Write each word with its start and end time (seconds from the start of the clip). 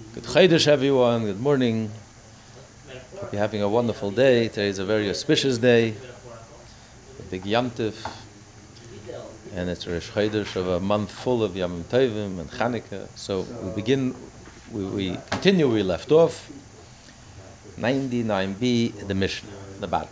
Good 0.00 0.24
Chodesh, 0.24 0.66
everyone. 0.66 1.26
Good 1.26 1.40
morning. 1.40 1.88
Hope 3.20 3.32
you're 3.32 3.40
having 3.40 3.62
a 3.62 3.68
wonderful 3.68 4.10
day. 4.10 4.48
Today 4.48 4.66
is 4.66 4.80
a 4.80 4.84
very 4.84 5.08
auspicious 5.08 5.58
day, 5.58 5.94
a 7.18 7.22
big 7.30 7.46
Yom 7.46 7.70
Tov, 7.70 7.94
and 9.54 9.70
it's 9.70 9.86
Rosh 9.86 10.10
Chodesh 10.10 10.56
of 10.56 10.66
a 10.66 10.80
month 10.80 11.12
full 11.12 11.44
of 11.44 11.54
Yom 11.54 11.84
Tovim 11.84 12.40
and 12.40 12.50
Chanukah. 12.50 13.06
So 13.14 13.42
we 13.62 13.70
begin, 13.70 14.16
we, 14.72 14.84
we 14.86 15.18
continue 15.30 15.70
we 15.70 15.84
left 15.84 16.10
off. 16.10 16.50
99b, 17.78 19.06
the 19.06 19.14
Mishnah, 19.14 19.50
the 19.78 19.86
bottom. 19.86 20.10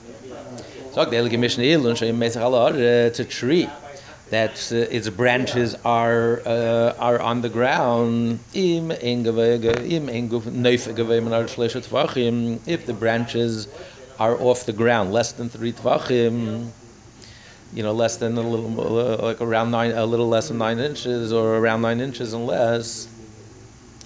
So 0.93 1.05
the 1.07 1.17
Elige 1.17 1.39
Mishnah 1.41 1.65
Ilun, 1.65 1.97
Shayim 1.97 2.19
Mesach 2.19 2.43
Allah, 2.43 2.75
it's 2.75 3.19
a 3.19 3.25
tree 3.25 3.69
that 4.31 4.71
uh, 4.73 4.77
its 4.77 5.09
branches 5.09 5.75
are 5.85 6.41
uh, 6.47 6.95
are 6.99 7.21
on 7.21 7.41
the 7.41 7.49
ground. 7.49 8.41
If 8.53 8.89
the 12.87 12.95
branches 12.99 13.69
are 14.19 14.41
off 14.41 14.67
the 14.67 14.73
ground, 14.73 15.13
less 15.13 15.33
than 15.33 15.49
three 15.49 15.73
tvachim, 15.73 16.73
you 17.73 17.83
know, 17.83 17.93
less 17.93 18.17
than 18.17 18.37
a 18.37 18.41
little, 18.41 18.99
uh, 18.99 19.17
like 19.23 19.41
around 19.41 19.71
nine, 19.71 19.93
a 19.93 20.05
little 20.05 20.29
less 20.29 20.49
than 20.49 20.59
nine 20.59 20.79
inches, 20.79 21.33
or 21.33 21.57
around 21.57 21.83
nine 21.83 22.01
inches 22.01 22.33
and 22.33 22.47
less. 22.47 23.09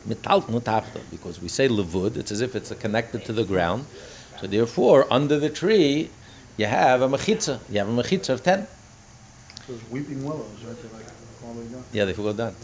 Because 0.04 1.40
we 1.40 1.48
say 1.48 1.68
levud, 1.68 2.16
it's 2.16 2.32
as 2.32 2.40
if 2.40 2.56
it's 2.56 2.72
connected 2.74 3.24
to 3.24 3.32
the 3.32 3.44
ground. 3.44 3.86
So 4.40 4.46
therefore, 4.48 5.06
under 5.12 5.38
the 5.38 5.48
tree, 5.50 6.10
you 6.56 6.66
have 6.66 7.02
a 7.02 7.08
mechitza. 7.08 7.60
You 7.70 7.78
have 7.78 7.88
a 7.88 7.92
mechitza 8.02 8.30
of 8.30 8.42
ten. 8.42 8.66
Those 9.68 9.80
weeping 9.90 10.24
willows, 10.24 10.64
right? 10.64 10.76
They're 10.82 10.92
like. 10.98 11.06
Yeah, 11.92 12.04
they 12.04 12.12
forgot 12.12 12.36
that. 12.36 12.54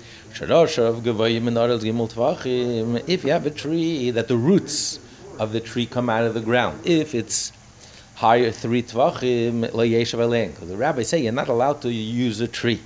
If 3.08 3.24
you 3.24 3.32
have 3.32 3.46
a 3.46 3.50
tree 3.50 4.10
that 4.10 4.28
the 4.28 4.36
roots 4.36 5.00
of 5.38 5.52
the 5.52 5.60
tree 5.60 5.86
come 5.86 6.08
out 6.08 6.24
of 6.24 6.34
the 6.34 6.40
ground, 6.40 6.86
if 6.86 7.14
it's 7.14 7.52
higher 8.14 8.50
three 8.52 8.82
tvachim, 8.82 9.62
the 10.68 10.76
rabbis 10.76 11.08
say 11.08 11.18
you're 11.22 11.32
not 11.32 11.48
allowed 11.48 11.82
to 11.82 11.92
use 11.92 12.40
a 12.40 12.48
tree. 12.48 12.80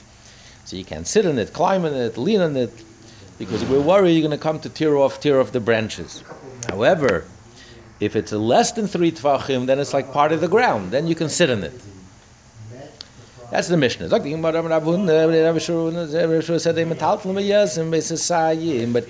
So 0.65 0.77
you 0.77 0.85
can't 0.85 1.07
sit 1.07 1.27
on 1.27 1.39
it, 1.39 1.53
climb 1.53 1.85
on 1.85 1.93
it, 1.93 2.17
lean 2.17 2.41
on 2.41 2.57
it, 2.57 2.73
because 3.39 3.63
we're 3.67 3.81
worried 3.81 4.13
you're 4.13 4.27
going 4.27 4.31
to 4.31 4.39
come 4.43 4.61
to 4.61 4.71
tear 4.71 4.97
off, 4.97 5.21
tear 5.21 5.41
off 5.41 5.53
the 5.53 5.61
branches. 5.61 6.25
However, 6.69 7.25
if 8.01 8.17
it's 8.17 8.33
less 8.33 8.73
than 8.73 8.87
three 8.87 9.13
tvachim, 9.13 9.67
then 9.67 9.79
it's 9.79 9.93
like 9.93 10.11
part 10.13 10.33
of 10.33 10.41
the 10.41 10.49
ground. 10.49 10.91
Then 10.91 11.07
you 11.07 11.15
can 11.15 11.29
sit 11.29 11.51
on 11.51 11.63
it. 11.65 11.75
That's 13.53 13.69
the 13.69 13.77
Mishnah. 13.77 14.09
But 14.09 14.25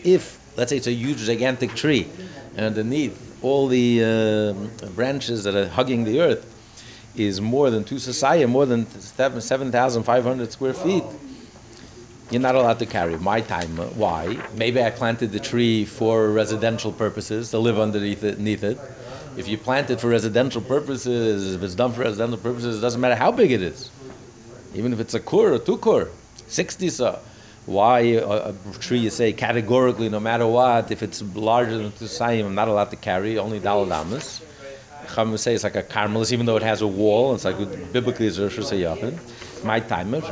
if, 0.04 0.56
let's 0.56 0.70
say 0.70 0.76
it's 0.78 0.86
a 0.88 0.92
huge, 0.92 1.18
gigantic 1.18 1.76
tree, 1.76 2.08
and 2.56 2.66
underneath 2.66 3.38
all 3.44 3.68
the 3.68 4.02
uh, 4.02 4.88
branches 4.96 5.44
that 5.44 5.54
are 5.54 5.68
hugging 5.68 6.02
the 6.02 6.20
earth 6.20 6.44
is 7.16 7.40
more 7.40 7.70
than 7.70 7.84
two 7.84 7.94
sasaya, 7.96 8.48
more 8.48 8.66
than 8.66 8.84
7,500 8.90 10.50
square 10.50 10.74
feet, 10.74 11.04
you're 12.32 12.40
not 12.40 12.56
allowed 12.56 12.80
to 12.80 12.86
carry. 12.86 13.16
My 13.18 13.42
time, 13.42 13.78
uh, 13.78 13.84
why? 13.90 14.36
Maybe 14.56 14.82
I 14.82 14.90
planted 14.90 15.30
the 15.30 15.38
tree 15.38 15.84
for 15.84 16.30
residential 16.30 16.90
purposes, 16.90 17.52
to 17.52 17.60
live 17.60 17.78
underneath 17.78 18.24
it. 18.24 18.38
Underneath 18.38 18.64
it. 18.64 18.78
If 19.36 19.46
you 19.46 19.56
plant 19.56 19.90
it 19.90 20.00
for 20.00 20.08
residential 20.08 20.62
purposes, 20.62 21.54
if 21.54 21.62
it's 21.62 21.76
done 21.76 21.92
for 21.92 22.00
residential 22.00 22.38
purposes, 22.38 22.78
it 22.78 22.80
doesn't 22.80 23.00
matter 23.00 23.14
how 23.14 23.30
big 23.30 23.52
it 23.52 23.62
is 23.62 23.92
even 24.74 24.92
if 24.92 25.00
it's 25.00 25.14
a 25.14 25.20
kur 25.20 25.54
or 25.54 25.58
two 25.58 25.78
kur, 25.78 26.08
60 26.48 26.88
sa. 26.90 27.18
Why 27.64 28.00
a, 28.00 28.26
a, 28.26 28.54
tree 28.80 28.98
you 28.98 29.10
say 29.10 29.32
categorically, 29.32 30.08
no 30.08 30.18
matter 30.18 30.46
what, 30.46 30.90
if 30.90 31.00
it's 31.02 31.22
larger 31.34 31.78
than 31.78 31.92
two 31.92 32.06
sayim, 32.06 32.46
I'm 32.46 32.56
not 32.56 32.66
allowed 32.66 32.90
to 32.90 32.96
carry, 32.96 33.38
only 33.38 33.60
daladamas. 33.60 34.42
Chum 35.14 35.36
say 35.36 35.54
it's 35.54 35.62
like 35.62 35.76
a 35.76 35.82
carmelis, 35.82 36.32
even 36.32 36.46
though 36.46 36.56
it 36.56 36.62
has 36.62 36.82
a 36.82 36.88
wall, 36.88 37.34
it's 37.34 37.44
like 37.44 37.56
biblically 37.92 38.26
it's 38.26 38.38
Rosh 38.38 38.58
Hashanah. 38.58 39.64
My 39.64 39.78
time 39.78 40.12
is 40.14 40.24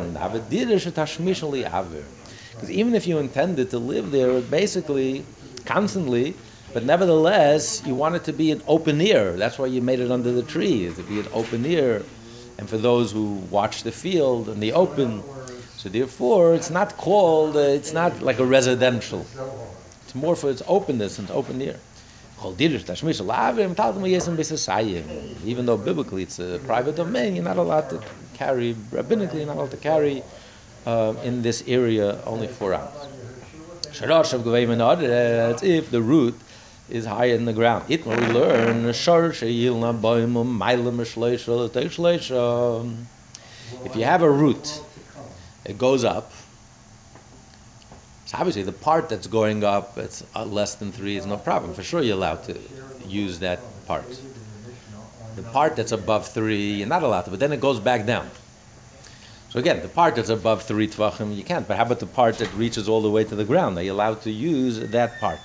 because 2.61 2.71
even 2.71 2.95
if 2.95 3.07
you 3.07 3.19
intended 3.19 3.71
to 3.71 3.78
live 3.78 4.11
there, 4.11 4.41
basically, 4.41 5.25
constantly, 5.65 6.34
but 6.72 6.84
nevertheless, 6.84 7.83
you 7.87 7.95
want 7.95 8.17
it 8.17 8.25
to 8.25 8.33
be 8.33 8.51
an 8.51 8.61
open 8.67 9.01
ear. 9.01 9.37
That's 9.37 9.59
why 9.59 9.67
you 9.67 9.81
made 9.81 10.01
it 10.01 10.11
under 10.11 10.33
the 10.33 10.43
tree, 10.43 10.93
to 10.93 11.03
be 11.03 11.21
an 11.21 11.28
open 11.33 11.65
ear 11.65 12.05
and 12.60 12.69
for 12.69 12.76
those 12.76 13.10
who 13.10 13.25
watch 13.50 13.82
the 13.82 13.91
field 13.91 14.48
and 14.48 14.62
the 14.62 14.72
open. 14.75 15.25
So 15.78 15.88
therefore, 15.88 16.54
it's 16.54 16.71
not 16.71 16.97
called, 16.98 17.56
uh, 17.56 17.60
it's 17.60 17.94
not 17.94 18.21
like 18.22 18.38
a 18.38 18.44
residential. 18.44 19.26
It's 20.04 20.15
more 20.15 20.37
for 20.37 20.50
its 20.50 20.62
openness 20.69 21.19
and 21.19 21.31
open 21.31 21.62
air. 21.62 21.76
Even 25.44 25.66
though 25.66 25.76
biblically 25.78 26.22
it's 26.22 26.38
a 26.38 26.60
private 26.66 26.97
domain, 26.97 27.34
you're 27.34 27.44
not 27.44 27.56
allowed 27.56 27.88
to 27.91 28.00
carry, 28.34 28.75
rabbinically, 28.75 29.37
you're 29.37 29.47
not 29.47 29.56
allowed 29.56 29.71
to 29.71 29.77
carry 29.78 30.22
uh, 30.87 31.15
in 31.25 31.42
this 31.42 31.62
area 31.66 32.21
only 32.27 32.47
four 32.47 32.75
hours. 32.75 33.09
If 35.62 35.91
the 35.91 36.03
root 36.03 36.34
is 36.91 37.06
higher 37.06 37.34
in 37.34 37.45
the 37.45 37.53
ground. 37.53 37.84
It 37.89 38.05
we 38.05 38.15
learn 38.15 38.93
if 43.84 43.97
you 43.97 44.05
have 44.05 44.23
a 44.23 44.31
root, 44.31 44.83
it 45.65 45.78
goes 45.78 46.05
up. 46.05 46.33
So 48.27 48.39
obviously, 48.39 48.62
the 48.62 48.73
part 48.73 49.09
that's 49.09 49.27
going 49.27 49.65
up, 49.65 49.99
it's 49.99 50.23
uh, 50.37 50.45
less 50.45 50.75
than 50.77 50.93
three, 50.93 51.17
is 51.17 51.27
no 51.27 51.37
problem. 51.37 51.73
For 51.73 51.83
sure, 51.83 52.03
you're 52.03 52.17
allowed 52.17 52.45
to 52.45 52.56
use 53.05 53.39
that 53.41 53.61
part. 53.87 54.21
The 55.37 55.43
part 55.43 55.77
that's 55.77 55.93
above 55.93 56.28
three, 56.28 56.75
you're 56.75 56.89
not 56.89 57.03
allowed 57.03 57.22
to, 57.22 57.31
but 57.31 57.41
then 57.41 57.53
it 57.53 57.61
goes 57.61 57.81
back 57.81 58.07
down. 58.07 58.31
So 59.49 59.59
again, 59.59 59.83
the 59.83 59.89
part 59.89 60.15
that's 60.15 60.28
above 60.28 60.62
three 60.62 60.87
tvachim, 60.87 61.37
you 61.37 61.43
can't. 61.43 61.67
But 61.67 61.77
how 61.77 61.83
about 61.83 61.99
the 61.99 62.07
part 62.07 62.39
that 62.39 62.53
reaches 62.55 62.89
all 62.89 63.03
the 63.03 63.11
way 63.11 63.25
to 63.25 63.34
the 63.34 63.45
ground? 63.45 63.77
Are 63.78 63.83
you 63.83 63.93
allowed 63.93 64.21
to 64.22 64.31
use 64.31 64.78
that 64.78 65.19
part? 65.19 65.41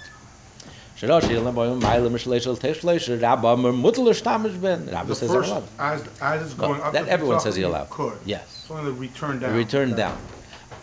Rabbi 4.93 5.13
says 5.13 5.29
First, 5.29 5.53
as, 5.77 6.07
as 6.21 6.41
it's 6.41 6.53
going 6.53 6.79
up, 6.81 6.93
that 6.93 7.07
everyone 7.09 7.41
says 7.41 7.57
he 7.57 7.63
allowed. 7.63 7.89
Could. 7.89 8.17
Yes. 8.23 8.43
It's 8.45 8.71
only 8.71 8.85
the 8.85 8.97
return 8.97 9.39
down. 9.39 9.51
The 9.51 9.57
return 9.57 9.95
down. 9.95 10.17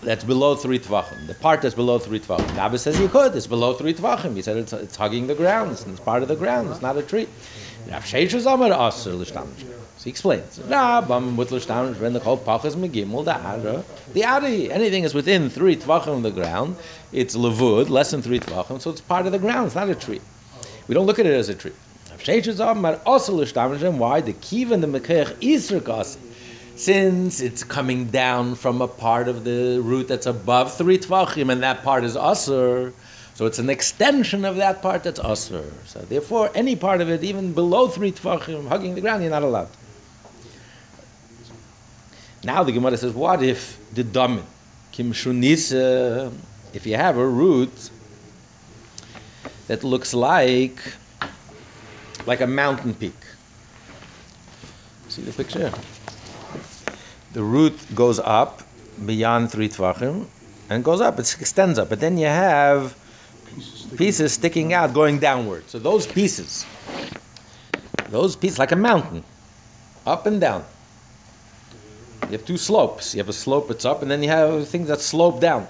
That's 0.03 0.25
below 0.25 0.55
three 0.57 0.81
tvachim. 0.81 1.29
The 1.29 1.35
part 1.35 1.63
that's 1.63 1.75
below 1.75 1.99
three 1.99 2.21
tvachim. 2.21 2.55
Rabbi 2.57 2.77
says 2.77 2.99
you 2.99 3.09
could. 3.09 3.35
It's 3.35 3.47
below 3.47 3.73
three 3.73 3.95
tvachim. 3.95 4.35
He 4.37 4.43
said 4.43 4.57
it's, 4.59 4.73
it's 4.73 4.97
hugging 4.97 5.29
the 5.29 5.35
ground. 5.35 5.71
It's, 5.73 5.87
it's 5.87 6.01
part 6.01 6.23
of 6.23 6.29
the 6.29 6.37
ground. 6.37 6.71
It's 6.71 6.83
not 6.83 6.99
a 6.99 7.03
tree. 7.03 7.29
Rav 7.91 8.05
Sheshes 8.05 8.47
amar 8.47 8.73
aser 8.73 9.13
l'shtamish. 9.15 9.65
So 9.97 10.05
he 10.05 10.11
explains. 10.11 10.59
Rabam 10.59 11.37
with 11.37 11.51
l'shtamish 11.51 11.99
when 11.99 12.13
the 12.13 12.21
kol 12.21 12.39
pachas 12.39 12.77
megimul 12.77 13.25
the 13.25 13.37
ara. 13.37 13.85
The 14.13 14.25
ari, 14.25 14.71
anything 14.71 15.03
is 15.03 15.15
within 15.15 15.51
three 15.51 15.77
tvachim 15.77 16.19
of 16.19 16.23
the 16.23 16.31
ground, 16.31 16.77
it's 17.13 17.35
levud, 17.35 17.89
less 17.89 18.13
than 18.13 18.23
three 18.23 18.39
tvachim, 18.39 18.81
so 18.81 18.91
it's 18.91 19.01
part 19.01 19.27
of 19.27 19.33
the 19.33 19.39
ground. 19.39 19.67
It's 19.67 19.75
not 19.75 19.89
a 19.89 19.97
tree. 19.97 20.21
We 20.87 20.95
don't 20.95 21.07
look 21.07 21.19
at 21.19 21.27
it 21.27 21.35
as 21.35 21.49
a 21.49 21.55
tree. 21.55 21.73
Rav 22.11 22.23
Sheshes 22.23 22.61
amar 22.61 23.01
aser 23.07 23.33
l'shtamish. 23.33 23.99
Why 23.99 24.21
the 24.21 24.33
kiva 24.35 24.75
and 24.75 24.83
the 24.83 24.87
mekech 25.01 25.35
isr 25.41 26.17
since 26.77 27.41
it's 27.41 27.65
coming 27.65 28.07
down 28.07 28.55
from 28.55 28.81
a 28.81 28.89
part 28.89 29.29
of 29.29 29.45
the 29.45 29.81
root 29.83 30.09
that's 30.09 30.27
above 30.27 30.73
three 30.73 30.99
tvachim, 30.99 31.51
and 31.51 31.63
that 31.65 31.83
part 31.83 32.05
is 32.05 32.17
aser. 32.17 32.93
So 33.35 33.47
it's 33.47 33.59
an 33.59 33.71
extension 33.71 34.45
of 34.45 34.57
that 34.57 34.83
part 34.83 35.05
that's 35.05 35.19
usher. 35.19 35.65
So 35.87 36.01
therefore, 36.01 36.51
any 36.55 36.77
part 36.77 37.01
of 37.01 37.09
it, 37.09 37.25
even 37.25 37.53
below 37.53 37.89
three 37.89 38.13
tefachim, 38.13 38.69
hugging 38.69 38.95
the 38.95 39.01
ground, 39.01 39.23
you're 39.23 39.31
not 39.31 39.43
allowed. 39.43 39.69
Now 42.45 42.63
the 42.63 42.73
Gemara 42.73 42.97
says, 42.97 43.13
what 43.13 43.43
if 43.43 43.79
the 43.95 44.05
damin, 44.05 44.45
kim 44.91 45.13
shunisa, 45.13 46.33
if 46.75 46.87
you 46.87 46.97
have 46.97 47.17
a 47.17 47.27
root 47.27 47.91
that 49.69 49.85
looks 49.85 50.13
like 50.13 50.81
like 52.27 52.41
a 52.41 52.47
mountain 52.47 52.95
peak. 52.95 53.15
See 55.09 55.23
the 55.23 55.33
picture? 55.33 55.73
The 57.33 57.43
root 57.43 57.79
goes 57.95 58.19
up 58.19 58.63
beyond 59.07 59.51
three 59.51 59.69
tvachim 59.69 60.27
and 60.69 60.85
goes 60.85 61.01
up. 61.01 61.19
It 61.19 61.37
extends 61.41 61.79
up, 61.79 61.89
but 61.89 62.01
then 62.01 62.19
you 62.19 62.27
have 62.27 62.97
pieces 63.97 64.33
sticking 64.33 64.73
out, 64.73 64.93
going 64.93 65.19
downward. 65.19 65.69
So 65.69 65.79
those 65.79 66.07
pieces, 66.07 66.67
those 68.09 68.37
pieces, 68.37 68.59
like 68.59 68.73
a 68.73 68.77
mountain, 68.77 69.25
up 70.07 70.27
and 70.27 70.41
down. 70.41 70.65
You 72.27 72.33
have 72.33 72.47
two 72.47 72.57
slopes. 72.57 73.15
You 73.15 73.19
have 73.19 73.29
a 73.29 73.33
slope 73.33 73.69
that's 73.69 73.85
up, 73.85 74.03
and 74.03 74.11
then 74.11 74.23
you 74.23 74.29
have 74.29 74.69
things 74.69 74.89
that 74.89 75.01
slope 75.01 75.41
down. 75.41 75.67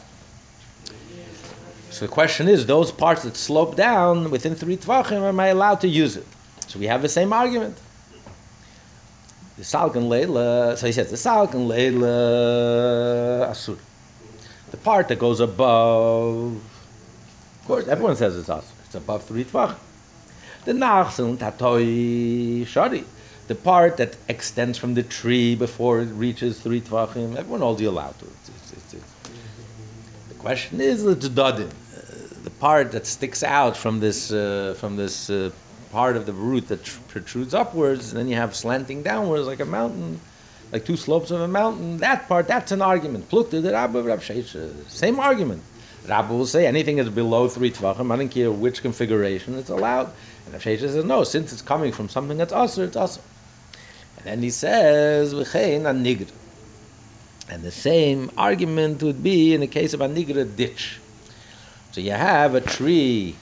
So 1.90 2.06
the 2.06 2.12
question 2.12 2.48
is, 2.48 2.66
those 2.66 2.90
parts 2.90 3.22
that 3.24 3.36
slope 3.36 3.76
down 3.76 4.30
within 4.30 4.54
three 4.54 4.76
tvachim, 4.76 5.28
am 5.28 5.40
I 5.40 5.48
allowed 5.48 5.80
to 5.82 5.88
use 5.88 6.16
it? 6.16 6.26
So 6.68 6.78
we 6.78 6.86
have 6.86 7.02
the 7.02 7.08
same 7.08 7.32
argument. 7.32 7.76
The 9.58 9.62
salkan 9.62 10.08
leila, 10.08 10.76
so 10.78 10.86
he 10.86 10.92
says 10.92 11.10
the 11.10 11.16
salkan 11.16 11.68
leila 11.68 13.50
asur. 13.50 13.78
The 14.70 14.78
part 14.78 15.08
that 15.08 15.18
goes 15.18 15.40
above 15.40 16.58
Of 17.62 17.68
course, 17.68 17.86
everyone 17.86 18.16
says 18.16 18.36
it's 18.36 18.50
us. 18.50 18.72
It's 18.84 18.96
above 18.96 19.22
three 19.22 19.44
tvach. 19.44 19.76
The 20.64 20.72
nachzon 20.72 21.36
tatoi 21.36 22.66
shari, 22.66 23.04
the 23.46 23.54
part 23.54 23.98
that 23.98 24.16
extends 24.28 24.78
from 24.78 24.94
the 24.94 25.04
tree 25.04 25.54
before 25.54 26.00
it 26.00 26.06
reaches 26.06 26.60
three 26.60 26.80
tvachim. 26.80 27.36
Everyone 27.36 27.60
holds 27.60 27.80
you 27.80 27.88
allowed 27.88 28.18
to. 28.18 28.24
It's, 28.24 28.72
it's, 28.72 28.94
it's. 28.94 29.04
The 30.28 30.34
question 30.34 30.80
is 30.80 31.04
the 31.04 31.14
tadadin, 31.14 31.68
uh, 31.68 32.42
the 32.42 32.50
part 32.50 32.90
that 32.90 33.06
sticks 33.06 33.44
out 33.44 33.76
from 33.76 34.00
this 34.00 34.32
uh, 34.32 34.74
from 34.76 34.96
this 34.96 35.30
uh, 35.30 35.52
part 35.92 36.16
of 36.16 36.26
the 36.26 36.32
root 36.32 36.66
that 36.66 36.82
tr- 36.82 36.98
protrudes 37.06 37.54
upwards, 37.54 38.10
and 38.10 38.18
then 38.18 38.26
you 38.26 38.34
have 38.34 38.56
slanting 38.56 39.04
downwards 39.04 39.46
like 39.46 39.60
a 39.60 39.64
mountain, 39.64 40.20
like 40.72 40.84
two 40.84 40.96
slopes 40.96 41.30
of 41.30 41.40
a 41.40 41.46
mountain. 41.46 41.98
That 41.98 42.26
part, 42.26 42.48
that's 42.48 42.72
an 42.72 42.82
argument. 42.82 43.28
Plukta 43.30 43.62
the. 43.62 44.84
Same 44.88 45.20
argument. 45.20 45.62
Rabba 46.06 46.34
will 46.34 46.46
say 46.46 46.66
anything 46.66 46.98
is 46.98 47.08
below 47.08 47.48
three 47.48 47.70
tvachim, 47.70 48.12
I 48.12 48.16
don't 48.16 48.28
care 48.28 48.50
which 48.50 48.82
configuration, 48.82 49.56
it's 49.56 49.70
allowed. 49.70 50.12
And 50.44 50.52
Rab 50.52 50.62
Shesha 50.62 50.80
says 50.80 51.04
no, 51.04 51.22
since 51.24 51.52
it's 51.52 51.62
coming 51.62 51.92
from 51.92 52.08
something 52.08 52.38
that's 52.38 52.52
usher, 52.52 52.84
it's 52.84 52.96
usher. 52.96 53.20
And 54.16 54.26
then 54.26 54.42
he 54.42 54.50
says 54.50 55.32
v'chein 55.32 55.82
anigr. 55.82 56.30
And 57.48 57.62
the 57.62 57.70
same 57.70 58.30
argument 58.36 59.02
would 59.02 59.22
be 59.22 59.54
in 59.54 59.60
the 59.60 59.66
case 59.66 59.94
of 59.94 60.00
a 60.00 60.08
nigra 60.08 60.56
ditch. 60.56 60.98
So 61.92 62.00
you 62.00 62.12
have 62.12 62.54
a 62.54 62.60
tree 62.60 63.36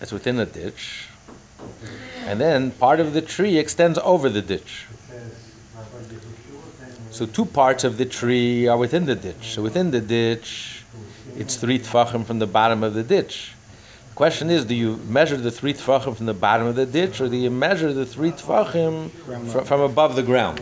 that's 0.00 0.12
within 0.12 0.38
a 0.38 0.46
ditch, 0.46 1.08
and 2.26 2.40
then 2.40 2.70
part 2.72 3.00
of 3.00 3.12
the 3.12 3.22
tree 3.22 3.58
extends 3.58 3.98
over 3.98 4.28
the 4.28 4.40
ditch. 4.40 4.86
So 7.14 7.26
two 7.26 7.44
parts 7.44 7.84
of 7.84 7.96
the 7.96 8.06
tree 8.06 8.66
are 8.66 8.76
within 8.76 9.06
the 9.06 9.14
ditch. 9.14 9.54
So 9.54 9.62
within 9.62 9.92
the 9.92 10.00
ditch, 10.00 10.82
it's 11.36 11.54
three 11.54 11.78
tfachim 11.78 12.24
from 12.24 12.40
the 12.40 12.46
bottom 12.48 12.82
of 12.82 12.94
the 12.94 13.04
ditch. 13.04 13.52
The 14.08 14.16
question 14.16 14.50
is, 14.50 14.64
do 14.64 14.74
you 14.74 14.96
measure 15.06 15.36
the 15.36 15.52
three 15.52 15.74
tfachim 15.74 16.16
from 16.16 16.26
the 16.26 16.34
bottom 16.34 16.66
of 16.66 16.74
the 16.74 16.86
ditch, 16.86 17.20
or 17.20 17.28
do 17.28 17.36
you 17.36 17.52
measure 17.52 17.92
the 17.92 18.04
three 18.04 18.32
tfachim 18.32 19.10
fr- 19.52 19.60
from 19.60 19.82
above 19.82 20.16
the 20.16 20.24
ground? 20.24 20.60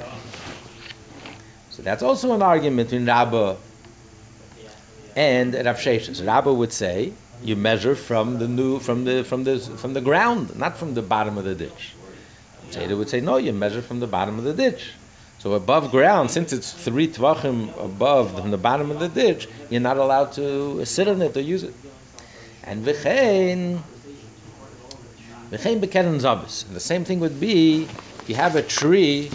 So 1.70 1.82
that's 1.82 2.02
also 2.02 2.34
an 2.34 2.42
argument 2.42 2.90
between 2.90 3.06
Rabbah 3.06 3.56
and 5.16 5.54
Rav 5.54 5.78
Sheshes. 5.78 6.26
Rabbah 6.26 6.52
would 6.52 6.74
say 6.74 7.14
you 7.42 7.56
measure 7.56 7.94
from 7.94 8.38
the 8.38 8.46
new 8.46 8.78
from 8.78 9.04
the 9.06 9.24
from 9.24 9.44
the 9.44 9.58
from 9.58 9.94
the 9.94 10.02
ground, 10.02 10.54
not 10.58 10.76
from 10.76 10.92
the 10.92 11.02
bottom 11.02 11.38
of 11.38 11.44
the 11.44 11.54
ditch. 11.54 11.94
Jada 12.68 12.94
would 12.94 13.08
say 13.08 13.22
no, 13.22 13.38
you 13.38 13.54
measure 13.54 13.80
from 13.80 14.00
the 14.00 14.06
bottom 14.06 14.38
of 14.38 14.44
the 14.44 14.52
ditch. 14.52 14.92
So 15.42 15.54
above 15.54 15.90
ground, 15.90 16.30
since 16.30 16.52
it's 16.52 16.72
three 16.72 17.08
tvachim 17.08 17.76
above 17.84 18.38
from 18.38 18.52
the 18.52 18.56
bottom 18.56 18.92
of 18.92 19.00
the 19.00 19.08
ditch, 19.08 19.48
you're 19.70 19.80
not 19.80 19.96
allowed 19.96 20.30
to 20.34 20.84
sit 20.84 21.08
on 21.08 21.20
it 21.20 21.36
or 21.36 21.40
use 21.40 21.64
it. 21.64 21.74
And 22.62 22.86
v'chein 22.86 23.80
v'chein 25.50 25.80
bekeren 25.80 26.20
zabis. 26.20 26.72
The 26.72 26.78
same 26.78 27.04
thing 27.04 27.18
would 27.18 27.40
be 27.40 27.88
if 28.20 28.28
you 28.28 28.36
have 28.36 28.54
a 28.54 28.62
tree 28.62 29.32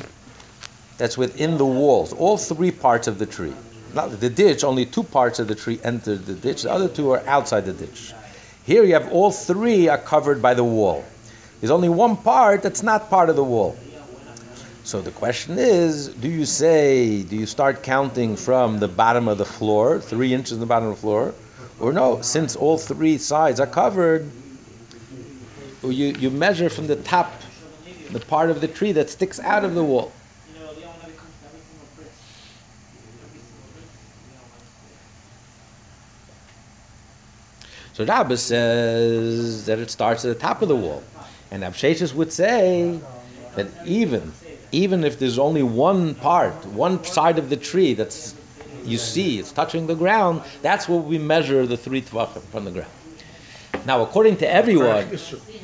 that's 0.97 1.17
within 1.17 1.57
the 1.57 1.65
walls, 1.65 2.13
all 2.13 2.37
three 2.37 2.71
parts 2.71 3.09
of 3.09 3.19
the 3.19 3.25
tree. 3.25 3.53
Not 3.93 4.17
the 4.21 4.29
ditch, 4.29 4.63
only 4.63 4.85
two 4.85 5.03
parts 5.03 5.39
of 5.39 5.49
the 5.49 5.55
tree 5.55 5.77
enter 5.83 6.15
the 6.15 6.35
ditch, 6.35 6.61
the 6.61 6.71
other 6.71 6.87
two 6.87 7.11
are 7.11 7.23
outside 7.27 7.65
the 7.65 7.73
ditch. 7.73 8.13
Here 8.63 8.85
you 8.85 8.93
have 8.93 9.11
all 9.11 9.29
three 9.29 9.89
are 9.89 9.97
covered 9.97 10.41
by 10.41 10.53
the 10.53 10.63
wall. 10.63 11.03
There's 11.59 11.71
only 11.71 11.89
one 11.89 12.15
part 12.15 12.63
that's 12.63 12.81
not 12.81 13.09
part 13.09 13.29
of 13.29 13.35
the 13.35 13.43
wall. 13.43 13.75
So 14.87 15.01
the 15.01 15.11
question 15.11 15.59
is, 15.59 16.07
do 16.07 16.29
you 16.29 16.45
say, 16.45 17.21
do 17.21 17.35
you 17.35 17.45
start 17.45 17.83
counting 17.83 18.37
from 18.37 18.79
the 18.79 18.87
bottom 18.87 19.27
of 19.27 19.37
the 19.37 19.43
floor, 19.43 19.99
three 19.99 20.33
inches 20.33 20.53
in 20.53 20.59
the 20.61 20.65
bottom 20.65 20.87
of 20.87 20.95
the 20.95 21.01
floor, 21.01 21.33
or 21.81 21.91
no, 21.91 22.21
since 22.21 22.55
all 22.55 22.77
three 22.77 23.17
sides 23.17 23.59
are 23.59 23.67
covered, 23.67 24.31
you, 25.83 26.15
you 26.17 26.29
measure 26.29 26.69
from 26.69 26.87
the 26.87 26.95
top, 26.95 27.29
the 28.11 28.21
part 28.21 28.49
of 28.49 28.61
the 28.61 28.67
tree 28.69 28.93
that 28.93 29.09
sticks 29.09 29.41
out 29.41 29.65
of 29.65 29.75
the 29.75 29.83
wall. 29.83 30.13
So 37.91 38.05
Rabbah 38.05 38.37
says 38.37 39.65
that 39.65 39.79
it 39.79 39.89
starts 39.89 40.23
at 40.23 40.29
the 40.29 40.39
top 40.39 40.61
of 40.61 40.69
the 40.69 40.77
wall. 40.77 41.03
And 41.51 41.63
Absheshis 41.63 42.13
would 42.13 42.31
say 42.31 43.01
that 43.55 43.67
even 43.85 44.31
even 44.71 45.03
if 45.03 45.19
there's 45.19 45.39
only 45.39 45.63
one 45.63 46.15
part, 46.15 46.53
one 46.67 47.03
side 47.03 47.37
of 47.39 47.49
the 47.49 47.57
tree 47.57 47.93
that's 47.93 48.35
you 48.83 48.97
see, 48.97 49.37
it's 49.39 49.51
touching 49.51 49.85
the 49.87 49.95
ground, 49.95 50.41
that's 50.61 50.87
where 50.87 50.99
we 50.99 51.17
measure 51.17 51.65
the 51.67 51.77
three 51.77 52.01
tvachim 52.01 52.41
from 52.43 52.65
the 52.65 52.71
ground. 52.71 52.91
Now, 53.85 54.01
according 54.01 54.37
to 54.37 54.49
everyone, 54.49 55.07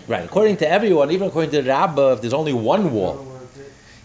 right, 0.07 0.25
according 0.25 0.57
to 0.57 0.69
everyone, 0.69 1.11
even 1.11 1.27
according 1.27 1.51
to 1.51 1.61
Rabbah, 1.61 2.13
if 2.13 2.21
there's 2.21 2.33
only 2.33 2.53
one 2.53 2.91
wall, 2.91 3.25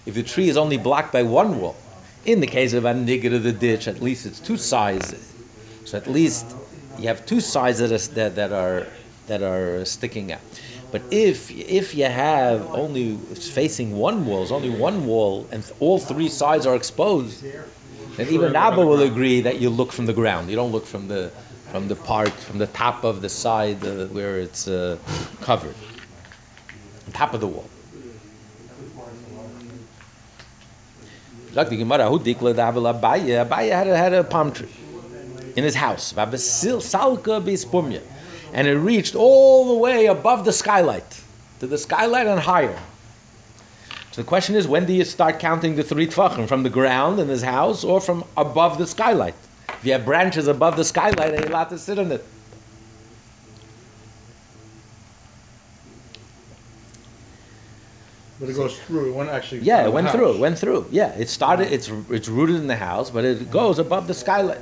if 0.06 0.14
the 0.14 0.22
tree 0.22 0.48
is 0.48 0.56
only 0.56 0.78
blocked 0.78 1.12
by 1.12 1.22
one 1.22 1.60
wall, 1.60 1.76
in 2.24 2.40
the 2.40 2.46
case 2.46 2.72
of 2.72 2.84
a 2.84 2.92
nigra 2.92 3.34
of 3.34 3.42
the 3.42 3.52
ditch, 3.52 3.88
at 3.88 4.00
least 4.00 4.26
it's 4.26 4.40
two 4.40 4.56
sides. 4.56 5.14
So 5.84 5.96
at 5.96 6.06
least 6.06 6.54
you 6.98 7.08
have 7.08 7.24
two 7.26 7.40
sides 7.40 7.78
that 7.78 7.92
are, 7.92 8.14
that, 8.14 8.34
that 8.36 8.52
are 8.52 8.86
that 9.28 9.42
are 9.42 9.84
sticking 9.84 10.32
out. 10.32 10.40
But 10.90 11.02
if 11.11 11.50
if 11.50 11.94
you 11.94 12.05
have 12.06 12.69
only 12.73 13.19
facing 13.35 13.93
one 13.93 14.25
wall, 14.25 14.43
it's 14.43 14.52
only 14.52 14.70
one 14.70 15.05
wall, 15.06 15.49
and 15.52 15.62
all 15.81 15.99
three 15.99 16.29
sides 16.29 16.64
are 16.67 16.75
exposed, 16.75 17.44
then 18.17 18.29
even 18.29 18.56
Abba 18.56 18.85
will 18.85 19.02
agree 19.02 19.40
that 19.43 19.61
you 19.61 19.69
look 19.69 19.93
from 19.93 20.06
the 20.06 20.14
ground. 20.14 20.49
You 20.49 20.56
don't 20.56 20.73
look 20.73 20.87
from 20.87 21.08
the 21.08 21.32
from 21.70 21.88
the 21.88 21.96
part 21.96 22.40
from 22.40 22.58
the 22.58 22.67
top 22.69 23.05
of 23.05 23.20
the 23.20 23.29
side 23.29 23.85
uh, 23.85 24.06
where 24.06 24.38
it's 24.40 24.67
uh, 24.67 24.99
covered, 25.43 25.76
top 27.12 27.34
of 27.34 27.41
the 27.41 27.49
wall. 27.49 27.69
Like 31.52 31.69
the 31.70 31.76
Gemara, 31.76 32.08
who 32.08 32.19
declared 32.19 32.56
Abaye? 32.56 33.46
Abaye 33.46 33.70
had 33.70 33.87
a, 33.88 33.96
had 33.96 34.12
a 34.12 34.25
palm 34.25 34.52
tree 34.52 34.69
in 35.56 35.64
his 35.64 35.75
house. 35.75 36.12
Salka 36.12 37.43
bispumya. 37.44 38.02
And 38.52 38.66
it 38.66 38.76
reached 38.76 39.14
all 39.14 39.68
the 39.68 39.74
way 39.78 40.06
above 40.06 40.44
the 40.44 40.52
skylight, 40.52 41.22
to 41.60 41.66
the 41.66 41.78
skylight 41.78 42.26
and 42.26 42.40
higher. 42.40 42.78
So 44.10 44.22
the 44.22 44.26
question 44.26 44.54
is, 44.54 44.66
when 44.66 44.86
do 44.86 44.92
you 44.92 45.04
start 45.04 45.38
counting 45.38 45.76
the 45.76 45.82
three 45.82 46.06
tvachim? 46.06 46.48
From 46.48 46.62
the 46.62 46.70
ground 46.70 47.20
in 47.20 47.28
his 47.28 47.42
house 47.42 47.84
or 47.84 48.00
from 48.00 48.24
above 48.36 48.78
the 48.78 48.86
skylight? 48.86 49.36
If 49.78 49.84
you 49.84 49.92
have 49.92 50.04
branches 50.04 50.48
above 50.48 50.76
the 50.76 50.84
skylight, 50.84 51.34
are 51.34 51.38
you 51.38 51.48
allowed 51.48 51.68
to 51.70 51.78
sit 51.78 51.98
on 51.98 52.10
it? 52.10 52.24
But 58.40 58.48
it 58.48 58.55
goes 58.55 58.78
through, 58.78 59.10
it 59.10 59.14
went 59.14 59.31
actually. 59.31 59.60
Yeah, 59.62 59.84
it 59.84 59.93
went 59.93 60.06
the 60.06 60.12
through. 60.12 60.34
It 60.34 60.38
went 60.38 60.58
through. 60.58 60.86
Yeah, 60.90 61.10
it 61.14 61.28
started. 61.28 61.72
It's 61.72 61.88
it's 62.08 62.28
rooted 62.28 62.56
in 62.56 62.69
the 62.69 62.76
house, 62.76 63.10
but 63.10 63.24
it 63.24 63.50
goes 63.50 63.78
above 63.78 64.06
the 64.06 64.14
skylight. 64.14 64.60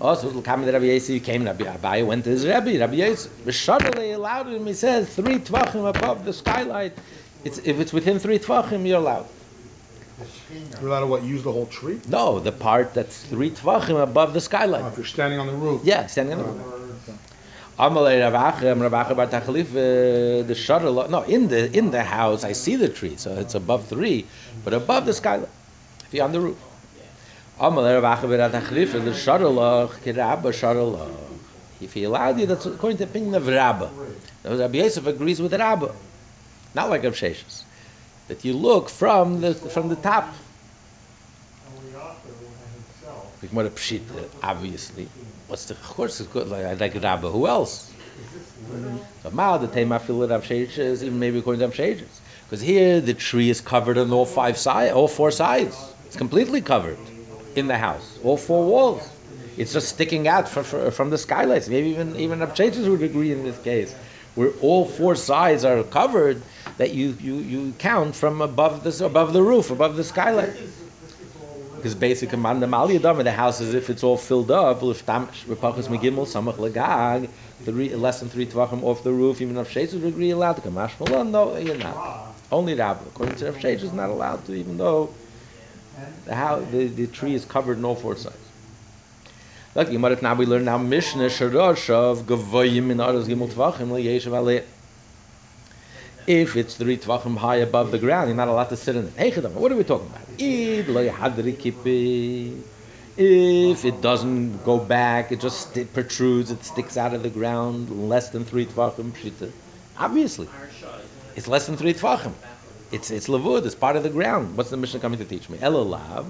Also, 0.00 0.28
the 0.28 0.42
comment 0.42 0.66
that 0.66 0.74
Rabbi 0.74 0.86
Yossi 0.86 1.22
came. 1.24 1.44
Rabbi 1.44 1.64
Abaye 1.64 2.06
went 2.06 2.24
to 2.24 2.30
his 2.30 2.44
Rebbe. 2.44 2.78
Rabbi 2.78 2.96
Yossi 2.96 3.28
B'shadale 3.44 4.14
allowed 4.14 4.48
him. 4.48 4.66
He 4.66 4.74
says 4.74 5.14
three 5.14 5.38
tvachim 5.38 5.88
above 5.88 6.24
the 6.24 6.34
skylight. 6.34 6.92
It's 7.44 7.58
if 7.58 7.80
it's 7.80 7.92
within 7.94 8.18
three 8.18 8.38
tvachim, 8.38 8.86
you're 8.86 8.98
allowed. 8.98 9.26
You're 10.80 10.88
allowed 10.88 11.00
to 11.00 11.06
what, 11.06 11.22
use 11.22 11.42
the 11.42 11.52
whole 11.52 11.66
tree? 11.66 12.00
No, 12.08 12.40
the 12.40 12.52
part 12.52 12.92
that's 12.92 13.24
three 13.24 13.50
tvachim 13.50 14.02
above 14.02 14.34
the 14.34 14.38
Oh, 14.38 14.40
skylight. 14.40 14.84
If 14.92 14.98
you're 14.98 15.06
standing 15.06 15.38
on 15.38 15.46
the 15.46 15.54
roof. 15.54 15.80
Yeah, 15.84 16.06
standing 16.06 16.38
on 16.38 16.44
the 16.44 16.52
roof. 16.52 17.10
Amalei 17.78 18.20
Rav 18.20 18.54
Achem, 18.54 18.80
Rav 18.82 18.92
Achem 18.92 19.16
Bar 19.16 19.26
Tachalif, 19.26 19.70
uh, 19.70 20.46
the 20.46 20.54
shutter. 20.54 20.90
No, 21.08 21.22
in 21.22 21.48
the 21.48 21.74
in 21.76 21.90
the 21.90 22.02
house, 22.02 22.44
I 22.44 22.52
see 22.52 22.76
the 22.76 22.88
tree, 22.88 23.16
so 23.16 23.34
it's 23.34 23.54
above 23.54 23.86
three, 23.86 24.26
but 24.64 24.74
above 24.74 25.06
the 25.06 25.12
skylight, 25.12 25.48
if 26.04 26.12
you're 26.12 26.24
on 26.24 26.32
the 26.32 26.40
roof. 26.40 26.58
If 27.58 27.72
he 31.94 32.04
allowed 32.04 32.38
you, 32.38 32.46
that's 32.46 32.66
according 32.66 32.98
to 32.98 33.04
the 33.04 33.10
opinion 33.10 33.34
of 33.34 33.48
Rabbah. 33.48 33.88
Rabbi 34.44 34.78
Yosef 34.78 35.06
agrees 35.06 35.40
with 35.40 35.54
Rabbah, 35.54 35.92
not 36.74 36.90
like 36.90 37.02
Rav 37.02 37.14
that 38.28 38.44
you 38.44 38.52
look 38.52 38.90
from 38.90 39.40
the 39.40 39.54
from 39.54 39.88
the 39.88 39.96
top. 39.96 40.34
More 43.52 43.64
pshit, 43.64 44.02
uh, 44.10 44.24
obviously. 44.42 45.08
What's 45.46 45.66
the? 45.66 45.74
Of 45.74 45.82
course. 45.84 46.20
Like, 46.34 46.80
like. 46.80 47.20
Who 47.20 47.46
else? 47.46 47.92
So 49.22 49.30
Mao 49.30 49.56
the 49.56 49.68
Tema 49.68 50.00
feel 50.00 50.26
Rav 50.26 50.42
Sheshes, 50.44 51.02
even 51.02 51.18
maybe 51.18 51.38
according 51.38 51.60
to 51.60 51.66
Rav 51.66 51.74
Sheshes, 51.74 52.20
because 52.44 52.60
here 52.60 53.00
the 53.00 53.14
tree 53.14 53.48
is 53.48 53.60
covered 53.60 53.98
on 53.98 54.12
all 54.12 54.26
five 54.26 54.58
sides, 54.58 54.92
all 54.92 55.06
four 55.08 55.30
sides. 55.30 55.94
It's 56.06 56.16
completely 56.16 56.60
covered 56.60 56.98
in 57.56 57.66
the 57.66 57.78
house, 57.78 58.18
all 58.22 58.36
four 58.36 58.64
walls. 58.64 59.10
It's 59.56 59.72
just 59.72 59.88
sticking 59.88 60.28
out 60.28 60.48
fr 60.48 60.60
fr 60.60 60.90
from 60.90 61.10
the 61.10 61.18
skylights. 61.18 61.68
Maybe 61.68 61.88
even 61.90 62.14
even 62.16 62.38
Sheshes 62.40 62.88
would 62.88 63.02
agree 63.02 63.32
in 63.32 63.42
this 63.42 63.58
case, 63.58 63.94
where 64.34 64.50
all 64.60 64.84
four 64.84 65.14
sides 65.16 65.64
are 65.64 65.82
covered, 65.82 66.42
that 66.76 66.92
you 66.92 67.16
you, 67.20 67.36
you 67.36 67.72
count 67.78 68.14
from 68.14 68.42
above 68.42 68.84
this 68.84 69.00
above 69.00 69.32
the 69.32 69.42
roof, 69.42 69.70
above 69.70 69.96
the 69.96 70.04
skylight. 70.04 70.54
Because 71.76 71.94
basically, 71.94 72.32
command 72.32 72.62
the 72.62 72.66
Mali 72.66 72.96
Adam, 72.96 73.18
the 73.22 73.32
house 73.32 73.60
is 73.60 73.72
if 73.74 73.88
it's 73.90 74.02
all 74.02 74.16
filled 74.16 74.50
up, 74.50 74.82
less 74.82 75.02
than 75.02 75.26
three 78.28 78.46
tvachim 78.46 78.82
off 78.82 79.02
the 79.04 79.12
roof, 79.12 79.40
even 79.40 79.56
Sheish 79.56 79.92
would 79.94 80.04
agree 80.04 80.30
allowed 80.30 80.54
to 80.54 80.62
come. 80.62 80.74
No, 80.74 81.56
you're 81.56 81.76
not. 81.76 82.34
Only 82.50 82.74
Rabbi. 82.74 83.04
According 83.06 83.36
to 83.36 83.46
Rav 83.46 83.56
Sheish, 83.56 83.82
is 83.82 83.92
not 83.92 84.10
allowed 84.10 84.44
to, 84.46 84.54
even 84.54 84.76
though 84.78 85.10
the 86.24 86.34
house, 86.34 86.64
the, 86.70 86.86
the 86.86 87.06
tree 87.06 87.34
is 87.34 87.44
covered 87.44 87.78
in 87.78 87.84
all 87.84 87.96
four 87.96 88.16
sides. 88.16 88.36
You 89.90 89.98
might 89.98 90.10
have 90.12 90.22
now 90.22 90.34
we 90.34 90.46
learn 90.46 90.64
now 90.64 90.78
Mishnah 90.78 91.26
Sharash 91.26 91.90
of 91.90 92.22
Gavoyim 92.22 92.90
in 92.90 93.00
Aros 93.00 93.28
Gimel 93.28 93.48
Tvachim 93.50 93.88
Yeshav 94.02 94.32
Aleh. 94.32 94.64
If 96.26 96.56
it's 96.56 96.76
three 96.76 96.96
tvachim 96.96 97.36
high 97.36 97.56
above 97.56 97.90
the 97.92 97.98
ground, 97.98 98.28
you're 98.28 98.36
not 98.36 98.48
allowed 98.48 98.70
to 98.70 98.76
sit 98.76 98.96
in 98.96 99.06
it. 99.06 99.12
Hey, 99.16 99.30
what 99.30 99.70
are 99.70 99.76
we 99.76 99.84
talking 99.84 100.08
about? 100.08 100.22
If 103.18 103.84
it 103.84 104.00
doesn't 104.00 104.64
go 104.64 104.78
back, 104.78 105.30
it 105.30 105.40
just 105.40 105.70
sti- 105.70 105.84
protrudes, 105.84 106.50
it 106.50 106.64
sticks 106.64 106.96
out 106.96 107.14
of 107.14 107.22
the 107.22 107.30
ground 107.30 107.90
less 108.08 108.30
than 108.30 108.44
three 108.44 108.66
tvachim. 108.66 109.12
Obviously, 109.98 110.48
it's 111.36 111.48
less 111.48 111.66
than 111.66 111.76
three 111.76 111.94
tvachim. 111.94 112.32
It's 112.92 113.10
it's 113.10 113.28
lavud. 113.28 113.66
It's 113.66 113.74
part 113.74 113.96
of 113.96 114.02
the 114.02 114.10
ground. 114.10 114.56
What's 114.56 114.70
the 114.70 114.76
mission 114.76 115.00
coming 115.00 115.18
to 115.18 115.24
teach 115.24 115.48
me? 115.50 115.58
Elolav. 115.58 116.26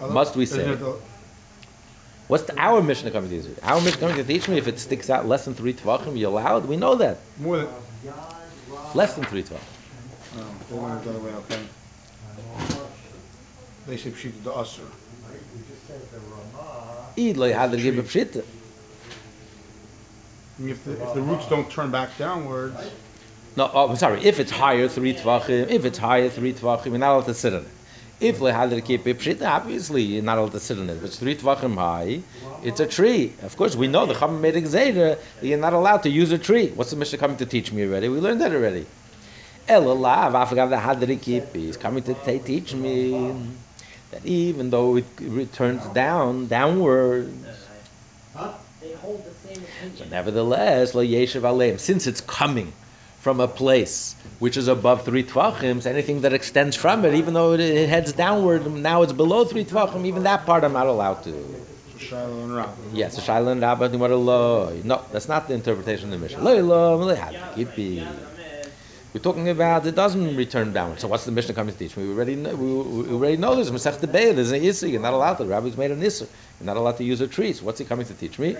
Must 0.00 0.36
we 0.36 0.46
say? 0.46 0.60
Isn't 0.60 0.72
it 0.74 0.80
the- 0.80 0.96
What's 2.28 2.42
the, 2.44 2.60
our 2.60 2.82
mission 2.82 3.10
coming 3.10 3.30
to 3.30 3.40
teach 3.40 3.48
me? 3.50 3.56
Our 3.62 3.80
mission 3.80 4.00
coming 4.00 4.16
to 4.16 4.24
teach 4.24 4.48
me 4.48 4.58
if 4.58 4.68
it 4.68 4.78
sticks 4.78 5.08
out 5.08 5.26
less 5.26 5.46
than 5.46 5.54
three 5.54 5.72
tvachim, 5.72 6.18
you're 6.18 6.30
allowed. 6.30 6.66
We 6.66 6.76
know 6.76 6.94
that 6.96 7.20
More 7.38 7.56
than, 7.56 7.68
less 8.94 9.14
than 9.14 9.24
three 9.24 9.42
tvachim. 9.42 9.60
no, 10.36 10.44
they 10.68 10.76
went 10.78 11.02
the 11.04 11.10
other 11.10 11.18
way, 11.20 11.32
okay. 11.32 11.62
They 13.86 13.96
say 13.96 14.10
pshita 14.10 14.42
the 14.44 14.52
usher. 14.52 14.82
Id 17.16 17.36
lo 17.38 17.50
yahadri 17.50 17.80
kipi 17.80 18.02
pshita. 18.02 18.44
I 20.60 20.68
if 20.70 20.84
the, 20.84 20.92
if 21.02 21.14
the 21.14 21.22
roots 21.22 21.48
don't 21.48 21.70
turn 21.70 21.90
back 21.90 22.16
downwards, 22.18 22.76
No, 23.58 23.68
oh, 23.74 23.88
I'm 23.88 23.96
sorry. 23.96 24.24
If 24.24 24.38
it's 24.38 24.52
higher 24.52 24.86
three 24.86 25.14
tvachim, 25.14 25.68
if 25.68 25.84
it's 25.84 25.98
higher 25.98 26.28
three 26.28 26.52
tvachim, 26.52 26.90
you're 26.90 26.98
not 26.98 27.14
allowed 27.14 27.26
to 27.26 27.34
sit 27.34 27.52
on 27.52 27.62
it. 27.62 27.68
If 28.20 28.38
lehadr 28.38 28.84
keep 28.84 29.04
it 29.04 29.18
pshita, 29.18 29.44
obviously 29.48 30.02
you're 30.02 30.22
not 30.22 30.38
allowed 30.38 30.52
to 30.52 30.60
sit 30.60 30.78
on 30.78 30.88
it. 30.88 30.98
If 30.98 31.02
it's 31.02 31.18
three 31.18 31.34
tvachim 31.34 31.74
high, 31.74 32.20
it's 32.62 32.78
a 32.78 32.86
tree. 32.86 33.32
Of 33.42 33.56
course, 33.56 33.74
we 33.74 33.88
know 33.88 34.06
the 34.06 34.14
Chacham 34.14 34.40
made 34.40 34.54
that 34.54 35.18
you're 35.42 35.58
not 35.58 35.72
allowed 35.72 36.04
to 36.04 36.08
use 36.08 36.30
a 36.30 36.38
tree. 36.38 36.68
What's 36.68 36.90
the 36.90 36.96
Mishnah 36.96 37.18
coming 37.18 37.36
to 37.38 37.46
teach 37.46 37.72
me 37.72 37.82
already? 37.82 38.08
We 38.08 38.20
learned 38.20 38.40
that 38.42 38.52
already. 38.52 38.86
Elalav, 39.68 40.34
afagav 40.46 40.70
the 40.70 40.76
hadri 40.76 41.20
keep 41.20 41.56
is 41.56 41.76
coming 41.76 42.04
to 42.04 42.14
teach 42.14 42.74
me 42.74 43.34
that 44.12 44.24
even 44.24 44.70
though 44.70 44.98
it 44.98 45.06
returns 45.20 45.84
down, 45.86 46.46
downwards, 46.46 47.28
They 48.80 48.92
hold 48.92 49.24
the 49.24 49.34
same 49.48 49.64
but 49.98 50.10
nevertheless, 50.12 50.94
lo 50.94 51.04
yeshiv 51.04 51.40
aleim, 51.40 51.80
since 51.80 52.06
it's 52.06 52.20
coming 52.20 52.72
from 53.28 53.40
a 53.40 53.46
place 53.46 54.16
which 54.38 54.56
is 54.56 54.68
above 54.68 55.04
three 55.04 55.22
tvachim, 55.22 55.82
so 55.82 55.90
anything 55.90 56.22
that 56.22 56.32
extends 56.32 56.74
from 56.74 57.04
it, 57.04 57.12
even 57.12 57.34
though 57.34 57.52
it, 57.52 57.86
heads 57.86 58.10
downward, 58.14 58.62
now 58.72 59.02
it's 59.02 59.12
below 59.12 59.44
three 59.44 59.66
tvachim, 59.66 60.06
even 60.06 60.22
that 60.22 60.46
part 60.46 60.64
I'm 60.64 60.72
not 60.72 60.86
allowed 60.86 61.22
to. 61.24 61.32
Rabbah. 62.10 62.72
Yes, 62.94 63.20
shaila 63.20 63.60
rabba 63.60 63.90
what. 63.98 64.82
No, 64.82 65.04
that's 65.12 65.28
not 65.28 65.46
the 65.46 65.52
interpretation 65.52 66.06
of 66.06 66.12
the 66.12 66.24
Mishnah. 66.24 66.42
Lo 66.42 66.54
lo 66.62 66.96
lo 66.96 67.14
had 67.14 67.34
kipi. 67.54 68.02
We're 69.18 69.24
talking 69.24 69.48
about 69.48 69.84
it 69.84 69.96
doesn't 69.96 70.36
return 70.36 70.72
downward. 70.72 71.00
So 71.00 71.08
what's 71.08 71.24
the 71.24 71.32
Mishnah 71.32 71.52
coming 71.52 71.72
to 71.72 71.78
teach? 71.80 71.96
Me? 71.96 72.04
We 72.04 72.10
already 72.12 72.36
know, 72.36 72.54
we, 72.54 73.02
we 73.02 73.14
already 73.14 73.36
know 73.36 73.56
this. 73.56 73.68
Masech 73.68 74.00
Be'er, 74.00 74.32
there's 74.32 74.52
an 74.52 74.62
issur. 74.62 74.88
You're 74.88 75.00
not 75.00 75.12
allowed 75.12 75.38
to. 75.38 75.42
The 75.42 75.50
rabbi's 75.50 75.76
made 75.76 75.90
an 75.90 76.02
issur. 76.02 76.28
You're 76.60 76.66
not 76.66 76.76
allowed 76.76 76.98
to 76.98 77.04
use 77.04 77.20
a 77.20 77.26
tree. 77.26 77.52
So 77.52 77.64
what's 77.64 77.80
he 77.80 77.84
coming 77.84 78.06
to 78.06 78.14
teach 78.14 78.38
me? 78.38 78.56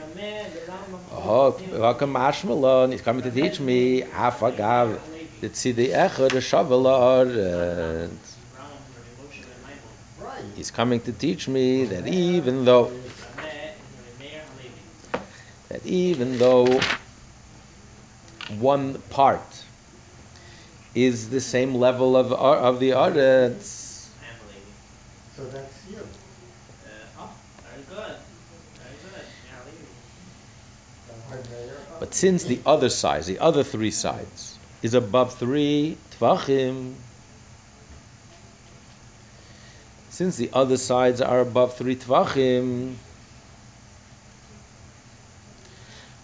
Oh, 1.12 1.56
welcome 1.70 2.12
Mashmalon. 2.12 2.90
He's 2.90 3.02
coming 3.02 3.22
to 3.22 3.30
teach 3.30 3.60
me. 3.60 4.02
Afagav. 4.02 4.98
The 5.42 5.48
tzidi 5.48 5.90
echad 5.90 6.32
a 6.32 6.42
shavel 6.42 8.10
He's 10.56 10.72
coming 10.72 11.00
to 11.02 11.12
teach 11.12 11.46
me 11.46 11.84
that 11.84 12.08
even 12.08 12.64
though 12.64 12.90
that 15.68 15.86
even 15.86 16.36
though 16.38 16.80
one 18.58 19.00
part 19.10 19.57
is 21.04 21.30
the 21.30 21.40
same 21.40 21.74
level 21.74 22.16
of 22.16 22.32
uh, 22.32 22.36
of 22.36 22.80
the 22.80 22.92
other, 22.92 23.54
So 23.60 25.44
that's 25.46 25.86
you. 25.90 25.98
Uh, 25.98 27.20
oh, 27.20 27.30
very 27.62 27.84
good. 27.88 28.16
Very 31.30 31.42
good. 31.42 32.00
But 32.00 32.14
since 32.14 32.44
the 32.44 32.60
other 32.64 32.88
sides, 32.88 33.26
the 33.26 33.38
other 33.38 33.62
three 33.62 33.90
sides, 33.90 34.58
is 34.82 34.94
above 34.94 35.34
three 35.34 35.96
tvachim, 36.18 36.94
since 40.10 40.36
the 40.36 40.50
other 40.52 40.76
sides 40.76 41.20
are 41.20 41.40
above 41.40 41.76
three 41.76 41.96
tvachim, 41.96 42.94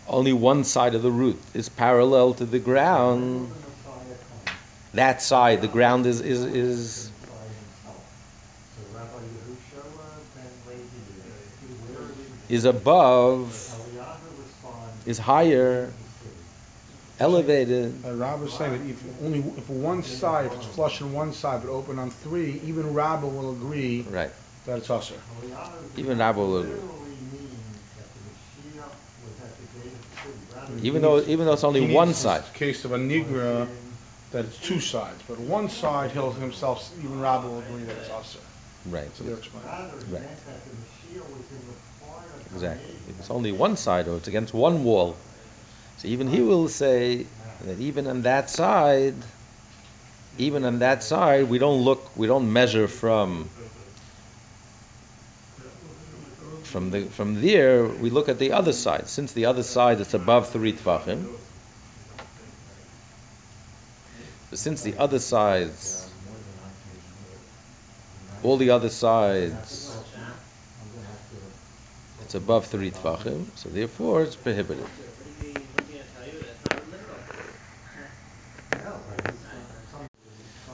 only 0.08 0.32
one 0.32 0.64
side 0.64 0.94
of 0.94 1.02
the 1.02 1.10
root 1.10 1.40
is 1.54 1.68
parallel 1.68 2.34
to 2.34 2.44
the 2.44 2.58
ground. 2.58 3.50
That 4.94 5.20
side, 5.20 5.60
the 5.60 5.68
ground 5.68 6.06
is 6.06 6.20
is 6.20 6.44
is 6.44 7.10
is 12.48 12.64
above, 12.64 13.76
is 15.04 15.18
higher, 15.18 15.92
elevated. 17.18 18.04
Uh, 18.04 18.14
Rabbah 18.14 18.44
is 18.44 18.52
saying 18.52 18.72
that 18.72 18.88
if 18.88 19.02
only, 19.20 19.40
if 19.56 19.68
one 19.68 20.04
side, 20.04 20.46
if 20.46 20.54
it's 20.54 20.66
flush 20.66 21.02
on 21.02 21.12
one 21.12 21.32
side 21.32 21.62
but 21.62 21.70
open 21.70 21.98
on 21.98 22.10
three, 22.10 22.60
even 22.64 22.94
Rabbah 22.94 23.26
will 23.26 23.50
agree 23.50 24.02
Right. 24.08 24.30
that 24.66 24.78
it's 24.78 24.90
usher. 24.90 25.20
Even 25.96 26.18
Rabbi 26.18 26.38
will 26.38 26.58
agree. 26.58 26.72
Even 30.82 31.02
though 31.02 31.20
even 31.20 31.46
though 31.46 31.52
it's 31.52 31.64
only 31.64 31.80
one 31.92 32.14
side. 32.14 32.44
Case 32.54 32.84
of 32.84 32.92
a 32.92 32.98
Nigra, 32.98 33.68
that 34.34 34.44
it's 34.46 34.58
two 34.58 34.80
sides, 34.80 35.22
but 35.28 35.38
one 35.38 35.68
side 35.68 36.10
he'll 36.10 36.32
himself, 36.32 36.90
even 36.98 37.20
Rabbah 37.20 37.46
will 37.46 37.60
agree 37.60 37.84
that 37.84 37.96
it's 37.96 38.10
usher. 38.10 38.40
Right. 38.86 39.08
So 39.16 39.22
they're 39.22 39.36
explaining. 39.36 39.70
Right. 40.10 40.22
Exactly. 42.52 42.94
If 43.08 43.18
it's 43.20 43.30
only 43.30 43.52
one 43.52 43.76
side 43.76 44.08
or 44.08 44.16
it's 44.16 44.26
against 44.26 44.52
one 44.52 44.82
wall. 44.82 45.16
So 45.98 46.08
even 46.08 46.26
he 46.26 46.40
will 46.40 46.66
say 46.66 47.26
that 47.64 47.78
even 47.78 48.08
on 48.08 48.22
that 48.22 48.50
side, 48.50 49.14
even 50.36 50.64
on 50.64 50.80
that 50.80 51.04
side, 51.04 51.48
we 51.48 51.58
don't 51.58 51.82
look, 51.82 52.10
we 52.16 52.26
don't 52.26 52.52
measure 52.52 52.88
from 52.88 53.48
from 56.64 56.90
the 56.90 57.04
from 57.04 57.40
there. 57.40 57.84
We 57.86 58.10
look 58.10 58.28
at 58.28 58.40
the 58.40 58.50
other 58.50 58.72
side. 58.72 59.08
Since 59.08 59.32
the 59.32 59.46
other 59.46 59.62
side 59.62 60.00
is 60.00 60.12
above 60.12 60.50
three 60.50 60.72
tvachim, 60.72 61.26
so 64.54 64.56
since 64.56 64.82
the 64.82 64.96
other 64.98 65.18
sides, 65.18 66.12
all 68.44 68.56
the 68.56 68.70
other 68.70 68.88
sides 68.88 69.98
it's 72.22 72.36
above 72.36 72.64
three 72.64 72.92
tvachim, 72.92 73.46
so 73.56 73.68
therefore 73.68 74.22
it's 74.22 74.36
prohibited. 74.36 74.86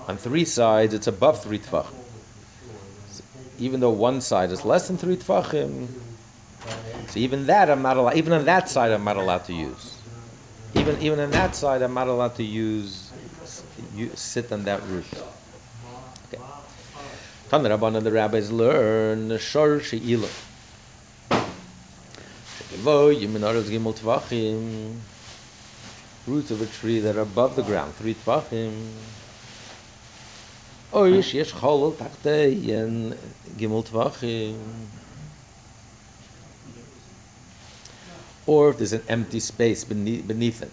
On 0.09 0.19
three 0.19 0.45
sides, 0.45 0.93
it's 0.93 1.07
above 1.07 1.43
three 1.43 1.59
tvachim. 1.59 1.95
So 3.07 3.25
even 3.59 3.81
though 3.81 3.91
one 3.93 4.21
side 4.21 4.51
is 4.51 4.67
less 4.67 4.89
than 4.89 4.99
three 4.99 5.17
tvachim, 5.17 5.89
so 7.09 7.19
even 7.19 7.47
that 7.47 7.71
I'm 7.71 7.81
not 7.81 7.97
allowed. 7.97 8.17
Even 8.17 8.35
on 8.35 8.45
that 8.45 8.69
side, 8.69 8.93
I'm 8.93 9.05
not 9.05 9.17
allowed 9.17 9.45
to 9.45 9.55
use. 9.55 10.03
Even 10.75 11.01
even 11.01 11.19
on 11.19 11.31
that 11.31 11.57
side, 11.57 11.81
I'm 11.81 11.95
not 11.95 12.09
allowed 12.09 12.35
to 12.35 12.45
use. 12.45 13.11
You 14.00 14.11
sit 14.14 14.50
on 14.50 14.64
that 14.64 14.83
root. 14.88 15.04
Okay. 16.33 16.42
Tan 17.50 17.64
Rabbanan, 17.64 18.02
the 18.02 18.11
rabbis 18.11 18.50
learn 18.50 19.37
shor 19.37 19.78
she'ilah. 19.78 20.33
Shekevo 22.57 23.12
yiminaros 23.12 23.69
gimel 23.69 23.95
tvachim. 23.95 24.95
Roots 26.26 26.50
of 26.50 26.62
a 26.62 26.66
tree 26.66 27.00
that 27.00 27.16
are 27.16 27.21
above 27.21 27.57
the 27.57 27.62
ground, 27.62 27.92
three 27.97 28.14
tvachim. 28.14 28.73
Oy, 30.95 31.21
שיש 31.21 31.52
חול 31.52 31.92
תחתיהן 31.99 33.12
גימל 33.57 33.83
טווחים. 33.83 34.57
Or 38.47 38.71
if 38.71 38.78
there's 38.78 38.95
an 38.95 39.04
empty 39.09 39.40
space 39.40 39.85
beneath, 39.85 40.26
beneath 40.26 40.62
it. 40.62 40.73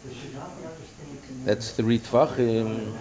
That's 1.45 1.71
three 1.71 1.99
tvachim. 1.99 2.93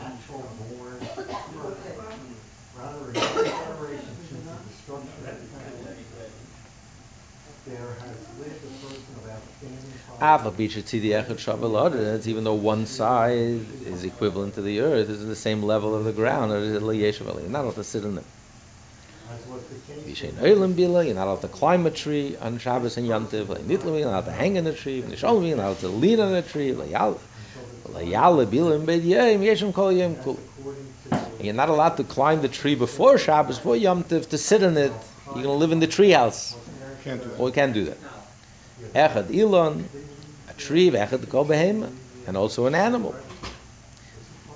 Even 12.27 12.45
though 12.45 12.55
one 12.55 12.87
side 12.87 13.61
is 13.85 14.05
equivalent 14.05 14.55
to 14.55 14.63
the 14.63 14.81
earth, 14.81 15.11
is 15.11 15.27
the 15.27 15.37
same 15.37 15.63
level 15.63 15.95
of 15.95 16.05
the 16.05 16.13
ground, 16.13 16.53
or 16.53 16.57
is 16.57 16.73
You're 16.73 17.49
not 17.51 17.65
allowed 17.65 17.75
to 17.75 17.85
sit 17.85 18.05
in 18.05 18.17
it. 18.17 18.25
Yishein 20.07 20.33
oilim 20.35 20.75
bila, 20.75 21.05
you're 21.05 21.15
not 21.15 21.27
allowed 21.27 21.43
to 21.43 21.49
climb 21.49 21.85
a 21.85 21.91
tree 21.91 22.37
on 22.41 22.59
Shabbos 22.59 22.97
and 22.97 23.07
Yantiv. 23.09 23.47
Nitlam, 23.47 23.99
you're 23.99 24.11
not 24.11 24.25
allowed 24.25 24.25
to 24.27 24.33
hang 24.33 24.57
in 24.57 24.67
a 24.67 24.73
tree. 24.73 25.01
You're 25.01 25.57
not 25.57 25.65
allowed 25.65 25.81
to 25.81 25.89
lean 25.89 26.21
on 26.21 26.33
a 26.35 26.43
tree. 26.43 26.71
Layal, 26.71 27.19
layal 27.89 28.47
bila 28.47 28.77
in 28.77 28.87
bed 28.87 29.03
yem, 29.03 29.41
yeshem 29.41 29.75
kol 29.75 29.93
yem 29.93 30.17
You're 31.41 31.55
not 31.55 31.69
allowed 31.69 31.97
to 31.97 32.05
climb 32.05 32.41
the 32.41 32.49
tree 32.49 32.75
before 32.75 33.19
Shabbos, 33.19 33.59
before 33.59 33.77
Yom 33.77 34.05
Tov, 34.05 34.29
to 34.31 34.39
sit 34.39 34.63
in 34.63 34.77
it. 34.79 34.93
You're 35.27 35.35
going 35.35 35.45
to 35.45 35.53
live 35.53 35.73
in 35.73 35.81
the 35.81 35.87
tree 35.87 36.13
house. 36.13 36.57
Can't 37.03 37.23
do 37.23 37.29
that. 37.29 37.39
Well, 37.39 37.47
we 37.47 37.53
can't 37.53 37.75
do 37.75 37.85
that. 37.85 37.99
Echad 38.95 39.35
ilon, 39.35 39.88
a 40.49 40.52
tree, 40.54 40.90
echad 40.90 41.28
kol 41.28 41.45
behema, 41.45 41.92
and 42.26 42.37
also 42.37 42.66
an 42.66 42.75
animal. 42.75 43.14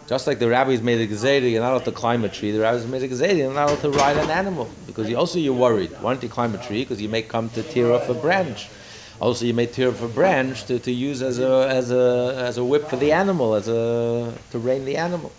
Just 0.09 0.27
like 0.27 0.41
the 0.41 0.49
rabbis 0.49 0.83
made 0.83 1.01
a 1.01 1.07
gezerah, 1.07 1.49
you're 1.51 1.61
not 1.63 1.71
allowed 1.71 1.85
to 1.85 1.93
climb 1.93 2.25
a 2.25 2.29
tree. 2.29 2.51
The 2.51 2.61
rabbis 2.61 2.87
made 2.87 3.03
a 3.03 3.09
gezerah, 3.09 3.37
you're 3.37 3.53
not 3.53 3.67
allowed 3.67 3.81
to 3.83 3.91
ride 3.91 4.17
an 4.19 4.29
animal 4.31 4.69
because 4.87 5.09
you 5.09 5.17
also 5.17 5.39
you're 5.39 5.55
worried. 5.55 5.93
Why 6.01 6.13
don't 6.13 6.23
you 6.23 6.29
climb 6.29 6.53
a 6.55 6.59
tree? 6.59 6.83
Because 6.83 7.01
you 7.01 7.09
may 7.09 7.23
come 7.23 7.49
to 7.51 7.63
tear 7.63 7.93
off 7.93 8.09
a 8.09 8.15
branch. 8.15 8.69
Also, 9.21 9.45
you 9.45 9.55
may 9.55 9.67
tear 9.67 9.91
off 9.91 10.03
a 10.03 10.09
branch 10.09 10.65
to, 10.65 10.79
to 10.81 10.91
use 10.91 11.23
as 11.23 11.39
a 11.39 11.69
as 11.69 11.93
a 11.93 12.35
as 12.39 12.57
a 12.59 12.65
whip 12.65 12.89
for 12.89 12.97
the 12.97 13.13
animal, 13.13 13.55
as 13.55 13.69
a 13.69 14.35
to 14.51 14.59
rein 14.59 14.85
the 14.85 14.97
animal. 14.97 15.31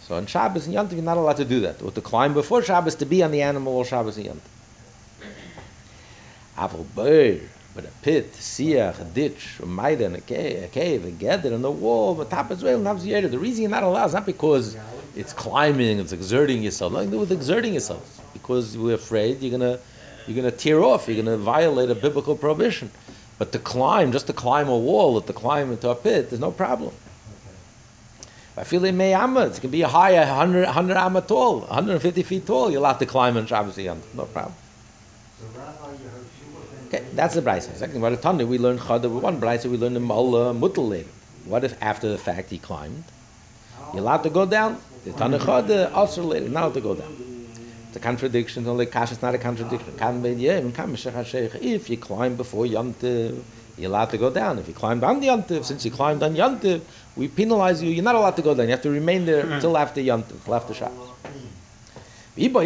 So 0.00 0.16
on 0.16 0.26
Shabbos 0.26 0.64
and 0.64 0.74
Yom 0.74 0.88
Tov, 0.88 0.94
you're 0.94 1.02
not 1.02 1.16
allowed 1.16 1.36
to 1.36 1.44
do 1.44 1.60
that, 1.60 1.80
or 1.82 1.92
to 1.92 2.00
climb 2.00 2.34
before 2.34 2.62
Shabbos 2.62 2.96
to 2.96 3.06
be 3.06 3.22
on 3.22 3.30
the 3.30 3.42
animal 3.42 3.74
or 3.76 3.84
Shabbos 3.84 4.16
and 4.16 4.26
Yom 4.26 4.40
Tov. 6.56 7.48
But 7.74 7.86
a 7.86 7.90
pit, 8.02 8.32
siach, 8.34 9.00
a 9.00 9.04
ditch, 9.04 9.58
a 9.60 9.66
maida, 9.66 10.06
and 10.06 10.14
a 10.14 10.20
cave, 10.20 10.62
a 10.62 10.68
cave, 10.68 11.04
a 11.04 11.10
gather, 11.10 11.52
and 11.52 11.64
a 11.64 11.70
wall, 11.70 12.14
the 12.14 12.24
top 12.24 12.52
as 12.52 12.62
well, 12.62 12.76
and 12.76 13.00
The 13.00 13.38
reason 13.38 13.62
you're 13.62 13.70
not 13.70 13.82
allowed 13.82 14.06
is 14.06 14.14
not 14.14 14.26
because 14.26 14.76
it's 15.16 15.32
climbing, 15.32 15.98
it's 15.98 16.12
exerting 16.12 16.62
yourself. 16.62 16.92
Nothing 16.92 17.10
to 17.10 17.16
do 17.16 17.20
with 17.20 17.32
exerting 17.32 17.74
yourself. 17.74 18.20
Because 18.32 18.78
we're 18.78 18.94
afraid 18.94 19.42
you're 19.42 19.50
gonna 19.50 19.80
you're 20.26 20.36
gonna 20.36 20.52
tear 20.52 20.82
off, 20.82 21.08
you're 21.08 21.22
gonna 21.22 21.36
violate 21.36 21.90
a 21.90 21.94
biblical 21.96 22.36
prohibition. 22.36 22.90
But 23.38 23.50
to 23.52 23.58
climb, 23.58 24.12
just 24.12 24.28
to 24.28 24.32
climb 24.32 24.68
a 24.68 24.78
wall, 24.78 25.16
or 25.16 25.22
to 25.22 25.32
climb 25.32 25.72
into 25.72 25.90
a 25.90 25.96
pit, 25.96 26.30
there's 26.30 26.40
no 26.40 26.52
problem. 26.52 26.92
I 28.56 28.62
feel 28.62 28.84
in 28.84 28.96
may 28.96 29.12
amma, 29.12 29.46
it 29.46 29.60
can 29.60 29.70
be 29.70 29.82
a 29.82 29.88
high, 29.88 30.12
100, 30.12 30.64
100 30.64 30.96
amma 30.96 31.20
tall, 31.22 31.60
150 31.62 32.22
feet 32.22 32.46
tall, 32.46 32.70
you're 32.70 32.78
allowed 32.78 33.00
to 33.00 33.06
climb 33.06 33.36
on 33.36 33.46
Shabbos 33.46 33.76
Yom. 33.76 34.00
No 34.14 34.26
problem. 34.26 34.54
Okay, 36.94 37.04
that's 37.14 37.34
the 37.34 37.42
brisa. 37.42 37.74
Second, 37.74 38.00
what 38.00 38.12
a 38.12 38.16
Tanya 38.16 38.46
we 38.46 38.56
learned 38.56 38.78
chada. 38.78 39.10
One 39.10 39.40
brisa 39.40 39.66
we 39.66 39.76
learned 39.76 39.96
the 39.96 40.00
mala 40.00 40.54
mutal 40.54 40.88
later. 40.88 41.08
What 41.44 41.64
if 41.64 41.74
after 41.82 42.08
the 42.08 42.18
fact 42.18 42.50
he 42.50 42.58
climbed? 42.58 43.02
You're 43.92 44.02
allowed 44.02 44.22
to 44.22 44.30
go 44.30 44.46
down. 44.46 44.80
The 45.04 45.12
Tanya 45.12 45.40
chada 45.40 45.92
also 45.92 46.22
later, 46.22 46.48
not 46.48 46.62
allowed 46.62 46.74
to 46.74 46.80
go 46.80 46.94
down. 46.94 47.12
It's 47.88 47.96
a 47.96 47.98
contradiction. 47.98 48.68
Only 48.68 48.86
kash 48.86 49.10
is 49.10 49.20
not 49.22 49.34
a 49.34 49.38
contradiction. 49.38 49.96
Kan 49.96 50.22
be 50.22 50.34
yem 50.34 50.70
kam 50.72 50.94
If 50.94 51.90
you 51.90 51.96
climb 51.96 52.36
before 52.36 52.64
Yom 52.64 52.94
Tov, 52.94 53.42
you're 53.76 53.90
allowed 53.90 54.10
to 54.10 54.18
go 54.18 54.30
down. 54.30 54.60
If 54.60 54.68
you 54.68 54.74
climbed 54.74 55.02
on 55.02 55.18
the 55.18 55.26
Yom 55.26 55.42
Tov, 55.42 55.64
since 55.64 55.84
you 55.84 55.90
climbed 55.90 56.22
on 56.22 56.36
Yom 56.36 56.60
Tov, 56.60 56.80
we 57.16 57.26
penalize 57.26 57.82
you. 57.82 57.90
You're 57.90 58.04
not 58.04 58.14
allowed 58.14 58.36
to 58.36 58.42
go 58.42 58.54
down. 58.54 58.66
You 58.66 58.72
have 58.72 58.82
to 58.82 58.90
remain 58.90 59.26
there 59.26 59.44
hmm. 59.44 59.54
until 59.54 59.76
after 59.76 60.00
Yom 60.00 60.22
Tov, 60.22 60.44
till 60.44 60.54
after 60.54 60.74
Shabbos. 60.74 61.08
Both 62.36 62.56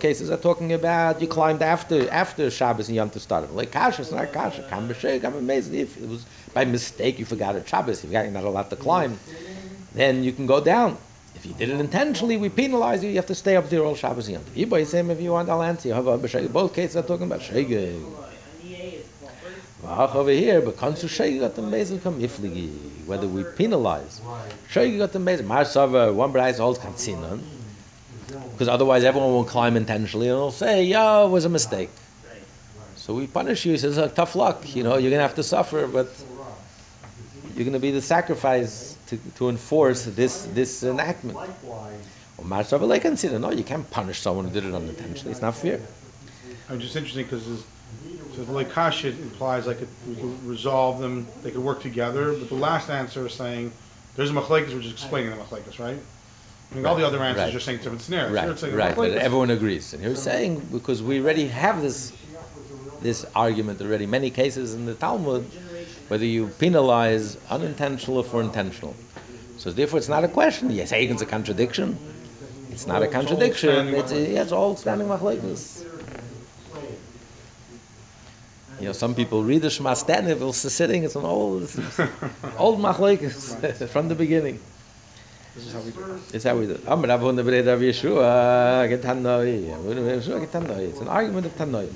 cases 0.00 0.30
are 0.30 0.38
talking 0.38 0.72
about 0.72 1.20
you 1.20 1.26
climbed 1.28 1.60
after 1.62 2.08
after 2.10 2.50
Shabbos 2.50 2.88
and 2.88 2.96
Yom 2.96 3.10
Tov 3.10 3.20
started. 3.20 3.50
Like 3.50 3.70
kasha, 3.70 4.00
it's 4.00 4.10
not 4.12 4.32
kasha. 4.32 4.62
Kam 4.62 4.88
b'sheik. 4.88 5.24
I'm 5.24 5.36
amazed 5.36 5.74
if 5.74 5.98
it 5.98 6.08
was 6.08 6.24
by 6.54 6.64
mistake 6.64 7.18
you 7.18 7.26
forgot 7.26 7.54
at 7.54 7.68
Shabbos. 7.68 8.02
If 8.02 8.10
you're 8.10 8.30
not 8.30 8.44
allowed 8.44 8.70
to 8.70 8.76
climb, 8.76 9.20
then 9.92 10.24
you 10.24 10.32
can 10.32 10.46
go 10.46 10.62
down. 10.64 10.96
If 11.34 11.44
you 11.44 11.52
did 11.52 11.68
it 11.68 11.78
intentionally, 11.78 12.38
we 12.38 12.48
penalize 12.48 13.04
you. 13.04 13.10
You 13.10 13.16
have 13.16 13.26
to 13.26 13.34
stay 13.34 13.56
up 13.56 13.68
there 13.68 13.84
all 13.84 13.94
Shabbos 13.94 14.26
and 14.28 14.36
Yom 14.36 14.44
Tov. 14.44 15.10
If 15.10 15.20
you 15.20 15.30
want, 15.32 15.50
I'll 15.50 15.62
answer 15.62 15.88
you. 15.88 15.94
Have 15.94 16.06
a 16.06 16.18
b'sheik. 16.18 16.50
Both 16.50 16.72
cases 16.72 16.96
are 16.96 17.02
talking 17.02 17.26
about 17.26 17.40
sheigeg. 17.40 18.27
Ach 19.90 20.14
over 20.14 20.30
here, 20.30 20.60
but 20.60 20.76
comes 20.76 21.00
to 21.00 21.38
got 21.40 21.54
the 21.54 21.62
mezel 21.62 22.02
come 22.02 22.20
ifligi. 22.20 22.70
Whether 23.06 23.26
we 23.26 23.42
penalize 23.42 24.20
sheigeg 24.70 24.98
got 24.98 25.12
the 25.12 25.18
mezel. 25.18 25.46
Marsava 25.46 26.12
one 26.12 26.30
brayz 26.30 26.58
holds 26.58 26.78
kansinon. 26.78 27.40
Because 28.52 28.68
otherwise 28.68 29.02
everyone 29.04 29.32
will 29.32 29.44
climb 29.44 29.76
intentionally 29.76 30.28
and 30.28 30.36
will 30.36 30.50
say, 30.50 30.84
"Yeah, 30.84 31.24
it 31.24 31.30
was 31.30 31.46
a 31.46 31.48
mistake." 31.48 31.88
So 32.96 33.14
we 33.14 33.26
punish 33.26 33.64
you. 33.64 33.72
He 33.72 33.78
says, 33.78 33.96
uh, 33.96 34.08
"Tough 34.08 34.34
luck. 34.34 34.76
You 34.76 34.82
know, 34.82 34.98
you're 34.98 35.10
going 35.10 35.22
to 35.24 35.28
have 35.28 35.36
to 35.36 35.42
suffer, 35.42 35.86
but 35.86 36.08
you're 37.54 37.64
going 37.64 37.72
to 37.72 37.78
be 37.78 37.90
the 37.90 38.02
sacrifice 38.02 38.98
to, 39.06 39.16
to 39.36 39.48
enforce 39.48 40.04
this 40.04 40.42
this 40.52 40.82
enactment." 40.82 41.38
Or 42.36 42.44
Marsava 42.44 42.86
like 42.86 43.02
consider, 43.02 43.38
no, 43.38 43.50
you 43.50 43.64
can't 43.64 43.90
punish 43.90 44.20
someone 44.20 44.44
who 44.44 44.52
did 44.52 44.64
it 44.64 44.74
unintentionally. 44.74 45.32
It's 45.32 45.42
not 45.42 45.56
fair. 45.56 45.80
I'm 46.68 46.78
just 46.78 46.94
interesting 46.94 47.24
because 47.24 47.64
the 48.46 48.52
like 48.52 48.68
implies 49.04 49.66
like 49.66 49.82
it, 49.82 49.88
we 50.08 50.14
could 50.16 50.46
resolve 50.46 51.00
them, 51.00 51.26
they 51.42 51.50
could 51.50 51.62
work 51.62 51.82
together. 51.82 52.32
But 52.32 52.48
the 52.48 52.54
last 52.54 52.88
answer 52.90 53.26
is 53.26 53.34
saying 53.34 53.72
there's 54.16 54.30
a 54.30 54.32
machlekes, 54.32 54.72
we're 54.72 54.80
just 54.80 54.92
explaining 54.94 55.30
the 55.30 55.36
machlekes, 55.36 55.78
right? 55.78 55.98
I 56.70 56.74
mean, 56.74 56.86
all 56.86 56.94
the 56.94 57.06
other 57.06 57.22
answers 57.22 57.46
Right. 57.46 57.54
are 57.54 57.60
saying 57.60 57.78
different 57.78 58.02
scenarios. 58.02 58.34
Right, 58.34 58.58
saying 58.58 58.74
right. 58.74 58.94
But 58.94 59.12
everyone 59.12 59.50
agrees. 59.50 59.94
And 59.94 60.02
he 60.02 60.08
was 60.08 60.22
saying 60.22 60.68
because 60.70 61.02
we 61.02 61.20
already 61.20 61.48
have 61.48 61.80
this 61.82 62.12
this 63.00 63.24
argument 63.34 63.80
already. 63.80 64.06
Many 64.06 64.30
cases 64.30 64.74
in 64.74 64.84
the 64.84 64.94
Talmud, 64.94 65.44
whether 66.08 66.24
you 66.24 66.48
penalize 66.58 67.38
unintentional 67.48 68.18
or 68.18 68.24
for 68.24 68.40
intentional. 68.42 68.96
So 69.56 69.70
therefore, 69.70 69.98
it's 69.98 70.08
not 70.08 70.24
a 70.24 70.28
question. 70.28 70.70
Yes, 70.70 70.92
it's 70.92 71.22
a 71.22 71.26
contradiction. 71.26 71.98
It's 72.70 72.86
not 72.86 73.02
a 73.02 73.08
contradiction. 73.08 73.70
standing 73.70 73.94
It's, 73.94 74.12
yeah, 74.12 74.42
it's 74.42 74.52
all 74.52 74.76
standing 74.76 75.08
machlekes. 75.08 75.84
You 78.80 78.86
know, 78.86 78.92
some 78.92 79.14
people 79.14 79.42
read 79.42 79.62
the 79.62 79.70
Shema 79.70 79.94
standing, 79.94 80.38
while 80.38 80.52
sitting. 80.52 81.02
It's 81.02 81.16
an 81.16 81.24
old, 81.24 81.64
it's 81.64 81.76
old 82.58 82.78
machlekes 82.78 83.88
from 83.88 84.08
the 84.08 84.14
beginning. 84.14 84.60
This 85.56 85.66
is 85.66 85.72
how 85.72 85.80
we 85.80 85.90
do 85.90 86.14
it. 86.14 86.34
It's 86.34 86.44
how 86.44 86.56
we 86.56 86.66
do 86.66 86.74
it. 86.74 86.86
Amr 86.86 87.08
Rav 87.08 87.20
Huna 87.20 87.42
B'rei 87.42 87.66
Rav 87.66 87.80
Yeshua, 87.80 88.88
get 88.88 89.02
Huna 89.02 89.42
Yeshua, 89.42 90.40
get. 90.40 90.78
It's 90.78 91.00
an 91.00 91.08
argument 91.08 91.46
of 91.46 91.56
Tanoi. 91.56 91.90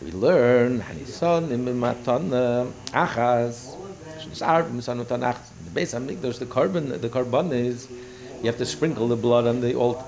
We 0.00 0.12
learn, 0.12 0.80
Hanison, 0.80 1.50
Im 1.50 1.78
Matan, 1.78 2.32
uh, 2.32 2.66
Achaz, 2.86 3.76
Shnisar, 4.20 4.70
Misan 4.70 4.96
Matan 4.96 5.20
Achaz. 5.20 5.50
The 5.64 5.70
base 5.70 5.92
Hamikdash, 5.92 6.38
the 6.38 6.46
korban, 6.46 6.98
the 6.98 7.08
korban 7.10 7.52
is, 7.52 7.90
you 8.40 8.46
have 8.46 8.56
to 8.56 8.64
sprinkle 8.64 9.08
the 9.08 9.16
blood 9.16 9.46
on 9.46 9.60
the 9.60 9.74
altar. 9.74 10.06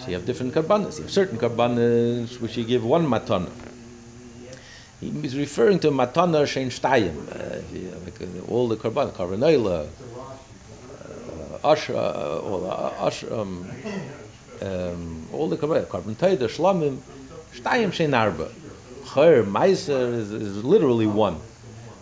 So 0.00 0.08
you 0.08 0.14
have 0.14 0.26
different 0.26 0.52
korbanos. 0.52 0.96
You 0.96 1.04
have 1.04 1.12
certain 1.12 1.38
korbanos 1.38 2.40
which 2.40 2.56
you 2.56 2.64
give 2.64 2.82
one 2.84 3.06
matana. 3.06 3.48
He 5.02 5.08
is 5.26 5.36
referring 5.36 5.80
to 5.80 5.90
matana 5.90 6.44
shein 6.46 6.68
shtayim. 6.68 7.26
Uh, 7.28 8.44
uh, 8.44 8.52
all 8.52 8.68
the 8.68 8.76
korban, 8.76 9.10
carbonella, 9.10 9.88
Asher, 11.64 11.96
uh, 11.96 12.38
all 12.38 12.70
uh, 12.70 13.40
um, 13.40 13.68
um, 14.60 15.28
all 15.32 15.48
the 15.48 15.56
korban, 15.56 15.84
korban 15.86 16.14
taida, 16.14 16.46
shlamim, 16.46 16.98
shtayim 17.52 17.88
shein 17.88 18.16
arba. 18.16 18.48
Chayr, 19.06 19.44
meiser 19.44 20.14
is, 20.14 20.30
is 20.30 20.64
literally 20.64 21.08
one. 21.08 21.40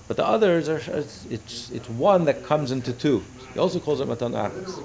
But 0.07 0.19
the 0.19 0.27
others 0.27 0.69
are, 0.69 0.77
it's, 0.77 1.25
it's, 1.31 1.71
it's 1.71 1.89
one 1.89 2.27
that 2.27 2.45
comes 2.45 2.71
into 2.71 2.93
two. 2.93 3.25
He 3.55 3.59
also 3.59 3.81
calls 3.81 4.03
it 4.03 4.09
matan 4.09 4.33
achas. 4.33 4.79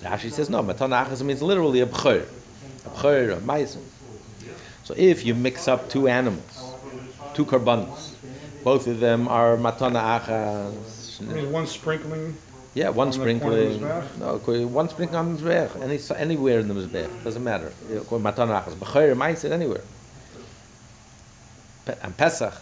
Rashi 0.00 0.30
says 0.30 0.50
no, 0.50 0.62
matan 0.62 0.90
means 1.26 1.40
literally 1.40 1.80
a 1.80 1.86
bchayr. 1.86 2.28
A 2.84 2.88
bchayr, 2.90 3.32
a 3.32 3.40
meiser. 3.40 3.80
So 4.86 4.94
if 4.96 5.26
you 5.26 5.34
mix 5.34 5.66
up 5.66 5.90
two 5.90 6.06
animals, 6.06 6.72
two 7.34 7.44
karbanos, 7.44 8.14
both 8.62 8.86
of 8.86 9.00
them 9.00 9.26
are 9.26 9.56
matana 9.56 10.20
achas. 10.20 11.20
I 11.28 11.34
mean, 11.34 11.50
one 11.50 11.66
sprinkling, 11.66 12.36
Yeah, 12.72 12.90
one 12.90 13.08
On 13.08 13.12
the 13.12 13.18
point 13.18 13.42
of 13.42 13.50
the 13.50 13.74
sprinkling. 13.74 14.20
No, 14.20 14.68
one 14.68 14.88
sprinkling 14.88 15.18
on 15.18 15.34
the 15.34 15.42
mizbech. 15.42 15.82
Any 15.82 15.98
anywhere 16.22 16.60
in 16.60 16.68
the 16.68 16.74
mizbech 16.74 17.24
doesn't 17.24 17.42
matter. 17.42 17.72
Matana 17.90 18.62
achas, 18.62 18.76
b'chayr, 18.76 19.16
meiser, 19.16 19.50
anywhere. 19.50 19.82
And 22.00 22.16
Pesach, 22.16 22.54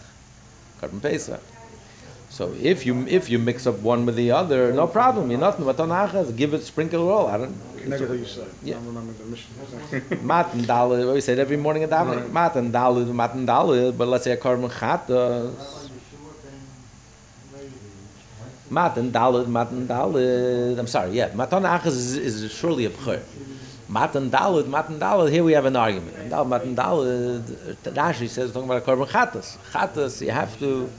korban 0.81 1.03
Pesach. 1.03 1.39
So 2.31 2.51
if 2.59 2.87
you 2.87 3.05
if 3.07 3.29
you 3.29 3.37
mix 3.37 3.67
up 3.67 3.77
one 3.81 4.07
with 4.07 4.15
the 4.15 4.31
other, 4.31 4.73
no 4.73 4.87
problem. 4.87 5.29
You're 5.29 5.39
not 5.39 5.57
matana 5.57 6.09
achas. 6.09 6.35
Give 6.35 6.55
it 6.55 6.63
sprinkle 6.63 7.07
it 7.07 7.11
all. 7.11 7.27
I 7.27 7.37
don't. 7.37 7.55
Negative 7.89 8.19
you 8.19 8.25
said. 8.25 8.47
Yeah. 8.63 8.75
I 8.75 8.77
don't 8.79 8.87
remember 8.87 9.13
the 9.13 9.25
mission. 9.25 9.51
Dalit, 10.65 11.13
we 11.13 11.21
said 11.21 11.39
every 11.39 11.57
morning 11.57 11.83
at 11.83 11.89
davening. 11.89 12.21
Right. 12.21 12.31
Mat 12.31 12.55
and 12.55 12.73
dalit, 12.73 13.13
mat 13.13 13.33
and 13.33 13.47
dalit, 13.47 13.97
but 13.97 14.07
let's 14.07 14.23
say 14.23 14.31
a 14.31 14.37
korban 14.37 14.69
chatas. 14.69 15.89
Mat 18.69 18.97
and 18.97 19.13
dalit, 19.13 19.47
mat 19.47 19.69
and 19.71 19.87
dalit. 19.87 20.79
I'm 20.79 20.87
sorry, 20.87 21.11
yeah. 21.11 21.31
Matan 21.33 21.63
achas 21.63 21.87
is, 21.87 22.15
is 22.17 22.51
surely 22.51 22.85
a 22.85 22.89
bchur. 22.89 23.21
Matan 23.87 24.31
Dalad, 24.31 24.67
Matan 24.67 24.99
Dalad, 24.99 25.29
here 25.31 25.43
we 25.43 25.53
have 25.53 25.65
an 25.65 25.75
argument. 25.75 26.29
Matan 26.31 26.77
uh, 26.77 27.41
Rashi 27.93 28.27
says, 28.27 28.51
talking 28.51 28.67
about 28.67 28.81
a 28.81 28.85
korban 28.85 29.07
chatas. 29.07 29.57
Chatas, 29.71 30.21
you 30.21 30.31
have 30.31 30.57
to 30.59 30.89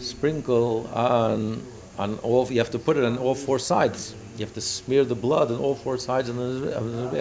sprinkle 0.00 0.88
on, 0.92 1.62
on 1.96 2.18
all, 2.18 2.50
you 2.50 2.58
have 2.58 2.70
to 2.70 2.78
put 2.78 2.96
it 2.96 3.04
on 3.04 3.18
all 3.18 3.36
four 3.36 3.58
sides. 3.58 4.14
You 4.38 4.44
have 4.44 4.54
to 4.54 4.60
smear 4.60 5.04
the 5.04 5.16
blood 5.16 5.50
on 5.50 5.58
all 5.58 5.74
four 5.74 5.98
sides 5.98 6.28
and 6.28 6.38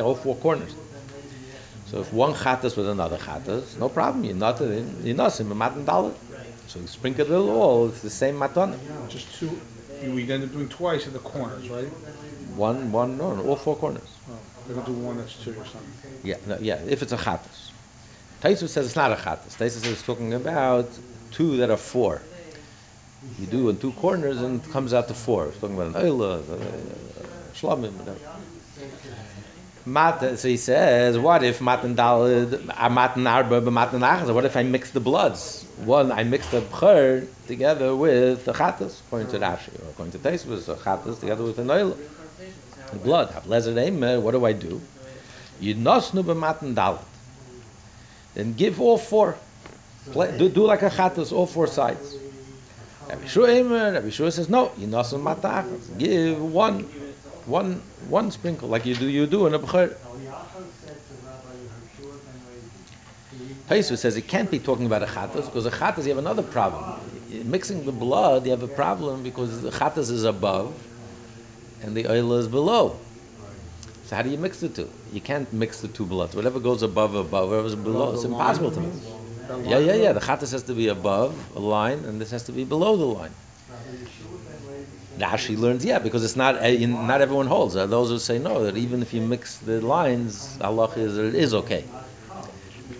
all 0.07 0.15
four 0.15 0.35
corners. 0.37 0.75
So 1.85 1.99
if 2.01 2.13
one 2.13 2.33
chatas 2.33 2.77
with 2.77 2.87
another 2.87 3.17
chatas, 3.17 3.77
no 3.79 3.89
problem. 3.89 4.23
You 4.23 4.35
not 4.35 4.61
you 4.61 5.13
not 5.15 5.35
him 5.39 5.57
matan 5.57 5.83
dalad. 5.85 6.15
So 6.67 6.79
you 6.79 6.85
sprinkle 6.87 7.25
it 7.31 7.35
all. 7.35 7.87
It's 7.89 8.01
the 8.01 8.11
same 8.11 8.37
matan. 8.37 8.75
Just 9.09 9.33
two, 9.39 9.61
you- 10.03 10.13
we 10.13 10.29
end 10.31 10.43
up 10.43 10.51
doing 10.51 10.69
twice 10.69 11.07
at 11.07 11.13
the 11.13 11.19
corners, 11.19 11.69
right? 11.69 11.91
One, 12.55 12.91
one, 12.91 13.17
no, 13.17 13.33
no, 13.33 13.41
all 13.43 13.55
four 13.55 13.75
corners. 13.75 14.09
Oh, 14.29 14.37
We're 14.67 14.75
gonna 14.75 14.85
do 14.85 14.93
one 14.93 15.17
that's 15.17 15.35
two 15.43 15.55
or 15.61 15.65
something. 15.65 15.93
Yeah, 16.23 16.37
no, 16.45 16.57
yeah. 16.61 16.79
If 16.95 17.01
it's 17.01 17.13
a 17.13 17.17
chatas, 17.17 17.71
Taisus 18.41 18.69
says 18.69 18.85
it's 18.85 18.95
not 18.95 19.11
a 19.11 19.15
chatas. 19.15 19.53
Taisus 19.57 19.81
says 19.83 19.93
it's 19.97 20.03
talking 20.03 20.33
about 20.35 20.99
two 21.31 21.57
that 21.57 21.71
are 21.71 21.77
four. 21.77 22.21
You 23.39 23.47
do 23.47 23.69
in 23.69 23.77
two 23.79 23.91
corners 23.93 24.41
and 24.41 24.63
it 24.63 24.71
comes 24.71 24.93
out 24.93 25.07
to 25.07 25.13
four. 25.13 25.47
It's 25.47 25.57
talking 25.59 25.75
about 25.75 25.95
an 25.95 26.01
oila, 26.01 26.43
shlamim, 27.53 27.93
whatever. 27.93 28.19
Mat, 29.85 30.37
so 30.37 30.47
he 30.47 30.57
says, 30.57 31.17
what 31.17 31.43
if 31.43 31.61
matan 31.61 31.95
dalid, 31.95 32.71
uh, 32.75 32.89
matan 32.89 33.25
arba, 33.25 33.61
matan 33.61 34.01
achas? 34.01 34.33
What 34.33 34.43
if 34.45 34.57
I 34.57 34.63
mix 34.63 34.91
the 34.91 34.99
bloods? 34.99 35.63
One, 35.77 36.11
I 36.11 36.23
mix 36.25 36.47
the 36.49 36.61
bchur 36.61 37.27
together 37.47 37.95
with 37.95 38.43
the 38.45 38.53
chatas, 38.53 38.99
according 38.99 39.29
to 39.29 39.39
Rashi, 39.39 39.73
or 39.81 39.89
according 39.89 40.11
to 40.11 40.19
Taisus, 40.19 40.65
the 40.65 40.75
chatas 40.75 41.19
together 41.19 41.43
with 41.43 41.55
the 41.55 41.63
oila. 41.63 41.97
The 42.91 42.99
blood. 42.99 43.29
What 43.47 44.31
do 44.31 44.45
I 44.45 44.51
do? 44.53 44.81
You 45.59 45.75
nosnu 45.75 46.23
b'matan 46.23 46.75
dalid. 46.75 46.99
Then 48.33 48.53
give 48.53 48.81
all 48.81 48.97
four. 48.97 49.37
Do, 50.13 50.49
do 50.49 50.65
like 50.65 50.81
a 50.81 50.89
chatas, 50.89 51.31
all 51.31 51.47
four 51.47 51.67
sides. 51.67 52.15
Rabbi 53.09 53.25
Shua 53.25 53.91
Rabbi 53.91 54.09
says 54.09 54.49
no. 54.49 54.71
You 54.77 54.87
nosnu 54.87 55.21
matachas. 55.21 55.97
Give 55.97 56.41
one, 56.41 56.83
one, 57.45 57.81
one 58.09 58.31
sprinkle 58.31 58.67
like 58.67 58.85
you 58.85 58.95
do 58.95 59.07
you 59.07 59.25
do 59.25 59.47
in 59.47 59.53
a 59.53 59.59
b'chor. 59.59 59.95
Taisu 63.69 63.97
says 63.97 64.15
it 64.15 64.27
can't 64.27 64.49
be 64.49 64.59
talking 64.59 64.85
about 64.85 65.03
a 65.03 65.05
chatas 65.05 65.45
because 65.45 65.65
a 65.65 65.71
chatas 65.71 66.03
you 66.03 66.09
have 66.09 66.17
another 66.17 66.43
problem. 66.43 66.83
Mixing 67.45 67.85
the 67.85 67.91
blood, 67.91 68.45
you 68.45 68.51
have 68.51 68.63
a 68.63 68.67
problem 68.67 69.23
because 69.23 69.61
the 69.61 69.71
chatas 69.71 70.09
is 70.09 70.23
above 70.23 70.73
and 71.81 71.95
the 71.95 72.09
oil 72.09 72.33
is 72.33 72.47
below. 72.47 72.97
So 74.03 74.15
how 74.15 74.21
do 74.21 74.29
you 74.29 74.37
mix 74.37 74.61
the 74.61 74.69
two? 74.69 74.89
You 75.11 75.19
can't 75.19 75.51
mix 75.51 75.81
the 75.81 75.89
two 75.89 76.05
bloods. 76.05 76.33
Whatever 76.33 76.61
goes 76.61 76.81
above, 76.81 77.13
above, 77.13 77.49
whatever's 77.49 77.75
below, 77.75 78.13
it's 78.13 78.23
impossible 78.23 78.71
to 78.71 78.79
mix. 78.79 78.95
Yeah, 79.49 79.79
yeah, 79.79 79.93
yeah. 79.95 80.13
The 80.13 80.19
chatas 80.19 80.51
has 80.51 80.63
to 80.63 80.73
be 80.73 80.87
above 80.87 81.55
a 81.55 81.59
line, 81.59 82.05
and 82.05 82.19
this 82.19 82.31
has 82.31 82.43
to 82.43 82.51
be 82.51 82.63
below 82.63 82.97
the 82.97 83.05
line. 83.05 83.33
Rashi 85.17 85.57
learns, 85.57 85.83
yeah, 85.83 85.99
because 85.99 86.23
it's 86.23 86.35
not 86.35 86.57
eh, 86.61 86.85
not 86.85 87.21
everyone 87.21 87.47
holds. 87.47 87.75
Are 87.75 87.87
those 87.87 88.09
who 88.09 88.19
say 88.19 88.37
no, 88.37 88.63
that 88.63 88.77
even 88.77 89.01
if 89.01 89.13
you 89.13 89.21
mix 89.21 89.57
the 89.57 89.81
lines, 89.81 90.57
Allah 90.61 90.89
is 90.95 91.17
is 91.17 91.53
okay. 91.53 91.85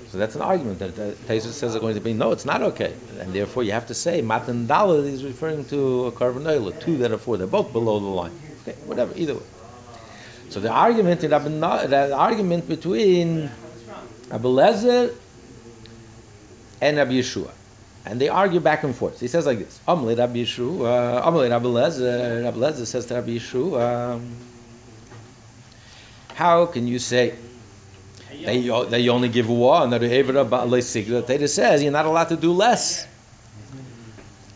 So 0.08 0.18
that's 0.18 0.36
an 0.36 0.42
argument 0.42 0.80
that 0.80 0.98
uh, 0.98 1.12
Taisus 1.28 1.52
says 1.54 1.76
are 1.76 1.80
going 1.80 1.96
to 1.96 2.02
be 2.02 2.14
no, 2.14 2.32
it's 2.32 2.46
not 2.46 2.64
okay, 2.64 2.96
and 3.20 3.34
therefore 3.34 3.64
you 3.64 3.72
have 3.74 3.86
to 3.88 3.94
say 3.94 4.22
matan 4.22 4.68
dalad 4.68 5.06
is 5.06 5.24
referring 5.24 5.66
to 5.66 6.06
a 6.06 6.12
korban 6.12 6.48
oil, 6.48 6.72
two 6.72 6.98
that 6.98 7.12
are 7.12 7.18
four, 7.18 7.38
they're 7.38 7.46
both 7.46 7.72
below 7.74 8.00
the 8.00 8.08
line. 8.08 8.32
Okay, 8.62 8.78
whatever, 8.86 9.14
either 9.16 9.36
way. 9.36 9.44
So 10.50 10.60
the 10.60 10.72
argument 10.72 11.24
in 11.24 11.32
Rabbi 11.32 11.50
Na- 11.50 11.86
the 11.88 12.14
argument 12.16 12.68
between 12.68 13.52
Rabbi 14.32 14.48
Lezer 14.48 15.14
and 16.82 16.98
Rabbi 16.98 17.14
Yeshua. 17.14 17.52
And 18.06 18.22
they 18.22 18.30
argue 18.30 18.60
back 18.62 18.84
and 18.84 18.96
forth. 18.96 19.20
He 19.20 19.28
says 19.28 19.46
like 19.46 19.60
this: 19.60 19.80
Amalei 19.88 20.18
Rabbi 20.18 20.38
Yeshua, 20.40 21.24
Amalei 21.24 21.50
Rabbi 21.50 21.66
Lezer. 21.66 22.44
Rabbi 22.44 22.58
Lezer 22.58 22.86
says 22.86 23.06
to 23.08 23.16
Rabbi 23.16 23.32
Yeshua, 23.32 24.14
um, 24.16 24.36
"How 26.36 26.66
can 26.68 26.88
you 26.88 27.00
say 27.00 27.36
they 28.46 28.70
o- 28.70 28.86
they 28.86 29.10
only 29.10 29.28
give 29.28 29.50
one? 29.50 29.90
That 29.90 30.02
Taita 30.02 31.50
says 31.50 31.84
you're 31.84 31.92
not 31.92 32.06
allowed 32.06 32.30
to 32.30 32.38
do 32.38 32.54
less. 32.54 33.06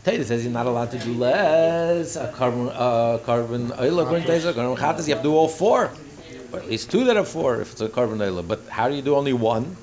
Taita 0.06 0.24
says 0.24 0.44
you're 0.44 0.54
not 0.54 0.66
allowed 0.66 0.92
to 0.92 0.98
do 1.00 1.14
less. 1.14 2.16
A 2.16 2.28
korban, 2.30 2.72
uh, 2.74 3.18
korban 3.20 3.70
according 3.72 4.24
to 4.26 4.32
Taita, 4.32 4.54
korban 4.54 4.78
chatas, 4.78 5.08
you 5.08 5.14
have 5.14 5.24
to 5.24 5.30
do 5.30 5.36
all 5.36 5.50
four, 5.50 5.92
or 6.54 6.60
at 6.60 6.68
least 6.70 6.90
two 6.90 7.04
that 7.04 7.18
are 7.18 7.26
four 7.26 7.60
if 7.62 7.74
it's 7.74 7.82
a 7.82 7.90
korban 7.90 8.22
oil. 8.22 8.42
But 8.44 8.62
how 8.70 8.88
do 8.88 8.96
you 8.96 9.02
do 9.02 9.16
only 9.16 9.34
one? 9.34 9.76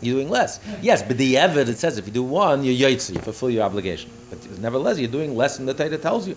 You're 0.00 0.16
doing 0.16 0.28
less. 0.28 0.60
Yes, 0.80 1.02
but 1.02 1.18
the 1.18 1.34
Evid, 1.34 1.68
it 1.68 1.78
says 1.78 1.98
if 1.98 2.06
you 2.06 2.12
do 2.12 2.22
one, 2.22 2.62
you're 2.62 2.88
you 2.88 2.98
fulfill 2.98 3.50
your 3.50 3.64
obligation. 3.64 4.10
But 4.30 4.58
nevertheless, 4.58 4.98
you're 4.98 5.10
doing 5.10 5.36
less 5.36 5.56
than 5.56 5.66
the 5.66 5.74
Taita 5.74 6.00
tells 6.00 6.28
you. 6.28 6.36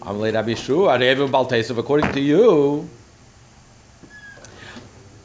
Amalei 0.00 0.32
Rabbi 0.32 0.52
Yeshua, 0.52 1.78
according 1.78 2.12
to 2.12 2.20
you, 2.20 2.88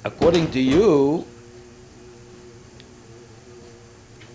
according 0.03 0.51
to 0.51 0.59
you, 0.59 1.25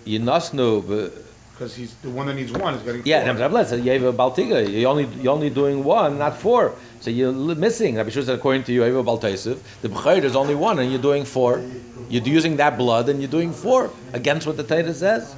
Yinasnu, 0.05 1.11
Because 1.51 1.75
he's, 1.75 1.95
the 1.95 2.09
one 2.09 2.27
that 2.27 2.35
needs 2.35 2.51
one 2.53 2.75
is 2.75 2.81
getting 2.81 3.01
yeah, 3.05 3.25
Rabbi 3.25 3.39
Rabbi 3.39 3.63
said 3.63 3.83
you 3.83 3.91
have 3.91 4.03
a 4.03 4.13
Baltiga. 4.13 4.67
You're 4.67 4.89
only 4.89 5.05
you're 5.21 5.33
only 5.33 5.49
doing 5.49 5.83
one, 5.83 6.17
not 6.17 6.37
four. 6.37 6.73
So 6.99 7.09
you're 7.11 7.31
missing. 7.31 7.95
Rabbi 7.95 8.09
Shua 8.09 8.23
said 8.23 8.35
according 8.35 8.63
to 8.63 8.73
you, 8.73 8.83
you 8.83 8.95
have. 8.95 9.05
The 9.05 9.89
B'chayr 9.89 10.23
is 10.23 10.35
only 10.35 10.55
one, 10.55 10.79
and 10.79 10.91
you're 10.91 11.01
doing 11.01 11.25
four. 11.25 11.61
You're 12.09 12.23
using 12.23 12.57
that 12.57 12.77
blood, 12.77 13.09
and 13.09 13.21
you're 13.21 13.29
doing 13.29 13.51
four 13.53 13.91
against 14.13 14.47
what 14.47 14.57
the 14.57 14.63
Torah 14.63 14.93
says. 14.93 15.35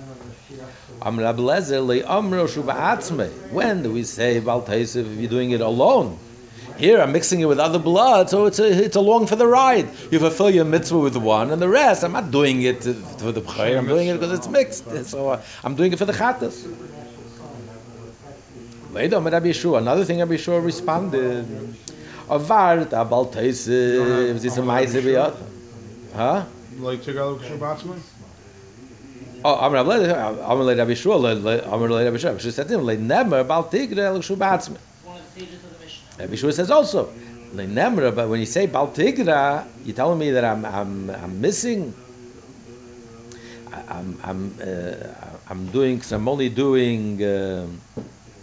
When 1.02 1.18
do 3.84 3.92
we 3.92 4.04
say 4.04 4.42
Baltaisav 4.42 5.14
if 5.14 5.20
you're 5.20 5.30
doing 5.30 5.52
it 5.52 5.62
alone? 5.62 6.18
Here 6.78 7.02
I'm 7.02 7.12
mixing 7.12 7.42
it 7.42 7.46
with 7.46 7.60
other 7.60 7.80
blood, 7.80 8.30
so 8.30 8.46
it's 8.46 8.60
a, 8.60 8.86
it's 8.86 8.96
along 8.96 9.28
for 9.28 9.36
the 9.36 9.48
ride. 9.48 9.90
You 10.12 10.20
fulfill 10.20 10.50
your 10.50 10.64
mitzvah 10.66 11.00
with 11.00 11.18
one, 11.18 11.52
and 11.52 11.62
the 11.62 11.68
rest 11.68 12.04
I'm 12.06 12.14
not 12.14 12.32
doing 12.32 12.62
it 12.62 12.84
for 12.84 13.32
the 13.34 13.42
b'chayr. 13.42 13.78
I'm 13.78 13.88
doing 13.88 14.08
it 14.08 14.14
because 14.14 14.32
it's 14.32 14.48
mixed. 14.48 14.90
So 15.08 15.30
uh, 15.30 15.42
I'm 15.64 15.76
doing 15.76 15.92
it 15.92 16.00
for 16.00 16.06
the 16.06 16.14
chatas. 16.14 16.66
Rabbi 18.94 19.08
Yeshua, 19.50 19.78
another 19.80 20.04
thing 20.04 20.20
Rabbi 20.20 20.36
Yeshua 20.36 20.64
responded. 20.64 21.46
Avart 22.30 22.90
abal 22.92 23.32
teisiv, 23.32 24.38
zis 24.38 24.58
a 24.58 24.62
meise 24.62 25.02
biyot. 25.02 25.36
Huh? 26.16 26.46
Like 26.78 27.04
to 27.04 27.14
go 27.14 27.38
Shabbatsman? 27.38 28.00
Oh, 29.46 29.56
I'm 29.56 29.74
Rabbi 29.74 29.92
I'm 29.92 30.68
Rabbi 30.68 30.96
le- 31.06 31.34
le- 31.34 31.62
I'm 31.72 31.84
Rabbi 31.84 32.18
Yeshua. 32.18 32.40
She 32.40 32.52
said 32.52 32.68
to 32.68 32.76
him, 32.76 32.84
le 32.84 32.98
nemer 32.98 33.48
bal 33.48 33.70
tigre 33.70 34.00
el 34.00 34.20
shubatzme. 34.20 34.78
One 35.04 35.18
of 35.18 35.24
the 35.24 35.30
stages 35.32 35.64
of 35.64 35.74
the 35.74 35.86
Mishnah. 35.86 36.10
Rabbi 36.20 36.34
Yeshua 36.34 36.54
says 36.54 36.72
also, 36.72 37.14
le 37.54 37.66
nemer, 37.66 38.16
but 38.16 38.28
when 38.28 38.40
you 38.40 38.46
say 38.46 38.66
bal 38.66 38.88
tigra, 38.90 39.68
you're 39.84 39.96
telling 39.96 40.18
me 40.20 40.32
that 40.32 40.44
I'm, 40.44 40.66
I'm, 40.66 41.10
I'm 41.10 41.40
missing, 41.42 41.94
I'm, 43.88 44.20
I'm, 44.24 44.58
uh, 44.62 45.38
I'm 45.48 45.68
doing, 45.68 46.02
I'm 46.12 46.28
only 46.28 46.50
doing, 46.50 47.24
um 47.24 47.82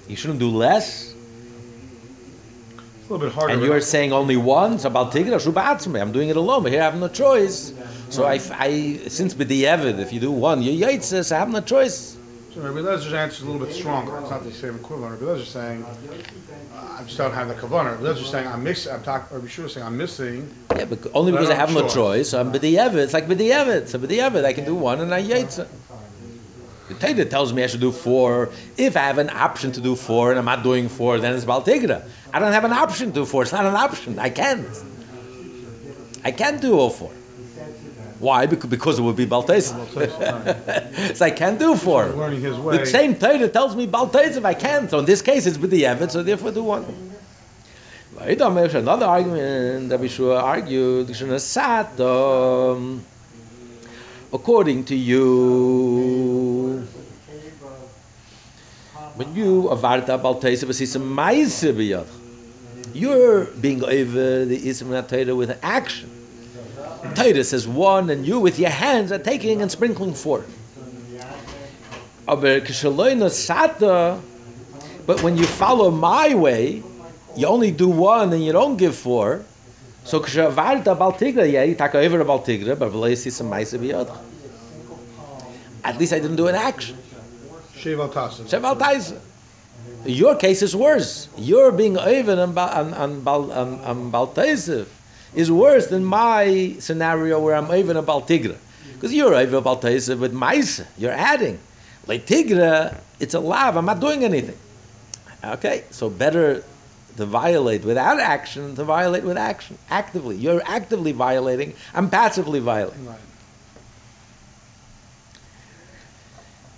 you 0.09 0.17
shouldn't 0.17 0.39
do 0.39 0.51
less? 0.51 1.15
It's 2.99 3.09
a 3.09 3.13
little 3.13 3.27
bit 3.27 3.35
harder. 3.35 3.55
And 3.55 3.63
you're 3.63 3.81
saying 3.81 4.13
only 4.13 4.37
one, 4.37 4.79
so 4.79 4.89
about 4.89 5.13
tigra 5.13 5.41
shubatzme. 5.41 6.01
I'm 6.01 6.13
doing 6.13 6.29
it 6.29 6.37
alone, 6.37 6.63
but 6.63 6.73
here 6.73 6.81
I 6.81 6.85
have 6.85 6.99
no 6.99 7.09
choice. 7.09 7.73
So 8.09 8.25
I, 8.25 8.41
I 8.53 8.99
since 9.09 9.35
b'di'evid, 9.35 9.99
if 9.99 10.13
you 10.13 10.21
do 10.21 10.31
one, 10.31 10.63
you're 10.63 10.89
I 10.89 11.39
have 11.39 11.51
no 11.51 11.61
choice. 11.61 12.17
So 12.57 12.63
Rabbi 12.63 12.81
Lezer's 12.81 13.13
answer 13.13 13.37
is 13.37 13.43
a 13.43 13.51
little 13.51 13.67
bit 13.67 13.75
stronger. 13.75 14.19
It's 14.19 14.31
not 14.31 14.43
the 14.43 14.51
same 14.51 14.77
equivalent. 14.77 15.21
Rabbi 15.21 15.33
Lezer's 15.33 15.51
saying, 15.51 15.85
I 16.75 17.03
just 17.05 17.19
don't 17.19 17.35
have 17.35 17.49
the 17.49 17.55
kavanah. 17.55 17.93
Rabbi 17.93 18.03
Lezer's 18.03 18.31
saying, 18.31 18.47
I'm 18.47 18.65
missing, 18.65 18.93
I'm 18.93 19.03
talking, 19.03 19.37
Rabbi 19.37 19.49
Shua 19.49 19.69
saying, 19.69 19.87
I'm 19.87 19.99
missing. 19.99 20.51
Yeah, 20.75 20.87
but 20.87 21.07
only 21.13 21.33
But 21.33 21.39
I 21.39 21.41
because 21.43 21.51
I 21.51 21.55
have 21.55 21.75
no 21.75 21.87
choice. 21.87 22.31
So 22.31 22.41
I'm 22.41 22.51
b'di'evid. 22.53 22.95
It's 22.95 23.13
like 23.13 23.29
b'di'evid. 23.29 23.89
So 23.89 23.99
b'di'evid, 23.99 24.45
I 24.45 24.55
can 24.55 24.65
do 24.65 24.75
one 24.75 25.01
and 25.01 25.13
I 25.13 25.23
yaitze. 25.23 25.69
Torah 27.01 27.25
tells 27.25 27.53
me 27.53 27.63
I 27.65 27.67
should 27.67 27.81
do 27.81 27.93
four. 27.93 28.51
If 28.77 28.97
I 28.97 29.01
have 29.01 29.19
an 29.19 29.31
option 29.31 29.73
to 29.73 29.81
do 29.81 29.97
four 29.97 30.31
and 30.31 30.39
I'm 30.39 30.45
not 30.45 30.63
doing 30.63 30.89
four, 30.89 31.19
then 31.19 31.35
it's 31.35 31.45
baltigra. 31.45 32.09
I 32.33 32.39
don't 32.39 32.53
have 32.53 32.65
an 32.65 32.73
option 32.73 33.09
to 33.09 33.15
do 33.15 33.25
four. 33.25 33.43
It's 33.43 33.53
not 33.53 33.67
an 33.67 33.75
option. 33.75 34.19
I 34.19 34.31
can't. 34.31 34.67
I 36.25 36.33
can't 36.33 36.61
do 36.61 36.79
all 36.79 36.91
four. 36.91 37.11
Why? 38.19 38.47
Because, 38.47 38.99
it 38.99 39.03
would 39.03 39.17
be 39.17 39.27
baltes. 39.27 39.67
so 41.17 41.25
I 41.25 41.31
can't 41.31 41.59
do 41.59 41.77
four. 41.77 42.07
Learning 42.07 42.41
his 42.41 42.57
way. 42.57 42.79
The 42.79 42.87
same 42.87 43.15
Torah 43.15 43.49
tells 43.49 43.77
me 43.77 43.87
baltes 43.87 44.37
if 44.37 44.45
I 44.45 44.55
can't. 44.55 44.91
So 44.91 44.99
in 45.01 45.05
this 45.05 45.21
case, 45.21 45.47
it's 45.47 45.59
with 45.59 45.71
the 45.71 45.85
evidence. 45.85 46.15
So 46.15 46.23
therefore, 46.23 46.51
do 46.51 46.63
one. 46.63 46.85
Another 48.19 49.07
argument 49.07 49.91
that 49.91 50.01
we 50.01 50.09
should 50.09 50.35
argue, 50.35 51.05
um, 52.01 53.05
according 54.33 54.85
to 54.85 54.95
you, 54.97 56.87
when 59.15 59.35
you 59.35 59.69
avarta 59.71 60.21
baltesa 60.21 60.67
b'yad, 61.73 62.07
You're 62.95 63.45
being 63.45 63.85
over 63.85 64.45
the 64.45 64.59
Isra 64.59 65.07
Torah 65.07 65.35
with 65.35 65.59
action. 65.63 66.11
Torah 67.15 67.45
says 67.45 67.69
one, 67.69 68.11
and 68.11 68.27
you 68.27 68.41
with 68.41 68.59
your 68.59 68.71
hands 68.71 69.13
are 69.13 69.19
taking 69.19 69.61
and 69.63 69.71
sprinkling 69.71 70.15
sata, 73.27 74.21
but 75.07 75.23
when 75.23 75.37
you 75.37 75.45
follow 75.47 75.91
my 75.91 76.35
way, 76.35 76.83
you 77.37 77.47
only 77.47 77.71
do 77.71 77.89
one 77.89 78.33
and 78.33 78.45
you 78.45 78.53
don't 78.53 78.77
give 78.77 78.97
four. 78.97 79.45
So 80.07 80.21
kshavarta 80.21 80.97
bal 80.97 81.13
tigra, 81.15 81.51
yeah, 81.51 81.65
you 81.65 81.75
take 81.75 81.97
over 81.97 82.23
bal 82.23 82.39
tigra, 82.39 82.79
but 82.79 82.93
v'lo 82.93 83.11
yisi 83.11 83.33
some 83.33 83.51
ma'isa 83.51 83.77
biyodcha. 83.77 84.17
At 85.83 85.99
least 85.99 86.13
I 86.13 86.21
didn't 86.21 86.37
do 86.37 86.47
an 86.47 86.55
action. 86.55 86.97
Shev 87.75 87.99
al 87.99 88.09
tasa. 88.09 88.45
Sheval 88.45 88.79
taisa. 88.79 89.19
Your 90.05 90.37
case 90.37 90.63
is 90.63 90.77
worse. 90.77 91.29
You're 91.37 91.73
being 91.73 91.99
over 91.99 92.33
on, 92.41 92.57
on, 92.57 92.95
on, 92.95 93.51
on, 93.51 94.13
on 94.15 94.89
is 95.35 95.51
worse 95.51 95.89
than 95.89 96.05
my 96.05 96.77
scenario 96.79 97.41
where 97.41 97.57
I'm 97.57 97.69
on 97.69 98.05
Bal 98.05 98.23
Tigra. 98.23 98.57
Because 98.95 99.13
you're 99.13 99.35
over 99.35 99.61
Bal 99.61 99.81
Taisif 99.81 100.21
with 100.21 100.33
Maisa. 100.33 100.87
You're 100.97 101.13
adding. 101.13 101.59
Like 102.07 102.27
Tigra, 102.27 102.97
it's 103.19 103.35
a 103.35 103.41
lav. 103.41 103.77
I'm 103.77 103.85
not 103.85 104.01
doing 104.01 104.25
anything. 104.25 104.57
Okay, 105.45 105.83
so 105.91 106.09
better 106.09 106.63
to 107.17 107.27
violate 107.27 107.85
without 107.85 108.21
action 108.21 108.75
to 108.77 108.85
violate 108.85 109.25
with 109.25 109.37
action. 109.37 109.79
Actively. 109.91 110.37
You're 110.37 110.63
actively 110.65 111.13
violating. 111.13 111.75
I'm 111.95 112.11
passively 112.11 112.61
violating. 112.61 113.07
Right. 113.07 113.19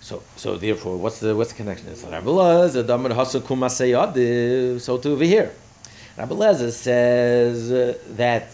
So, 0.00 0.22
so 0.36 0.56
therefore, 0.56 0.96
what's 0.96 1.20
the 1.20 1.36
what's 1.36 1.50
the 1.50 1.56
connection? 1.56 1.88
It's 1.88 2.02
Rabbi 2.02 2.26
Lezer, 2.26 2.86
Damar 2.86 3.12
Hasan 3.12 3.42
so 4.80 4.98
to 4.98 5.10
over 5.10 5.24
here. 5.24 5.52
Rabbi 6.16 6.34
Lezer 6.34 6.72
says 6.72 7.70
uh, 7.70 7.98
that 8.16 8.48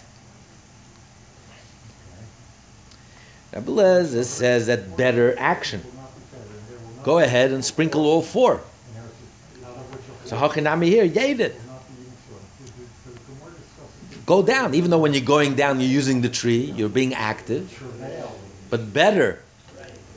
Rabbi 3.53 3.71
Lezer 3.71 4.25
says 4.25 4.67
that 4.67 4.97
better 4.97 5.39
action. 5.39 5.81
Go 7.05 7.21
ahead 7.21 7.53
and 7.53 7.65
sprinkle 7.65 8.05
all 8.05 8.23
four. 8.23 8.61
So 10.25 10.37
Hachinami 10.37 10.87
here, 10.87 11.09
Yedid. 11.09 11.55
Go 14.27 14.43
down, 14.43 14.75
even 14.75 14.91
though 14.91 14.99
when 14.99 15.13
you're 15.13 15.25
going 15.25 15.55
down, 15.55 15.81
you're 15.81 15.91
using 15.91 16.23
the 16.23 16.29
tree, 16.29 16.73
you're 16.77 16.89
being 16.89 17.15
active. 17.15 17.83
But 18.71 18.93
better, 18.93 19.39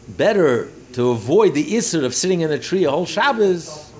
better 0.07 0.69
to 0.93 1.09
avoid 1.09 1.53
the 1.53 1.73
issur 1.73 2.05
of 2.05 2.15
sitting 2.15 2.41
in 2.41 2.51
a 2.51 2.57
tree 2.57 2.85
a 2.85 2.91
whole 2.91 3.05
Shabbos, 3.05 3.91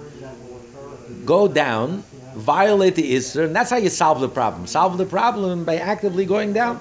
go 1.25 1.47
down, 1.47 2.03
violate 2.35 2.95
the 2.95 3.15
issur, 3.15 3.45
and 3.45 3.55
that's 3.55 3.69
how 3.69 3.77
you 3.77 3.89
solve 3.89 4.21
the 4.21 4.29
problem. 4.29 4.65
Solve 4.65 4.97
the 4.97 5.05
problem 5.05 5.65
by 5.65 5.77
actively 5.77 6.25
going 6.25 6.53
down. 6.53 6.79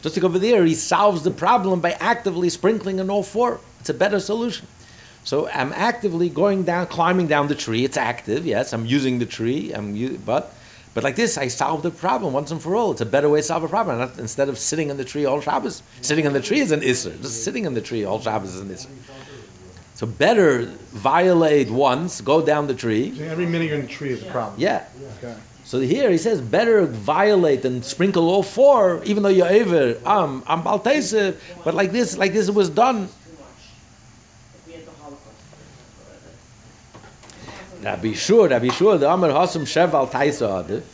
Just 0.00 0.16
like 0.16 0.24
over 0.24 0.38
there, 0.38 0.64
he 0.64 0.74
solves 0.74 1.22
the 1.22 1.30
problem 1.30 1.80
by 1.80 1.92
actively 2.00 2.48
sprinkling 2.48 3.00
on 3.00 3.10
all 3.10 3.22
four. 3.22 3.60
It's 3.80 3.90
a 3.90 3.94
better 3.94 4.18
solution. 4.18 4.66
So 5.24 5.48
I'm 5.48 5.72
actively 5.74 6.28
going 6.28 6.64
down, 6.64 6.86
climbing 6.88 7.28
down 7.28 7.46
the 7.46 7.54
tree. 7.54 7.84
It's 7.84 7.96
active, 7.96 8.44
yes. 8.44 8.72
I'm 8.72 8.86
using 8.86 9.20
the 9.20 9.26
tree. 9.26 9.72
I'm 9.72 9.94
u- 9.94 10.20
but 10.24 10.52
but 10.94 11.04
like 11.04 11.16
this, 11.16 11.38
I 11.38 11.48
solve 11.48 11.82
the 11.82 11.90
problem 11.90 12.34
once 12.34 12.50
and 12.50 12.60
for 12.60 12.76
all. 12.76 12.92
It's 12.92 13.00
a 13.00 13.06
better 13.06 13.28
way 13.28 13.40
to 13.40 13.42
solve 13.42 13.64
a 13.64 13.68
problem. 13.68 13.98
Not, 13.98 14.18
instead 14.18 14.48
of 14.48 14.58
sitting 14.58 14.90
in 14.90 14.96
the 14.96 15.04
tree 15.04 15.24
all 15.24 15.40
Shabbos, 15.40 15.82
sitting 16.02 16.26
in 16.26 16.32
the 16.32 16.40
tree 16.40 16.60
is 16.60 16.70
an 16.70 16.80
isser. 16.80 17.18
Just 17.22 17.44
sitting 17.44 17.64
in 17.64 17.74
the 17.74 17.80
tree 17.80 18.04
all 18.04 18.20
Shabbos 18.20 18.54
is 18.54 18.60
an 18.60 18.68
isser. 18.68 18.88
So 19.94 20.06
better 20.06 20.64
violate 20.90 21.70
once, 21.70 22.20
go 22.20 22.44
down 22.44 22.66
the 22.66 22.74
tree. 22.74 23.16
So 23.16 23.24
every 23.24 23.46
minute 23.46 23.68
you're 23.68 23.76
in 23.76 23.82
the 23.82 23.88
tree 23.88 24.10
is 24.10 24.22
a 24.22 24.26
problem. 24.26 24.60
Yeah. 24.60 24.84
Okay. 25.18 25.36
So 25.64 25.80
here 25.80 26.10
he 26.10 26.18
says 26.18 26.40
better 26.40 26.84
violate 26.84 27.64
and 27.64 27.84
sprinkle 27.84 28.28
all 28.28 28.42
four, 28.42 29.02
even 29.04 29.22
though 29.22 29.28
you're 29.28 29.46
over. 29.46 29.96
Um, 30.04 30.42
I'm 30.46 30.62
baltese, 30.62 31.36
but 31.64 31.74
like 31.74 31.92
this, 31.92 32.18
like 32.18 32.32
this 32.32 32.50
was 32.50 32.68
done. 32.68 33.08
We 34.66 34.72
had 34.72 34.84
the 34.84 34.90
Holocaust. 34.90 35.36
Rabbi 37.82 38.12
Shur, 38.12 38.48
Rabbi 38.48 38.70
Shur, 38.70 38.98
the 38.98 39.10
Amar 39.10 39.30
Hasam 39.30 39.62
Sheval 39.62 40.10
Taisa 40.10 40.64
Adif. 40.64 40.84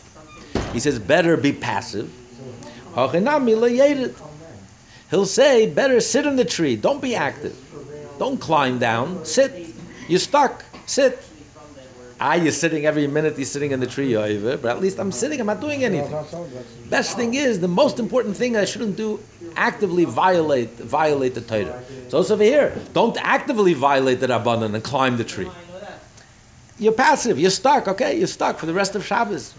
He 0.72 0.80
says 0.80 0.98
better 0.98 1.36
be 1.36 1.52
passive. 1.52 2.10
He'll 5.10 5.26
say 5.26 5.70
better 5.70 6.00
sit 6.00 6.26
in 6.26 6.36
the 6.36 6.44
tree. 6.44 6.76
Don't 6.76 7.00
be 7.00 7.14
active. 7.14 7.56
Don't 8.18 8.40
climb 8.40 8.78
down. 8.78 9.24
Sit. 9.24 9.74
You're 10.08 10.18
stuck. 10.18 10.64
Sit. 10.86 11.24
Ah, 12.20 12.34
you're 12.34 12.52
sitting 12.52 12.84
every 12.84 13.06
minute. 13.06 13.36
You're 13.36 13.44
sitting 13.44 13.70
in 13.70 13.80
the 13.80 13.86
tree. 13.86 14.14
But 14.14 14.64
at 14.66 14.80
least 14.80 14.98
I'm 14.98 15.12
sitting. 15.12 15.40
I'm 15.40 15.46
not 15.46 15.60
doing 15.60 15.84
anything. 15.84 16.12
Best 16.90 17.16
thing 17.16 17.34
is 17.34 17.60
the 17.60 17.68
most 17.68 17.98
important 17.98 18.36
thing 18.36 18.56
I 18.56 18.64
shouldn't 18.64 18.96
do 18.96 19.20
actively 19.56 20.04
violate 20.04 20.78
violate 20.78 21.34
the 21.34 21.40
Torah. 21.40 21.84
So 22.08 22.20
it's 22.20 22.30
over 22.30 22.42
here. 22.42 22.76
Don't 22.92 23.16
actively 23.20 23.74
violate 23.74 24.20
the 24.20 24.26
Rabbanan 24.26 24.74
and 24.74 24.82
climb 24.82 25.16
the 25.16 25.24
tree. 25.24 25.50
You're 26.78 26.92
passive. 26.92 27.38
You're 27.38 27.50
stuck. 27.50 27.88
Okay, 27.88 28.18
you're 28.18 28.26
stuck 28.26 28.58
for 28.58 28.66
the 28.66 28.74
rest 28.74 28.94
of 28.94 29.04
Shabbos. 29.04 29.54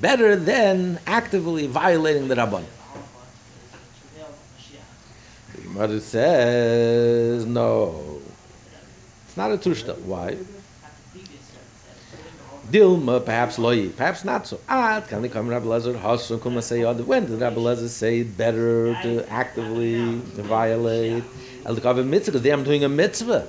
Better 0.00 0.36
than 0.36 0.98
actively 1.06 1.66
violating 1.66 2.28
the 2.28 2.36
Rabbanan. 2.36 2.64
The 5.54 5.62
Gemara 5.62 6.00
says 6.00 7.44
no. 7.44 8.20
It's 9.26 9.36
not 9.36 9.50
a 9.50 9.56
tushta. 9.56 9.98
Why? 10.02 10.36
Dilma, 12.70 13.24
perhaps 13.24 13.56
loyi, 13.56 13.96
perhaps 13.96 14.24
not 14.24 14.46
so. 14.46 14.60
Ah, 14.68 15.02
can 15.08 15.22
they 15.22 15.28
come 15.28 15.48
Rabbi 15.48 15.64
Lezer 15.64 15.98
Hasun 15.98 16.62
say? 16.62 16.84
When 16.84 17.24
did 17.24 17.40
Rabbi 17.40 17.56
Lezer 17.56 17.88
say 17.88 18.22
better 18.22 18.94
to 19.02 19.26
actively 19.30 20.16
violate? 20.36 21.24
El 21.64 21.74
mitzvah 22.04 22.32
because 22.32 22.52
I'm 22.52 22.64
doing 22.64 22.84
a 22.84 22.88
mitzvah. 22.88 23.48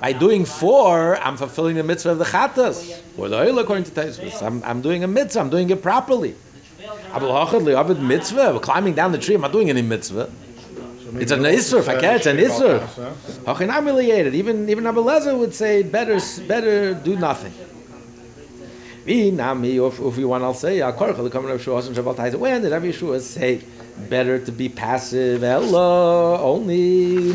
By 0.00 0.12
doing 0.12 0.44
four, 0.44 1.16
I'm 1.18 1.36
fulfilling 1.36 1.76
the 1.76 1.82
mitzvah 1.82 2.10
of 2.10 2.18
the 2.18 2.24
chatas. 2.24 3.00
Or 3.16 3.28
the 3.28 3.38
oil 3.38 3.58
according 3.58 3.84
to 3.84 3.90
Taisvus. 3.90 4.42
I'm, 4.42 4.62
I'm 4.62 4.80
doing 4.80 5.02
a 5.02 5.08
mitzvah. 5.08 5.40
I'm 5.40 5.50
doing 5.50 5.70
it 5.70 5.82
properly. 5.82 6.34
Abel 7.14 7.94
mitzvah. 7.96 8.52
We're 8.54 8.60
climbing 8.60 8.94
down 8.94 9.12
the 9.12 9.18
tree. 9.18 9.34
I'm 9.34 9.40
not 9.40 9.52
doing 9.52 9.70
any 9.70 9.82
mitzvah. 9.82 10.30
It's 11.14 11.32
an 11.32 11.40
isur. 11.40 11.80
If 11.80 11.88
I 11.88 11.98
can, 12.00 12.16
it's 12.16 12.26
an 12.26 12.36
isur. 12.36 12.80
Hachinam 13.44 13.86
related. 13.86 14.34
Even 14.34 14.68
even 14.68 14.86
Abel 14.86 15.04
Lezer 15.04 15.36
would 15.36 15.54
say 15.54 15.82
better 15.82 16.18
better 16.46 16.94
do 16.94 17.16
nothing. 17.16 17.52
Nami, 19.06 19.78
if, 19.78 19.98
if 20.00 20.18
you 20.18 20.28
want, 20.28 20.44
I'll 20.44 20.52
say, 20.52 20.82
"Al 20.82 20.92
korach 20.92 21.16
l'kamen 21.16 21.48
Rav 21.48 21.62
Shua 21.62 21.80
Hashem 21.80 21.94
Shabbat 21.94 22.16
Taisa." 22.16 22.34
When 22.34 22.60
did 22.60 22.72
Rav 22.72 22.82
Yeshua 22.82 23.20
say 23.20 23.62
better 24.10 24.38
to 24.38 24.52
be 24.52 24.68
passive? 24.68 25.40
Hello, 25.40 26.36
only 26.36 27.32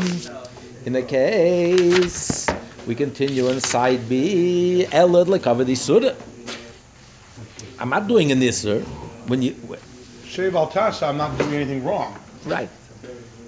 in 0.86 0.96
a 0.96 1.02
case 1.02 2.48
we 2.86 2.94
continue 2.94 3.48
on 3.48 3.60
side 3.60 4.08
B. 4.08 4.86
Elad 4.90 5.28
l'kavod 5.28 5.68
isura. 5.68 6.14
I'm 7.78 7.88
not 7.90 8.06
doing 8.06 8.32
an 8.32 8.40
isur 8.40 8.82
when 9.26 9.42
you 9.42 9.52
Shev 10.24 10.54
al 10.54 10.68
tasa, 10.68 11.08
I'm 11.08 11.16
not 11.16 11.36
doing 11.38 11.54
anything 11.54 11.84
wrong. 11.84 12.14
right, 12.46 12.68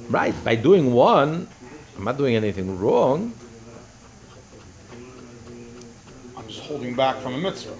right. 0.09 0.35
By 0.44 0.55
doing 0.55 0.92
one, 0.92 1.49
I'm 1.96 2.05
not 2.05 2.16
doing 2.16 2.37
anything 2.37 2.79
wrong. 2.79 3.35
I'm 6.37 6.46
just 6.46 6.61
holding 6.61 6.94
back 6.94 7.16
from 7.16 7.35
a 7.35 7.38
mitzvah. 7.38 7.75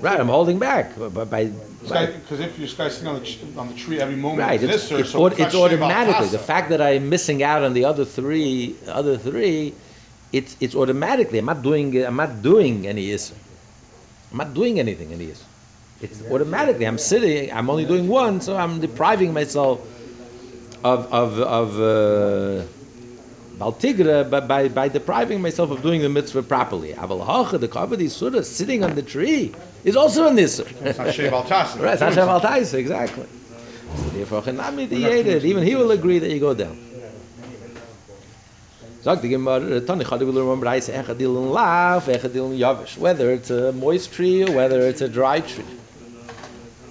Right, 0.00 0.18
I'm 0.18 0.28
holding 0.28 0.58
back, 0.58 0.92
but 0.96 1.30
by. 1.30 1.46
Because 1.46 2.40
if 2.40 2.58
you're 2.58 2.68
sitting 2.68 3.06
on 3.06 3.22
the, 3.22 3.60
on 3.60 3.68
the 3.68 3.74
tree 3.74 4.00
every 4.00 4.16
moment, 4.16 4.40
Right, 4.40 4.62
it's 4.62 4.88
this, 4.88 5.00
it's, 5.00 5.10
so 5.10 5.26
it's 5.26 5.38
it's 5.38 5.54
automatically 5.54 6.28
the 6.28 6.38
fact 6.38 6.70
that 6.70 6.80
I'm 6.80 7.08
missing 7.08 7.42
out 7.42 7.62
on 7.62 7.72
the 7.74 7.84
other 7.84 8.04
three, 8.04 8.76
other 8.88 9.16
three, 9.16 9.74
it's 10.32 10.56
it's 10.60 10.74
automatically. 10.74 11.38
I'm 11.38 11.46
not 11.46 11.62
doing 11.62 12.04
I'm 12.04 12.16
not 12.16 12.42
doing 12.42 12.86
any 12.86 13.08
isr. 13.08 13.34
I'm 14.32 14.38
not 14.38 14.54
doing 14.54 14.78
anything 14.80 15.10
in 15.12 15.20
isr. 15.20 15.44
It's 16.00 16.22
automatically. 16.30 16.86
I'm 16.86 16.98
sitting. 16.98 17.52
I'm 17.52 17.70
only 17.70 17.86
doing 17.86 18.08
one, 18.08 18.40
so 18.40 18.56
I'm 18.56 18.80
depriving 18.80 19.32
myself 19.32 19.80
of 20.84 21.12
of 21.12 21.38
of 21.40 21.80
uh, 21.80 22.66
baltigra 23.58 24.28
by, 24.28 24.40
by 24.40 24.68
by 24.68 24.88
depriving 24.88 25.40
myself 25.40 25.70
of 25.70 25.82
doing 25.82 26.02
the 26.02 26.08
mitzvah 26.08 26.42
properly. 26.42 26.92
Aval 26.92 27.58
the 27.58 27.68
kavod 27.68 28.10
surah 28.10 28.42
sitting 28.42 28.84
on 28.84 28.94
the 28.94 29.02
tree 29.02 29.54
is 29.84 29.96
also 29.96 30.26
an 30.26 30.36
isr. 30.36 30.66
It's 30.84 30.98
not 30.98 31.08
Shev 31.08 31.32
al 31.32 31.44
tasa. 31.44 31.82
Right, 31.82 31.98
Hashem 31.98 32.14
doing 32.14 32.28
al 32.28 32.40
something. 32.40 32.62
Taisa, 32.62 32.74
exactly. 32.74 33.26
So 33.94 34.10
therefore, 34.10 34.42
Chanami 34.42 34.88
diyated, 34.88 35.44
even 35.44 35.62
he 35.62 35.74
will 35.74 35.90
agree 35.90 36.18
that 36.18 36.30
you 36.30 36.40
go 36.40 36.54
down. 36.54 36.76
Sagt 39.02 39.22
die 39.22 39.28
Gemara, 39.28 39.80
Tani 39.80 40.04
Chadi 40.04 40.26
will 40.26 40.42
remember, 40.42 40.66
I 40.66 40.80
say, 40.80 41.00
Echadil 41.00 41.36
and 41.38 41.52
Lav, 41.52 42.06
Echadil 42.06 42.50
and 42.50 42.60
Yavish, 42.60 42.98
whether 42.98 43.30
it's 43.30 43.50
a 43.50 43.72
moist 43.72 44.12
tree 44.12 44.42
or 44.42 44.50
whether 44.50 44.80
it's 44.80 45.00
a 45.00 45.08
dry 45.08 45.40
tree. 45.40 45.64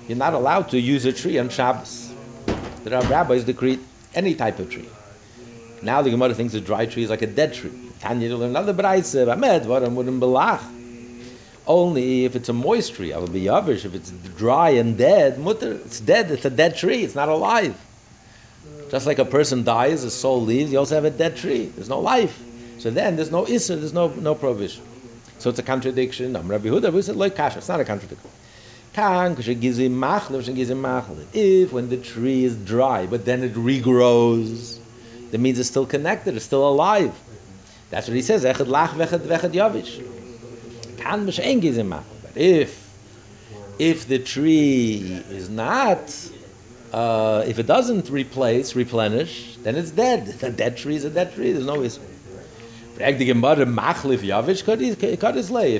You're 0.07 0.17
not 0.17 0.33
allowed 0.33 0.69
to 0.69 0.79
use 0.79 1.05
a 1.05 1.11
tree 1.11 1.37
on 1.37 1.49
Shabbos. 1.49 2.13
There 2.85 2.97
are 2.97 3.03
rabbis 3.07 3.43
decree 3.43 3.79
any 4.13 4.33
type 4.35 4.59
of 4.59 4.69
tree. 4.69 4.87
Now 5.85 6.01
the 6.01 6.09
Gemara 6.09 6.33
thinks 6.33 6.55
a 6.55 6.61
dry 6.61 6.87
tree 6.87 7.03
is 7.03 7.11
like 7.11 7.21
a 7.21 7.27
dead 7.27 7.53
tree. 7.53 7.71
Tanya 7.99 8.27
to 8.29 8.37
learn 8.37 8.49
another 8.49 8.73
Braise, 8.73 9.13
Bamed, 9.13 9.65
Varam 9.65 9.93
wouldn't 9.93 10.19
belach. 10.19 10.63
Only 11.67 12.25
if 12.25 12.35
it's 12.35 12.49
a 12.49 12.53
moist 12.53 12.95
tree, 12.95 13.13
I 13.13 13.19
will 13.19 13.27
be 13.27 13.43
yavish. 13.43 13.85
If 13.85 13.93
it's 13.93 14.09
dry 14.35 14.71
and 14.71 14.97
dead, 14.97 15.37
mutter, 15.37 15.73
it's 15.73 15.99
dead. 15.99 16.31
It's 16.31 16.43
a 16.43 16.49
dead 16.49 16.75
tree. 16.75 17.03
It's 17.03 17.13
not 17.13 17.29
alive. 17.29 17.79
Just 18.89 19.05
like 19.05 19.19
a 19.19 19.25
person 19.25 19.63
dies, 19.63 20.01
his 20.01 20.15
soul 20.15 20.41
leaves. 20.41 20.71
You 20.71 20.79
also 20.79 20.95
have 20.95 21.05
a 21.05 21.11
dead 21.11 21.37
tree. 21.37 21.65
There's 21.65 21.89
no 21.89 21.99
life. 21.99 22.41
So 22.79 22.89
then 22.89 23.15
there's 23.15 23.31
no 23.31 23.47
issa. 23.47 23.75
There's 23.75 23.93
no 23.93 24.07
no 24.07 24.33
prohibition. 24.33 24.83
So 25.37 25.51
it's 25.51 25.59
a 25.59 25.63
contradiction. 25.63 26.35
I'm 26.35 26.47
Rabbi 26.47 26.69
Huda. 26.69 26.91
We 26.91 27.03
said 27.03 27.15
like 27.15 27.35
kasha. 27.35 27.59
It's 27.59 27.69
not 27.69 27.79
a 27.79 27.85
contradiction. 27.85 28.31
If 31.33 31.73
when 31.73 31.89
the 31.89 31.97
tree 31.97 32.43
is 32.43 32.55
dry, 32.55 33.05
but 33.05 33.25
then 33.25 33.43
it 33.43 33.53
regrows, 33.53 34.79
that 35.35 35.41
means 35.41 35.59
it's 35.59 35.67
still 35.67 35.85
connected. 35.85 36.37
It's 36.37 36.45
still 36.45 36.65
alive. 36.65 37.13
That's 37.89 38.07
what 38.07 38.15
he 38.15 38.21
says. 38.21 38.45
Echad 38.45 38.67
lach 38.67 38.91
vechad 38.91 39.19
vechad 39.19 39.51
yavish. 39.51 40.01
Kan 40.97 41.27
gizim. 41.27 41.89
But 41.89 42.37
if 42.37 42.89
if 43.77 44.07
the 44.07 44.19
tree 44.19 45.21
is 45.29 45.49
not, 45.49 45.99
uh, 46.93 47.43
if 47.45 47.59
it 47.59 47.67
doesn't 47.67 48.09
replace, 48.09 48.77
replenish, 48.77 49.57
then 49.57 49.75
it's 49.75 49.91
dead. 49.91 50.33
A 50.41 50.51
dead 50.51 50.77
tree 50.77 50.95
is 50.95 51.03
a 51.03 51.09
dead 51.09 51.35
tree. 51.35 51.51
There's 51.51 51.65
no 51.65 51.81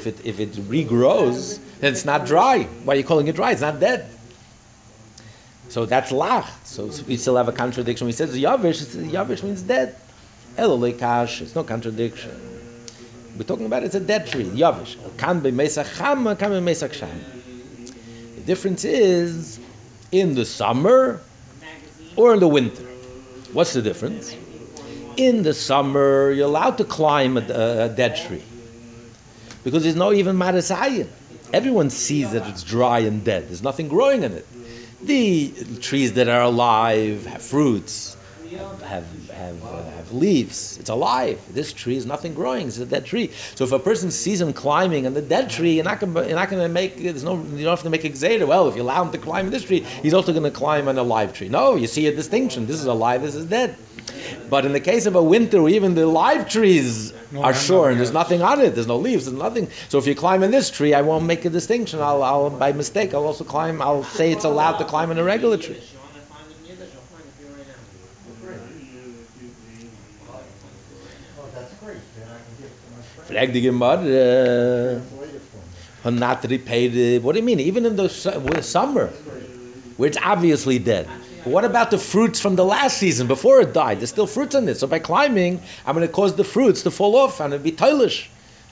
it 0.06 0.26
if 0.26 0.42
it 0.42 0.52
regrows, 0.68 1.60
then 1.80 1.94
it's 1.94 2.04
not 2.04 2.26
dry. 2.26 2.64
Why 2.84 2.96
are 2.96 2.98
you 2.98 3.06
calling 3.06 3.30
it 3.30 3.38
dry? 3.38 3.54
It's 3.54 3.62
not 3.62 3.80
dead. 3.80 4.15
So 5.76 5.86
that's 5.86 6.14
lach. 6.14 6.46
So 6.64 6.86
we 7.06 7.18
still 7.18 7.36
have 7.36 7.50
a 7.50 7.52
contradiction. 7.52 8.08
We 8.08 8.14
said 8.14 8.30
yavish. 8.30 8.86
Yavish 9.12 9.44
means 9.44 9.62
dead. 9.62 9.98
Elolekash. 10.56 11.42
It's 11.42 11.54
no 11.54 11.66
contradiction. 11.66 12.32
We're 13.38 13.44
talking 13.44 13.66
about 13.66 13.84
it's 13.84 13.94
a 13.94 14.00
dead 14.00 14.26
tree. 14.26 14.46
Yavish. 14.46 14.96
Kan 15.18 15.42
be 15.42 15.52
mesach 15.52 15.98
chama, 15.98 16.40
kan 16.40 16.52
be 16.52 16.60
mesach 16.60 16.94
sham. 16.94 17.20
The 18.36 18.42
difference 18.44 18.86
is 18.86 19.60
in 20.14 20.36
the 20.36 20.46
summer 20.46 21.20
or 22.16 22.34
in 22.34 22.40
the 22.40 22.48
winter. 22.48 22.86
What's 23.52 23.74
the 23.74 23.82
difference? 23.82 24.34
In 25.18 25.44
the 25.44 25.54
summer, 25.54 26.32
you're 26.32 26.48
allowed 26.48 26.78
to 26.78 26.86
climb 26.86 27.36
a, 27.36 27.42
a, 27.42 27.90
dead 27.90 28.16
tree 28.16 28.44
because 29.66 29.84
there's 29.84 29.98
no 29.98 30.14
even 30.14 30.38
marasayan. 30.38 31.10
Everyone 31.52 31.90
sees 31.90 32.32
that 32.32 32.48
it's 32.48 32.64
dry 32.64 33.00
and 33.00 33.26
dead. 33.26 33.50
There's 33.50 33.62
nothing 33.62 33.90
growing 33.90 34.24
in 34.24 34.32
it. 34.32 34.48
The 35.06 35.52
trees 35.82 36.14
that 36.14 36.28
are 36.28 36.42
alive 36.42 37.28
have 37.28 37.44
fruits, 37.44 38.18
have 38.50 39.30
have 39.32 39.66
uh, 39.66 39.84
have 39.92 40.12
leaves. 40.12 40.78
It's 40.78 40.90
alive. 40.90 41.42
This 41.54 41.74
tree 41.74 41.96
is 41.96 42.06
nothing 42.06 42.34
growing. 42.34 42.68
It's 42.68 42.78
a 42.78 42.86
dead 42.86 43.06
tree. 43.06 43.32
So 43.56 43.64
if 43.64 43.72
a 43.72 43.80
person 43.80 44.12
sees 44.12 44.42
him 44.42 44.54
climbing 44.54 45.06
on 45.06 45.14
the 45.14 45.22
dead 45.22 45.50
tree, 45.50 45.74
you're 45.76 45.84
not 45.84 46.00
gonna 46.00 46.26
you're 46.28 46.36
not 46.36 46.50
gonna 46.50 46.70
make 46.70 46.98
there's 46.98 47.24
no 47.24 47.36
you 47.36 47.64
don't 47.64 47.76
have 47.78 47.84
to 47.84 47.90
make 47.90 48.04
a 48.04 48.10
xeta. 48.10 48.48
Well, 48.48 48.68
if 48.68 48.76
you 48.76 48.82
allow 48.82 49.04
him 49.04 49.12
to 49.12 49.18
climb 49.18 49.46
in 49.46 49.52
this 49.52 49.64
tree, 49.64 49.82
he's 50.02 50.14
also 50.14 50.34
gonna 50.34 50.52
climb 50.52 50.88
on 50.88 50.98
a 50.98 51.04
live 51.04 51.34
tree. 51.34 51.50
No, 51.50 51.76
you 51.76 51.88
see 51.88 52.08
a 52.08 52.16
distinction. 52.16 52.66
This 52.68 52.80
is 52.80 52.86
alive. 52.86 53.22
This 53.22 53.36
is 53.36 53.46
dead. 53.46 53.76
But 54.50 54.66
in 54.66 54.74
the 54.74 54.80
case 54.80 55.08
of 55.08 55.16
a 55.16 55.24
winter, 55.24 55.68
even 55.68 55.96
the 55.96 56.06
live 56.06 56.48
trees 56.48 57.14
No, 57.32 57.44
are 57.44 57.54
sure, 57.54 57.90
and 57.90 58.00
there's 58.00 58.14
nothing 58.14 58.42
on 58.42 58.62
it. 58.62 58.76
There's 58.76 58.88
no 58.88 58.98
leaves. 58.98 59.26
There's 59.26 59.38
nothing. 59.38 59.68
So 59.90 59.98
if 59.98 60.06
you 60.06 60.16
climb 60.16 60.44
in 60.44 60.52
this 60.52 60.70
tree, 60.70 60.94
I 60.94 61.02
won't 61.02 61.26
make 61.26 61.46
a 61.46 61.50
distinction. 61.50 62.00
I'll, 62.00 62.22
I'll 62.24 62.50
by 62.50 62.72
mistake, 62.72 63.14
I'll 63.14 63.26
also 63.26 63.44
climb. 63.44 63.82
I'll 63.82 64.04
say 64.04 64.32
it's 64.32 64.46
allowed 64.46 64.78
to 64.78 64.86
climb 64.86 65.10
in 65.12 65.18
a 65.18 65.24
regular 65.24 65.58
tree. 65.58 65.82
Oh, 71.40 71.50
that's 71.54 71.74
great, 71.76 71.98
then 72.18 72.28
I 72.30 72.38
can 72.38 72.56
give 72.58 72.66
it 72.68 72.78
to 72.86 72.96
my 72.96 73.02
friend. 73.02 73.15
Frag 73.28 73.54
Gemara. 73.54 74.04
It 74.04 75.02
for 76.04 76.12
me. 76.12 76.18
Eh, 76.18 76.20
not 76.20 76.44
repaid. 76.44 77.24
What 77.24 77.34
do 77.34 77.40
you 77.40 77.46
mean? 77.46 77.60
Even 77.60 77.86
in 77.86 77.96
the 77.96 78.08
summer, 78.08 79.08
where 79.98 80.08
it's 80.08 80.18
obviously 80.24 80.78
dead. 80.78 81.08
What 81.44 81.66
about 81.66 81.92
the 81.92 81.98
fruits 81.98 82.40
from 82.40 82.56
the 82.56 82.66
last 82.66 82.98
season 82.98 83.28
before 83.28 83.62
it 83.62 83.74
died? 83.74 84.00
There's 84.00 84.10
still 84.10 84.28
fruits 84.28 84.56
in 84.56 84.68
it. 84.68 84.76
So 84.76 84.88
by 84.88 85.00
climbing, 85.00 85.62
I'm 85.86 85.96
going 85.96 86.08
to 86.08 86.12
cause 86.12 86.36
the 86.36 86.44
fruits 86.44 86.84
to 86.84 86.92
fall 86.92 87.16
off. 87.16 87.40
I'm 87.42 87.50
going 87.50 87.62
to 87.62 87.64
be 87.64 87.72
toilish. 87.72 88.28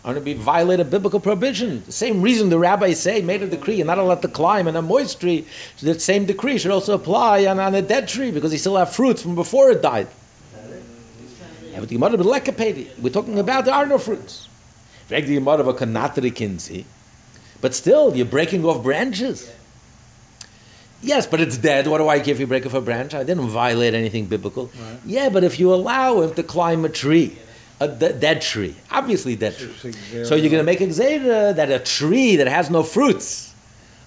I'm 0.05 0.13
going 0.13 0.23
to 0.23 0.25
be 0.25 0.33
violate 0.33 0.79
a 0.79 0.85
biblical 0.85 1.19
prohibition. 1.19 1.83
The 1.85 1.91
same 1.91 2.21
reason 2.21 2.49
the 2.49 2.59
rabbis 2.59 2.99
say 2.99 3.21
made 3.21 3.41
a 3.41 3.47
decree 3.47 3.75
you're 3.75 3.85
not 3.85 3.99
allowed 3.99 4.21
to 4.23 4.27
climb 4.27 4.67
on 4.67 4.75
a 4.75 4.81
moist 4.81 5.19
tree. 5.19 5.45
So 5.77 5.85
that 5.85 6.01
same 6.01 6.25
decree 6.25 6.57
should 6.57 6.71
also 6.71 6.93
apply 6.93 7.45
on, 7.45 7.59
on 7.59 7.73
a 7.73 7.81
dead 7.81 8.07
tree 8.07 8.29
because 8.29 8.51
you 8.51 8.59
still 8.59 8.75
have 8.75 8.93
fruits 8.93 9.21
from 9.21 9.35
before 9.35 9.71
it 9.71 9.81
died. 9.81 10.07
Yeah, 10.55 10.61
but 10.61 10.73
the 10.73 10.75
Gemara 10.75 11.61
be 11.61 11.62
lekapedi. 11.62 11.62
We're 11.75 13.09
talking 13.09 13.39
about 13.39 13.65
there 13.65 13.73
are 13.73 13.85
no 13.85 13.97
fruits. 13.97 14.47
Frag 15.07 15.25
the 15.25 15.37
of 15.37 15.67
a 15.67 15.73
kanatri 15.73 16.31
kinzi. 16.31 16.85
But 17.61 17.73
still, 17.73 18.15
you're 18.15 18.25
breaking 18.25 18.65
off 18.65 18.83
branches. 18.83 19.51
Yes, 21.01 21.27
but 21.27 21.41
it's 21.41 21.57
dead. 21.57 21.87
What 21.87 21.97
do 21.97 22.07
I 22.07 22.19
give 22.19 22.39
you 22.39 22.47
break 22.47 22.65
off 22.65 22.73
a 22.73 22.81
branch? 22.81 23.13
I 23.13 23.23
didn't 23.23 23.47
violate 23.47 23.93
anything 23.93 24.25
biblical. 24.25 24.67
Right. 24.67 24.99
Yeah, 25.05 25.29
but 25.29 25.43
if 25.43 25.59
you 25.59 25.73
allow 25.73 26.21
him 26.21 26.33
to 26.35 26.43
climb 26.43 26.85
a 26.85 26.89
tree, 26.89 27.37
a 27.81 27.87
dead 27.89 28.41
tree, 28.41 28.75
obviously 28.89 29.35
dead 29.35 29.57
tree. 29.57 29.93
So 30.23 30.35
you're 30.35 30.49
going 30.49 30.61
to 30.61 30.63
make 30.63 30.79
a 30.79 30.87
xera 30.87 31.55
that 31.55 31.69
a 31.69 31.79
tree 31.79 32.37
that 32.37 32.47
has 32.47 32.69
no 32.69 32.83
fruits, 32.83 33.53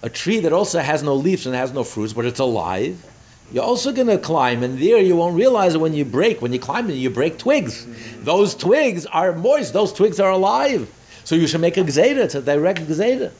a 0.02 0.08
tree 0.08 0.40
that 0.40 0.52
also 0.54 0.80
has 0.80 1.02
no 1.02 1.14
leaves 1.14 1.46
and 1.46 1.54
has 1.54 1.72
no 1.72 1.84
fruits, 1.84 2.14
but 2.14 2.24
it's 2.24 2.40
alive, 2.40 3.04
you're 3.52 3.64
also 3.64 3.92
going 3.92 4.08
to 4.08 4.18
climb, 4.18 4.62
and 4.62 4.78
there 4.78 4.98
you 4.98 5.16
won't 5.16 5.36
realize 5.36 5.74
it 5.74 5.80
when 5.80 5.94
you 5.94 6.04
break. 6.04 6.42
When 6.42 6.52
you 6.52 6.58
climb, 6.58 6.90
you 6.90 7.10
break 7.10 7.38
twigs. 7.38 7.86
Those 8.24 8.54
twigs 8.54 9.06
are 9.06 9.32
moist. 9.32 9.72
Those 9.72 9.92
twigs 9.92 10.18
are 10.18 10.30
alive. 10.30 10.92
So 11.24 11.34
you 11.34 11.46
should 11.46 11.60
make 11.60 11.76
a 11.76 11.84
xera. 11.84 12.24
It's 12.24 12.34
a 12.34 12.42
direct 12.42 12.82
xera. 12.82 13.32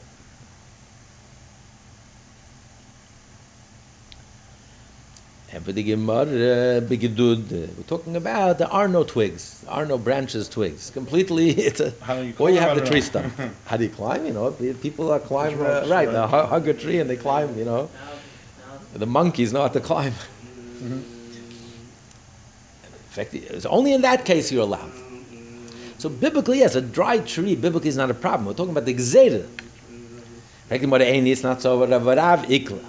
And 5.53 5.65
for 5.65 5.71
the 5.71 5.81
Gemara, 5.81 6.81
we're 6.87 7.83
talking 7.87 8.15
about 8.15 8.59
there 8.59 8.71
are 8.71 8.87
no 8.87 9.03
twigs, 9.03 9.61
there 9.61 9.71
are 9.73 9.85
no 9.85 9.97
branches, 9.97 10.47
twigs. 10.49 10.89
Completely, 10.91 11.49
it's 11.69 11.79
a. 11.79 11.93
How 12.01 12.19
you 12.19 12.33
Or 12.37 12.49
you 12.49 12.59
have 12.59 12.77
the 12.77 12.85
tree 12.85 13.01
stump. 13.01 13.33
How 13.65 13.77
do 13.77 13.85
you 13.85 13.89
climb? 13.89 14.25
You 14.25 14.33
know, 14.33 14.51
people 14.51 15.09
are 15.11 15.19
climb 15.19 15.59
uh, 15.59 15.63
right. 15.63 15.89
right. 15.89 16.11
They 16.11 16.27
hug 16.27 16.67
a 16.67 16.73
tree 16.73 16.99
and 16.99 17.09
they 17.09 17.15
climb. 17.15 17.57
You 17.57 17.65
know, 17.65 17.89
the 18.93 19.05
monkeys 19.05 19.53
know 19.53 19.61
how 19.61 19.67
to 19.67 19.79
climb. 19.79 20.13
Mm-hmm. 20.13 20.93
In 22.93 23.09
fact, 23.09 23.33
it's 23.33 23.65
only 23.65 23.93
in 23.93 24.01
that 24.01 24.25
case 24.25 24.51
you're 24.51 24.63
allowed. 24.63 24.91
So 25.97 26.09
biblically, 26.09 26.59
yes, 26.59 26.75
a 26.75 26.81
dry 26.81 27.19
tree 27.19 27.55
biblically 27.55 27.89
is 27.89 27.97
not 27.97 28.11
a 28.11 28.13
problem. 28.13 28.45
We're 28.45 28.53
talking 28.53 28.71
about 28.71 28.85
the 28.85 28.93
gzeda. 28.93 29.47
It's 30.69 31.43
not 31.43 31.61
so. 31.61 31.85
Rav 31.85 32.45
Ikla. 32.47 32.83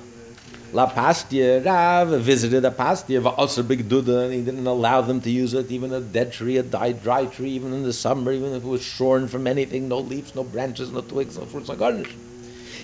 La 0.70 0.87
Pastia, 0.92 1.64
Rav 1.64 2.20
visited 2.20 2.62
a 2.62 2.70
pasture, 2.70 3.26
also 3.26 3.62
big 3.62 3.88
duda, 3.88 4.24
and 4.24 4.34
he 4.34 4.42
didn't 4.42 4.66
allow 4.66 5.00
them 5.00 5.18
to 5.22 5.30
use 5.30 5.54
it, 5.54 5.70
even 5.70 5.94
a 5.94 6.00
dead 6.00 6.30
tree, 6.30 6.58
a 6.58 6.62
died 6.62 7.02
dry 7.02 7.24
tree, 7.24 7.48
even 7.52 7.72
in 7.72 7.84
the 7.84 7.92
summer, 7.92 8.32
even 8.32 8.52
if 8.52 8.62
it 8.62 8.66
was 8.66 8.82
shorn 8.82 9.28
from 9.28 9.46
anything, 9.46 9.88
no 9.88 9.98
leaves, 9.98 10.34
no 10.34 10.44
branches, 10.44 10.92
no 10.92 11.00
twigs, 11.00 11.38
no 11.38 11.46
fruits, 11.46 11.68
no 11.68 11.74
garnish. 11.74 12.11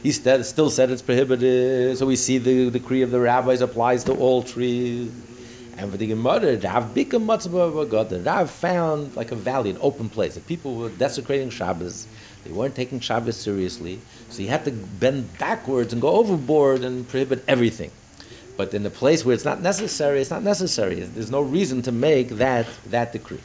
He 0.04 0.12
st- 0.12 0.44
still 0.44 0.70
said 0.70 0.90
it's 0.90 1.02
prohibited, 1.02 1.96
so 1.98 2.06
we 2.06 2.16
see 2.16 2.36
the 2.38 2.70
decree 2.70 3.02
of 3.02 3.10
the 3.10 3.20
rabbis 3.20 3.62
applies 3.62 4.04
to 4.04 4.12
all 4.12 4.42
trees. 4.42 5.10
And 5.78 5.90
for 5.90 5.96
the 5.96 6.06
Gemara, 6.06 6.58
Rav 6.58 6.94
Bika 6.94 7.18
the 8.10 8.20
Rav 8.20 8.50
found 8.50 9.16
like 9.16 9.32
a 9.32 9.36
valley, 9.36 9.70
an 9.70 9.78
open 9.80 10.10
place, 10.10 10.34
that 10.34 10.46
people 10.46 10.76
were 10.76 10.90
desecrating 10.90 11.48
Shabbos. 11.48 12.06
They 12.44 12.52
weren't 12.52 12.76
taking 12.76 13.00
Shabbos 13.00 13.38
seriously, 13.40 14.04
so 14.28 14.42
he 14.42 14.48
had 14.48 14.66
to 14.66 14.72
bend 14.72 15.38
backwards 15.38 15.94
and 15.94 16.02
go 16.02 16.10
overboard 16.10 16.84
and 16.84 17.08
prohibit 17.08 17.42
everything. 17.48 17.90
But 18.58 18.74
in 18.74 18.82
the 18.84 18.90
place 18.90 19.24
where 19.24 19.34
it's 19.34 19.46
not 19.46 19.62
necessary, 19.62 20.20
it's 20.20 20.30
not 20.30 20.42
necessary. 20.44 21.00
There's 21.00 21.30
no 21.30 21.40
reason 21.40 21.82
to 21.82 21.92
make 21.92 22.28
that 22.44 22.66
that 22.84 23.12
decree. 23.12 23.42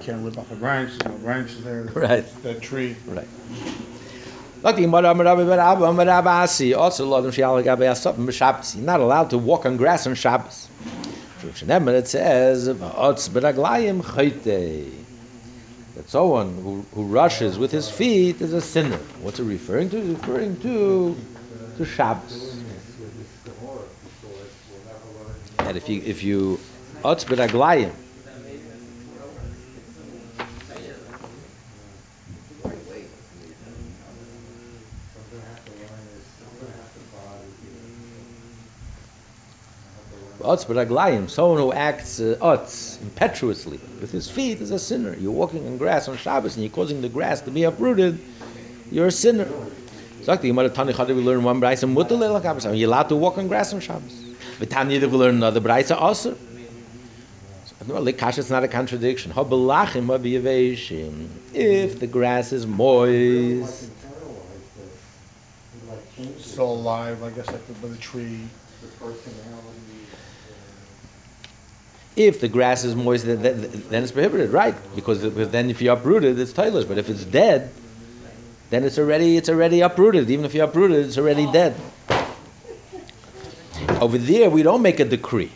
Can't 0.00 0.24
rip 0.24 0.38
off 0.38 0.52
a 0.52 0.56
branch, 0.56 0.90
there's 0.92 1.06
no 1.06 1.18
branches 1.18 1.64
there. 1.64 1.82
Right. 1.94 2.24
That 2.42 2.62
tree. 2.62 2.96
Right. 3.06 3.28
Like 4.62 4.78
Amar 4.78 5.04
Amar 5.04 5.24
Rabbi 5.24 5.44
Bar 5.44 6.06
Rabbi 6.06 6.46
not 8.76 9.00
allowed 9.00 9.30
to 9.30 9.38
walk 9.38 9.66
on 9.66 9.76
grass 9.76 10.06
on 10.06 10.14
Shabbos. 10.14 10.68
It 11.44 12.08
says. 12.08 12.66
That 12.66 12.78
someone 16.08 16.54
who, 16.62 16.84
who 16.94 17.04
rushes 17.04 17.58
with 17.58 17.70
his 17.70 17.88
feet 17.88 18.40
is 18.40 18.52
a 18.52 18.60
sinner. 18.60 18.98
What's 19.22 19.38
it 19.38 19.44
referring 19.44 19.90
to? 19.90 19.98
It's 19.98 20.20
referring 20.20 20.56
to 20.60 21.16
to 21.76 21.84
Shabbos. 21.84 22.56
That 25.58 25.76
if 25.76 25.88
you 25.88 26.02
if 26.04 26.24
you 26.24 26.58
Otz 40.48 40.64
b'raglayim, 40.64 41.28
someone 41.28 41.58
who 41.58 41.74
acts 41.74 42.20
uh, 42.20 42.38
otz, 42.40 42.98
impetuously, 43.02 43.78
with 44.00 44.10
his 44.10 44.30
feet 44.30 44.62
is 44.62 44.70
a 44.70 44.78
sinner. 44.78 45.14
You're 45.18 45.30
walking 45.30 45.66
on 45.66 45.76
grass 45.76 46.08
on 46.08 46.16
Shabbos 46.16 46.56
and 46.56 46.64
you're 46.64 46.72
causing 46.72 47.02
the 47.02 47.10
grass 47.10 47.42
to 47.42 47.50
be 47.50 47.64
uprooted. 47.64 48.18
you're 48.90 49.08
a 49.08 49.12
sinner. 49.12 49.46
Sagt 50.22 50.40
die 50.40 50.48
Gemara 50.48 50.70
Tani 50.70 50.94
Chada, 50.94 51.08
we 51.08 51.20
learn 51.20 51.44
one 51.44 51.60
brayse 51.60 51.86
mutter 51.86 52.14
leilach 52.14 52.44
Shabbos. 52.44 52.64
You're 52.64 52.88
allowed 52.88 53.10
to 53.10 53.16
walk 53.16 53.36
on 53.36 53.46
grass 53.46 53.74
on 53.74 53.80
Shabbos. 53.80 54.24
But 54.58 54.70
Tanya, 54.70 55.06
we 55.06 55.18
learn 55.18 55.34
another 55.34 55.60
brayse 55.60 55.94
also. 55.94 56.34
No, 57.86 57.96
Likash, 57.96 58.38
it's 58.38 58.48
not 58.48 58.64
a 58.64 58.68
contradiction. 58.68 59.30
Ha 59.32 59.44
belachim 59.44 60.06
ha 60.06 60.16
biyaveshim. 60.16 61.28
If 61.52 62.00
the 62.00 62.06
grass 62.06 62.54
is 62.54 62.66
moist, 62.66 63.90
Like 65.90 66.38
Still 66.38 66.72
alive, 66.72 67.22
I 67.22 67.28
guess, 67.32 67.48
like 67.48 67.66
the, 67.66 67.74
by 67.74 67.88
the 67.88 67.98
tree. 67.98 68.40
If 72.26 72.40
the 72.40 72.48
grass 72.48 72.84
is 72.84 72.94
moist, 72.94 73.26
then, 73.26 73.48
it's 73.90 74.12
prohibited, 74.12 74.50
right? 74.50 74.74
Because, 74.94 75.22
because 75.22 75.50
then 75.50 75.70
if 75.70 75.80
you 75.80 75.92
uproot 75.92 76.24
it, 76.24 76.38
it's 76.38 76.52
tailors. 76.52 76.84
But 76.84 76.98
if 76.98 77.08
it's 77.08 77.24
dead, 77.24 77.70
then 78.70 78.84
it's 78.84 78.98
already 78.98 79.36
it's 79.36 79.48
already 79.48 79.80
uprooted. 79.80 80.30
Even 80.30 80.44
if 80.44 80.54
you 80.54 80.62
uproot 80.62 80.90
it, 80.90 81.06
it's 81.06 81.18
already 81.18 81.50
dead. 81.50 81.74
Over 84.00 84.18
there, 84.18 84.50
we 84.50 84.62
don't 84.62 84.82
make 84.82 85.00
a 85.00 85.04
decree. 85.04 85.50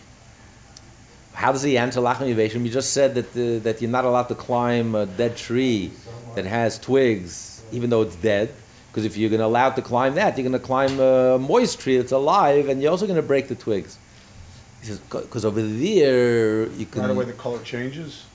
How 1.35 1.53
does 1.53 1.63
he 1.63 1.77
answer 1.77 2.01
lachem 2.01 2.33
yiveshim? 2.35 2.65
You 2.65 2.71
just 2.71 2.93
said 2.93 3.15
that 3.17 3.31
uh, 3.31 3.63
that 3.65 3.83
you're 3.83 3.91
not 3.91 4.05
allowed 4.05 4.29
to 4.29 4.35
climb 4.35 4.95
a 4.95 5.07
dead 5.07 5.37
tree 5.37 5.91
that 6.35 6.47
has 6.47 6.79
twigs, 6.79 7.63
even 7.73 7.91
though 7.91 8.03
it's 8.03 8.17
dead. 8.17 8.55
Because 8.91 9.05
if 9.07 9.17
you're 9.17 9.31
going 9.31 9.41
to 9.41 9.47
allow 9.47 9.69
it 9.69 9.77
to 9.77 9.83
climb 9.83 10.15
that, 10.17 10.37
you're 10.37 10.47
going 10.47 10.53
to 10.53 10.67
climb 10.67 11.01
a 11.01 11.39
moist 11.39 11.81
tree 11.81 11.97
that's 11.97 12.13
alive, 12.13 12.69
and 12.69 12.83
you're 12.83 12.91
also 12.91 13.07
going 13.07 13.17
to 13.17 13.27
break 13.27 13.49
the 13.49 13.55
twigs. 13.55 13.97
He 14.83 14.89
says, 14.89 14.99
because 14.99 15.45
over 15.45 15.63
there 15.63 16.67
you 16.67 16.87
can. 16.87 17.03
Right 17.03 17.11
away, 17.11 17.25
the 17.25 17.33
color 17.33 17.63
changes. 17.63 18.27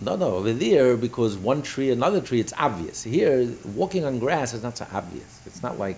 No, 0.00 0.16
no, 0.16 0.34
over 0.36 0.52
there, 0.52 0.96
because 0.96 1.38
one 1.38 1.62
tree, 1.62 1.90
another 1.90 2.20
tree, 2.20 2.40
it's 2.40 2.52
obvious. 2.58 3.02
Here, 3.02 3.48
walking 3.64 4.04
on 4.04 4.18
grass 4.18 4.52
is 4.52 4.62
not 4.62 4.76
so 4.76 4.86
obvious. 4.92 5.40
It's 5.46 5.62
not 5.62 5.78
like, 5.78 5.96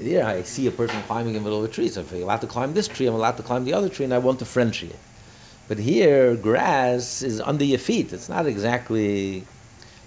here 0.00 0.24
I 0.24 0.42
see 0.42 0.66
a 0.68 0.70
person 0.70 1.02
climbing 1.02 1.34
in 1.34 1.42
the 1.42 1.44
middle 1.46 1.62
of 1.62 1.68
a 1.68 1.72
tree, 1.72 1.88
so 1.88 2.00
if 2.00 2.12
I'm 2.12 2.22
allowed 2.22 2.40
to 2.40 2.46
climb 2.46 2.72
this 2.72 2.88
tree, 2.88 3.06
I'm 3.06 3.14
allowed 3.14 3.36
to 3.36 3.42
climb 3.42 3.64
the 3.64 3.74
other 3.74 3.90
tree, 3.90 4.04
and 4.04 4.14
I 4.14 4.18
want 4.18 4.38
to 4.38 4.46
Frenchie 4.46 4.86
it. 4.86 4.98
But 5.66 5.78
here, 5.78 6.34
grass 6.36 7.20
is 7.20 7.42
under 7.42 7.64
your 7.64 7.78
feet. 7.78 8.14
It's 8.14 8.30
not 8.30 8.46
exactly, 8.46 9.40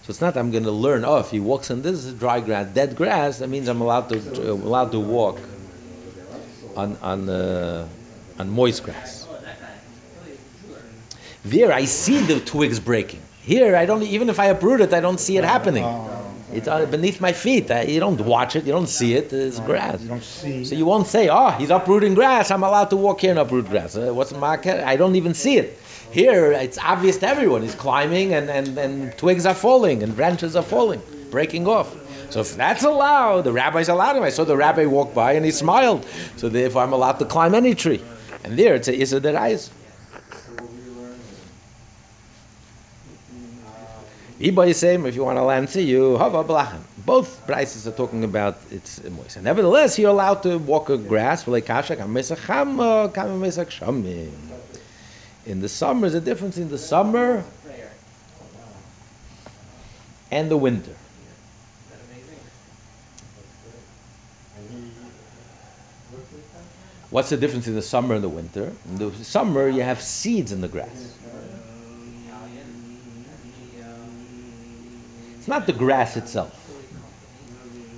so 0.02 0.10
it's 0.10 0.22
not 0.22 0.36
I'm 0.36 0.50
going 0.50 0.64
to 0.64 0.72
learn, 0.72 1.06
oh, 1.06 1.18
if 1.18 1.30
he 1.30 1.40
walks 1.40 1.70
on 1.70 1.84
this 1.84 2.12
dry 2.14 2.40
grass, 2.40 2.74
dead 2.74 2.96
grass, 2.96 3.38
that 3.40 3.50
means 3.50 3.68
I'm 3.68 3.82
allowed 3.82 4.10
to, 4.10 4.18
uh, 4.18 4.54
allowed 4.54 4.92
to 4.94 5.00
walk 5.00 5.40
on, 6.76 6.98
on, 7.04 7.30
uh, 7.30 7.88
on 8.40 8.50
moist 8.50 8.84
grass. 8.84 9.28
There, 11.44 11.72
I 11.72 11.86
see 11.86 12.22
the 12.22 12.40
twigs 12.40 12.80
breaking. 12.80 13.22
Here, 13.42 13.76
I 13.76 13.86
don't. 13.86 14.04
Even 14.04 14.30
if 14.30 14.40
I 14.40 14.48
uproot 14.48 14.82
it, 14.82 14.94
I 14.94 15.00
don't 15.00 15.20
see 15.20 15.38
it 15.38 15.44
happening. 15.44 15.84
It's 16.54 16.68
uh, 16.68 16.86
beneath 16.86 17.22
my 17.22 17.32
feet. 17.32 17.72
I, 17.72 17.84
you 17.84 18.00
don't 18.00 18.20
watch 18.22 18.56
it. 18.56 18.66
You 18.66 18.74
don't 18.74 18.88
see 18.88 19.16
it. 19.16 19.32
It's 19.34 19.60
grass. 19.62 20.02
You. 20.04 20.66
So 20.66 20.76
you 20.76 20.86
won't 20.86 21.08
say, 21.08 21.30
"Oh, 21.30 21.50
he's 21.52 21.72
uprooting 21.72 22.14
grass. 22.14 22.52
I'm 22.52 22.62
allowed 22.64 22.90
to 22.92 22.98
walk 22.98 23.22
here 23.22 23.32
and 23.32 23.40
uproot 23.40 23.70
grass." 23.70 23.96
Uh, 23.96 24.14
what's 24.14 24.34
my? 24.34 24.60
I 24.86 24.96
don't 24.96 25.16
even 25.16 25.34
see 25.34 25.58
it. 25.58 25.80
Here, 26.12 26.52
it's 26.52 26.78
obvious 26.78 27.18
to 27.20 27.28
everyone. 27.28 27.62
He's 27.62 27.74
climbing, 27.74 28.34
and, 28.34 28.50
and, 28.50 28.78
and 28.78 29.18
twigs 29.18 29.46
are 29.46 29.54
falling, 29.54 30.04
and 30.04 30.14
branches 30.14 30.58
are 30.58 30.64
falling, 30.64 31.02
breaking 31.32 31.68
off. 31.68 31.96
So 32.30 32.42
if 32.42 32.56
that's 32.58 32.84
allowed, 32.84 33.44
the 33.44 33.54
rabbi's 33.54 33.88
allowed 33.88 34.18
him. 34.18 34.24
I 34.24 34.30
saw 34.30 34.44
the 34.44 34.58
rabbi 34.58 34.86
walk 34.86 35.14
by, 35.14 35.34
and 35.34 35.46
he 35.46 35.52
smiled. 35.52 36.06
So 36.36 36.50
therefore, 36.50 36.84
I'm 36.84 36.92
allowed 36.92 37.20
to 37.20 37.26
climb 37.26 37.56
any 37.56 37.74
tree. 37.74 38.04
And 38.44 38.58
there, 38.58 38.76
it's 38.76 38.88
a 38.88 39.00
Issa 39.00 39.22
Derais. 39.22 39.70
Iba 44.42 44.74
saying, 44.74 45.06
if 45.06 45.16
you 45.16 45.24
want 45.24 45.38
to 45.38 45.44
answer 45.50 45.82
you, 45.82 46.18
hava 46.18 46.44
blachem. 46.44 46.82
Both 47.06 47.46
prices 47.46 47.88
are 47.88 47.92
talking 47.92 48.24
about 48.24 48.58
it's 48.72 49.04
moist. 49.04 49.40
Nevertheless, 49.40 50.00
you're 50.00 50.10
allowed 50.10 50.42
to 50.44 50.58
walk 50.58 50.90
a 50.90 50.98
grass. 50.98 51.48
In 51.48 51.54
the 55.60 55.70
summer, 55.70 56.02
there's 56.02 56.16
a 56.16 56.22
difference 56.22 56.58
in 56.58 56.70
the 56.70 56.78
summer 56.80 57.44
and 60.32 60.50
the 60.50 60.58
winter. 60.58 60.96
What's 67.12 67.30
the 67.30 67.36
difference 67.36 67.68
in 67.68 67.76
the 67.76 67.82
summer 67.82 68.16
and 68.16 68.24
the 68.24 68.30
winter? 68.30 68.74
In 68.88 68.98
the 68.98 69.12
summer, 69.24 69.68
you 69.68 69.84
have 69.84 70.02
seeds 70.02 70.54
in 70.54 70.62
the 70.62 70.70
grass. 70.70 71.18
It's 75.38 75.48
not 75.48 75.66
the 75.66 75.74
grass 75.74 76.16
itself, 76.16 76.56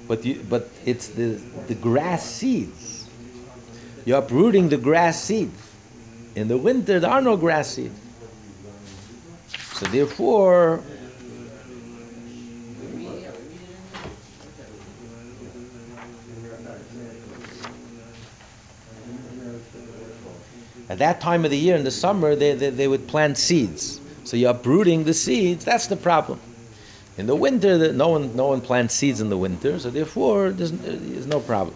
but 0.08 0.26
you, 0.26 0.44
but 0.50 0.70
it's 0.86 1.10
the 1.10 1.40
the 1.68 1.76
grass 1.76 2.26
seeds. 2.26 3.08
You're 4.06 4.20
uprooting 4.20 4.70
the 4.70 4.78
grass 4.78 5.22
seeds. 5.22 5.62
In 6.36 6.48
the 6.48 6.58
winter, 6.58 7.00
there 7.00 7.12
are 7.12 7.22
no 7.22 7.38
grass 7.38 7.68
seeds. 7.68 8.00
So 9.74 9.86
therefore, 9.88 10.82
at 20.94 21.00
that 21.00 21.20
time 21.20 21.44
of 21.44 21.50
the 21.50 21.58
year 21.58 21.76
in 21.76 21.84
the 21.84 21.90
summer, 21.90 22.36
they, 22.36 22.54
they, 22.54 22.70
they 22.70 22.88
would 22.88 23.08
plant 23.08 23.36
seeds. 23.40 24.00
So 24.26 24.38
you're 24.38 24.52
uprooting 24.52 25.06
the 25.06 25.14
seeds. 25.16 25.66
That's 25.66 25.88
the 25.88 25.96
problem. 25.96 26.40
In 27.18 27.26
the 27.26 27.36
winter, 27.36 27.80
the, 27.80 27.94
no 27.94 28.10
one 28.10 28.36
no 28.36 28.50
one 28.50 28.62
plants 28.62 28.94
seeds 28.94 29.20
in 29.20 29.30
the 29.30 29.38
winter, 29.38 29.80
so 29.80 29.90
therefore 29.90 30.52
there's, 30.52 30.72
there's 30.72 31.26
no 31.26 31.40
problem. 31.40 31.76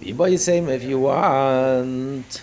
Biba 0.00 0.38
saying 0.38 0.70
if 0.70 0.84
you 0.84 1.00
want, 1.00 2.42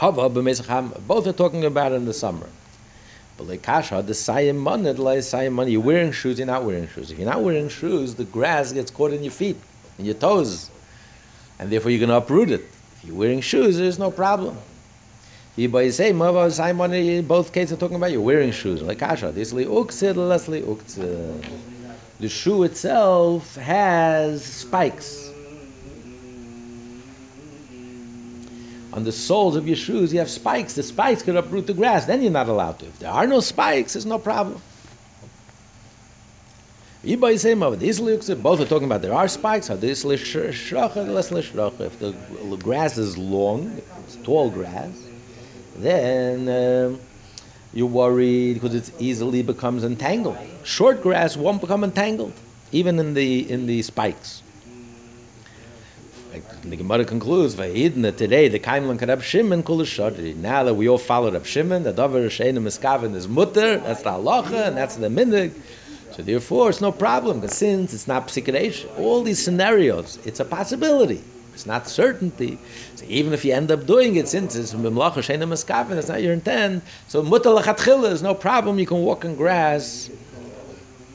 both 0.00 1.26
are 1.26 1.32
talking 1.34 1.64
about 1.66 1.92
in 1.92 2.06
the 2.06 2.14
summer. 2.14 2.48
But 3.36 3.46
like 3.46 3.62
kasha, 3.62 4.00
the 4.00 4.14
sayim 4.14 4.56
money, 4.56 4.84
the 4.84 4.94
sayim 4.94 5.52
money, 5.52 5.72
you're 5.72 5.82
wearing 5.82 6.12
shoes, 6.12 6.38
you're 6.38 6.46
not 6.46 6.64
wearing 6.64 6.88
shoes. 6.88 7.10
If 7.10 7.18
you're 7.18 7.28
not 7.28 7.42
wearing 7.42 7.68
shoes, 7.68 8.14
the 8.14 8.24
grass 8.24 8.72
gets 8.72 8.90
caught 8.90 9.12
in 9.12 9.22
your 9.22 9.32
feet, 9.32 9.58
in 9.98 10.06
your 10.06 10.14
toes, 10.14 10.70
and 11.58 11.70
therefore 11.70 11.90
you're 11.90 12.00
going 12.00 12.08
to 12.08 12.16
uproot 12.16 12.50
it. 12.50 12.64
You're 13.06 13.16
wearing 13.16 13.40
shoes, 13.40 13.78
there's 13.78 13.98
no 13.98 14.10
problem. 14.10 14.58
Is 15.56 15.96
saying, 15.96 16.16
Mava 16.16 16.48
sayim 16.48 16.76
money, 16.76 17.16
in 17.16 17.26
both 17.26 17.52
cases 17.52 17.72
are 17.72 17.76
talking 17.76 17.96
about 17.96 18.10
you're 18.10 18.20
wearing 18.20 18.50
shoes. 18.50 18.82
Like. 18.82 18.98
The 22.18 22.28
shoe 22.28 22.62
itself 22.64 23.54
has 23.56 24.44
spikes. 24.44 25.30
On 28.92 29.04
the 29.04 29.12
soles 29.12 29.56
of 29.56 29.66
your 29.66 29.76
shoes, 29.76 30.12
you 30.12 30.18
have 30.18 30.30
spikes. 30.30 30.74
The 30.74 30.82
spikes 30.82 31.22
could 31.22 31.36
uproot 31.36 31.66
the 31.66 31.74
grass. 31.74 32.06
Then 32.06 32.22
you're 32.22 32.32
not 32.32 32.48
allowed 32.48 32.78
to. 32.80 32.86
If 32.86 32.98
there 32.98 33.10
are 33.10 33.26
no 33.26 33.40
spikes, 33.40 33.92
there's 33.92 34.06
no 34.06 34.18
problem. 34.18 34.60
Yiba 34.60 34.64
is 34.64 34.64
saying, 36.16 36.54
Mava, 36.56 36.95
this 36.95 36.95
li 36.95 36.95
uktzid, 36.95 36.95
both 37.14 38.60
are 38.60 38.66
talking 38.66 38.84
about 38.84 39.02
there 39.02 39.14
are 39.14 39.28
spikes. 39.28 39.70
Less. 39.70 40.04
If 40.04 41.98
the 42.00 42.14
grass 42.62 42.98
is 42.98 43.16
long, 43.16 43.80
it's 44.04 44.16
tall 44.24 44.50
grass, 44.50 44.90
then 45.76 46.48
um, 46.48 47.00
you're 47.72 47.86
worried 47.86 48.54
because 48.54 48.74
it 48.74 48.90
easily 48.98 49.42
becomes 49.42 49.84
entangled. 49.84 50.36
Short 50.64 51.00
grass 51.00 51.36
won't 51.36 51.60
become 51.60 51.84
entangled, 51.84 52.32
even 52.72 52.98
in 52.98 53.14
the 53.14 53.48
in 53.50 53.66
the 53.66 53.82
spikes. 53.82 54.42
Like 56.32 56.62
the 56.62 56.76
Gemara 56.76 57.04
concludes, 57.04 57.54
"Vayidna 57.54 58.16
today 58.16 58.48
the 58.48 58.58
kaimlan 58.58 58.98
karab 58.98 59.22
Shimon 59.22 59.62
kulashadri." 59.62 60.34
Now 60.34 60.64
that 60.64 60.74
we 60.74 60.88
all 60.88 60.98
followed 60.98 61.36
up 61.36 61.46
Shimon, 61.46 61.84
the 61.84 61.92
davar 61.92 62.26
sheina 62.26 62.58
miskavin 62.58 63.14
is 63.14 63.28
mutter. 63.28 63.78
That's 63.78 64.02
the 64.02 64.10
halacha, 64.10 64.66
and 64.66 64.76
that's 64.76 64.96
the 64.96 65.08
minhag. 65.08 65.52
So 66.10 66.22
therefore, 66.22 66.70
it's 66.70 66.80
no 66.80 66.92
problem 66.92 67.40
because 67.40 67.54
since 67.54 67.92
it's 67.92 68.06
not 68.06 68.28
psikadation, 68.28 68.90
all 68.94 69.22
these 69.22 69.42
scenarios, 69.42 70.18
it's 70.24 70.40
a 70.40 70.44
possibility. 70.44 71.24
It's 71.52 71.66
not 71.66 71.86
certainty. 71.86 72.62
So 72.96 73.06
even 73.08 73.32
if 73.32 73.44
you 73.44 73.52
end 73.54 73.70
up 73.70 73.86
doing 73.86 74.16
it, 74.16 74.28
since 74.28 74.54
it's 74.54 74.74
mimlacha 74.74 75.22
sheina 75.24 75.48
miskavin, 75.48 75.96
it's 75.96 76.08
not 76.08 76.22
your 76.22 76.34
intent. 76.34 76.84
So 77.08 77.22
mutter 77.22 77.48
lachatchila 77.50 78.10
is 78.12 78.22
no 78.22 78.34
problem. 78.34 78.78
You 78.78 78.86
can 78.86 78.98
walk 78.98 79.24
on 79.24 79.36
grass, 79.36 80.10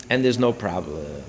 and 0.10 0.26
there's 0.26 0.40
no 0.40 0.52
problem. 0.52 1.24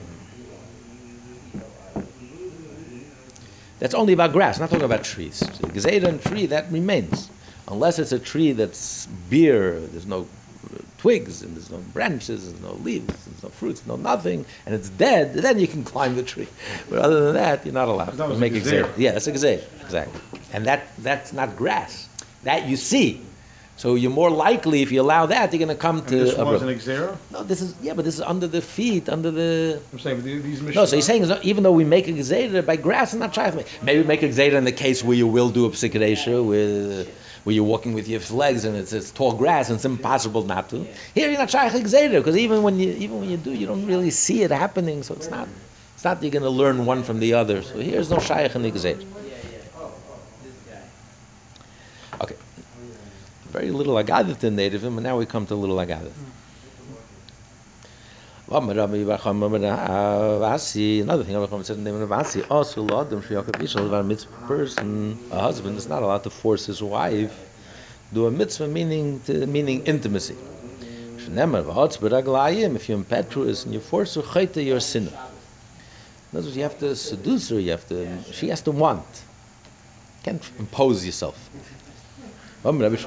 That's 3.79 3.95
only 3.95 4.13
about 4.13 4.33
grass, 4.33 4.61
not 4.61 4.71
talking 4.71 4.85
about 4.85 5.03
trees. 5.05 5.51
The 5.61 6.19
tree, 6.23 6.47
that 6.47 6.71
remains. 6.71 7.31
Unless 7.69 7.99
it's 7.99 8.13
a 8.13 8.19
tree 8.19 8.53
that's 8.53 9.07
bare, 9.07 9.81
there's 9.81 10.07
no 10.07 10.29
twigs, 11.03 11.43
and 11.43 11.57
there's 11.57 11.71
no 11.71 11.79
branches, 11.93 12.49
there's 12.49 12.63
no 12.63 12.75
leaves, 12.85 13.25
there's 13.27 13.43
no 13.43 13.49
fruits, 13.49 13.85
no 13.87 13.97
nothing, 13.97 14.47
and 14.67 14.75
it's 14.75 14.89
dead, 14.89 15.35
then 15.35 15.59
you 15.59 15.67
can 15.67 15.83
climb 15.83 16.15
the 16.15 16.23
tree. 16.23 16.47
But 16.89 17.01
other 17.01 17.25
than 17.25 17.35
that, 17.35 17.67
you're 17.67 17.75
not 17.75 17.89
allowed 17.89 18.13
That 18.13 18.27
to 18.27 18.31
was 18.31 18.39
make. 18.39 18.53
Gezeirah. 18.53 18.93
Yeah, 18.97 19.11
that's 19.11 19.27
a 19.27 19.33
Gezeirah, 19.33 19.65
exactly. 19.83 20.21
And 20.53 20.65
that 20.67 20.81
that's 20.99 21.33
not 21.33 21.57
grass. 21.57 22.09
That 22.45 22.69
you 22.69 22.77
see. 22.77 23.21
So 23.77 23.97
you're 23.97 24.13
more 24.13 24.31
likely, 24.31 24.83
if 24.83 24.93
you 24.93 25.01
allow 25.01 25.27
that, 25.27 25.53
you're 25.53 25.59
going 25.67 25.77
to 25.77 25.83
come 25.89 25.99
And 25.99 26.09
to 26.09 26.17
this 26.25 26.39
a 26.39 26.45
wasn't 26.45 26.71
brook. 26.71 26.83
Xera? 26.83 27.17
No, 27.33 27.43
this 27.43 27.61
is 27.61 27.75
yeah, 27.83 27.95
but 27.95 28.05
this 28.05 28.15
is 28.15 28.21
under 28.21 28.47
the 28.47 28.61
feet, 28.61 29.09
under 29.09 29.31
the. 29.33 29.81
I'm 29.93 29.99
saying, 29.99 30.19
but 30.19 30.25
these 30.25 30.63
Mishnah. 30.63 30.83
No, 30.83 30.85
so 30.85 30.95
he's 30.95 31.07
saying 31.07 31.25
even 31.43 31.65
though 31.65 31.73
we 31.73 31.85
make 31.85 32.07
a 32.07 32.13
gzeda 32.13 32.65
by 32.65 32.77
grass, 32.77 33.13
it's 33.13 33.19
not 33.19 33.35
shaykh. 33.35 33.67
Maybe 33.83 34.05
make 34.05 34.23
a 34.23 34.29
gzeda 34.29 34.53
in 34.53 34.65
the 34.73 34.79
case 34.87 35.03
where 35.03 35.17
you 35.17 35.27
will 35.27 35.51
do 35.51 35.65
a 35.67 35.71
psikadesha, 35.71 36.37
where 36.47 37.07
where 37.45 37.55
you're 37.55 37.65
walking 37.65 37.93
with 37.93 38.07
your 38.07 38.21
legs 38.31 38.65
and 38.65 38.77
it's, 38.77 38.93
it's 38.93 39.11
tall 39.11 39.33
grass 39.33 39.69
and 39.69 39.77
it's 39.77 39.85
impossible 39.85 40.45
not 40.45 40.69
to. 40.71 40.87
Here 41.15 41.29
you're 41.29 41.39
not 41.39 41.51
shaykh 41.51 41.73
because 41.73 42.37
even 42.37 42.63
when 42.63 42.79
you 42.79 42.93
even 42.93 43.19
when 43.19 43.29
you 43.29 43.37
do, 43.37 43.53
you 43.53 43.67
don't 43.67 43.87
really 43.87 44.11
see 44.11 44.43
it 44.43 44.51
happening. 44.51 45.03
So 45.03 45.15
it's 45.15 45.31
not 45.31 45.49
it's 45.95 46.05
not 46.05 46.21
that 46.21 46.27
you're 46.27 46.33
going 46.33 46.43
to 46.43 46.51
learn 46.51 46.87
one 46.87 47.03
from 47.03 47.19
the 47.21 47.35
other. 47.35 47.63
So 47.63 47.79
here's 47.79 48.11
no 48.11 48.19
shaykh 48.19 48.55
in 48.55 48.63
oh, 48.63 48.69
oh, 48.69 48.71
oh, 48.71 48.73
the 48.73 48.79
gzeda. 48.79 49.05
Okay, 52.21 52.37
very 53.51 53.71
little 53.71 53.95
agadah 53.95 54.43
in 54.45 54.57
native, 54.57 54.85
and 54.85 55.03
now 55.03 55.19
we 55.19 55.27
come 55.27 55.47
to 55.47 55.55
little 55.55 55.77
agadah. 55.77 56.13
Amar 58.55 58.79
Amar 58.79 58.97
another 61.01 61.25
thing 61.25 61.35
Rabbi 61.35 61.47
Bacham 61.47 61.65
said 61.65 61.79
in 61.79 61.85
the 61.85 61.91
name 61.91 62.03
of 62.03 62.11
Avasi, 62.11 62.45
also 62.51 62.83
Lodom 62.83 63.23
Shiyakab 63.23 63.55
Ishal, 63.55 63.99
a 63.99 64.03
mitzvah 64.03 64.37
person, 64.47 65.19
a 65.31 65.41
husband 65.41 65.79
is 65.79 65.89
not 65.89 66.03
allowed 66.03 66.23
to 66.25 66.31
force 66.31 66.67
his 66.67 66.83
wife 66.83 67.49
do 68.13 68.27
a 68.27 68.31
mitzvah 68.31 68.69
meaning 68.69 69.21
to, 69.21 69.47
meaning 69.47 69.83
intimacy. 69.87 70.37
If 71.17 71.29
you're 72.89 72.99
impetuous 72.99 73.65
and 73.65 73.73
you 73.73 73.81
force 73.81 74.17
her 74.17 74.61
you're 74.61 74.77
a 74.77 74.81
sinner. 74.83 75.13
In 76.31 76.39
other 76.39 76.47
words, 76.47 76.57
you 76.57 76.63
have 76.63 76.79
to 76.81 76.95
seduce 76.95 77.49
her, 77.49 77.59
you 77.59 77.71
have 77.71 77.89
to, 77.89 78.21
she 78.33 78.49
has 78.49 78.61
to 78.63 78.71
want. 78.71 79.25
You 79.65 80.23
can't 80.25 80.53
impose 80.59 81.07
yourself. 81.07 81.49
If 82.65 83.07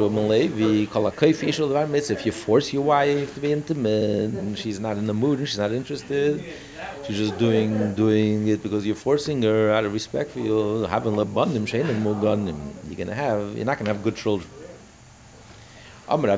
you 2.25 2.31
force 2.33 2.73
your 2.73 2.83
wife 2.83 3.33
to 3.35 3.39
be 3.39 3.53
intimate 3.53 4.31
and 4.31 4.57
she's 4.57 4.81
not 4.81 4.97
in 4.97 5.07
the 5.07 5.13
mood 5.13 5.39
and 5.39 5.47
she's 5.47 5.57
not 5.57 5.71
interested, 5.71 6.43
she's 7.03 7.15
just 7.17 7.37
doing 7.37 7.95
doing 7.95 8.49
it 8.49 8.61
because 8.61 8.85
you're 8.85 8.97
forcing 8.97 9.41
her 9.43 9.71
out 9.71 9.85
of 9.85 9.93
respect 9.93 10.31
for 10.31 10.39
you. 10.39 10.81
You're 10.81 10.89
gonna 10.89 11.25
have 13.15 13.55
you're 13.55 13.65
not 13.65 13.77
gonna 13.79 13.93
have 13.93 14.03
good 14.03 14.17
children. 14.17 14.49
Where 16.07 16.37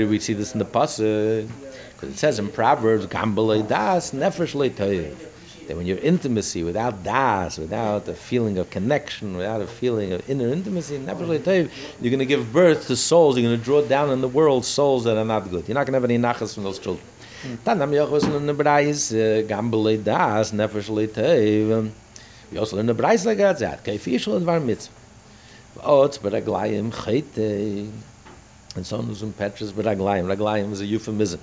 do 0.00 0.08
we 0.08 0.20
see 0.20 0.32
this 0.32 0.54
in 0.54 0.60
the 0.60 0.64
pasuk? 0.64 1.44
Uh, 1.44 1.48
because 1.92 2.14
it 2.14 2.18
says 2.18 2.38
in 2.38 2.48
Proverbs, 2.48 3.06
"Gambale 3.06 3.68
das 3.68 4.12
nefesh 4.12 4.54
leitoyev." 4.54 5.18
That 5.66 5.76
when 5.78 5.86
you're 5.86 5.98
intimacy 5.98 6.62
without 6.62 7.02
das, 7.02 7.58
without 7.58 8.06
a 8.08 8.14
feeling 8.14 8.58
of 8.58 8.68
connection, 8.68 9.36
without 9.36 9.62
a 9.62 9.66
feeling 9.66 10.12
of 10.12 10.28
inner 10.28 10.48
intimacy, 10.48 10.96
you're 10.96 11.14
going 11.14 12.18
to 12.18 12.26
give 12.26 12.52
birth 12.52 12.86
to 12.88 12.96
souls. 12.96 13.38
You're 13.38 13.48
going 13.48 13.58
to 13.58 13.64
draw 13.64 13.80
down 13.80 14.10
in 14.10 14.20
the 14.20 14.28
world 14.28 14.66
souls 14.66 15.04
that 15.04 15.16
are 15.16 15.24
not 15.24 15.48
good. 15.50 15.66
You're 15.66 15.74
not 15.74 15.86
going 15.86 15.94
to 15.94 16.00
have 16.00 16.04
any 16.04 16.18
nachas 16.18 16.54
from 16.54 16.64
those 16.64 16.78
children. 16.78 17.06
Tanam 17.64 17.92
Yochos 17.92 18.24
in 18.34 18.46
the 18.46 18.54
Brais, 18.54 19.12
uh, 19.12 19.46
Gambale 19.46 20.02
das 20.02 20.52
nefesh 20.52 20.90
leitoyev. 20.90 21.90
We 22.50 22.58
also 22.58 22.76
learn 22.76 22.86
the 22.86 22.94
Brais 22.94 23.24
like 23.24 23.38
that. 23.38 23.84
Kaifishal 23.84 24.40
advar 24.40 24.62
mitzvah. 24.62 24.92
Ot 25.82 26.18
beraglayim 26.20 26.92
chayte. 26.92 27.90
And 28.76 28.86
someone 28.86 29.08
who's 29.08 29.22
impetuous 29.22 29.72
beraglayim. 29.72 30.26
Raglayim 30.34 30.72
is 30.72 30.80
a 30.82 30.86
euphemism 30.86 31.40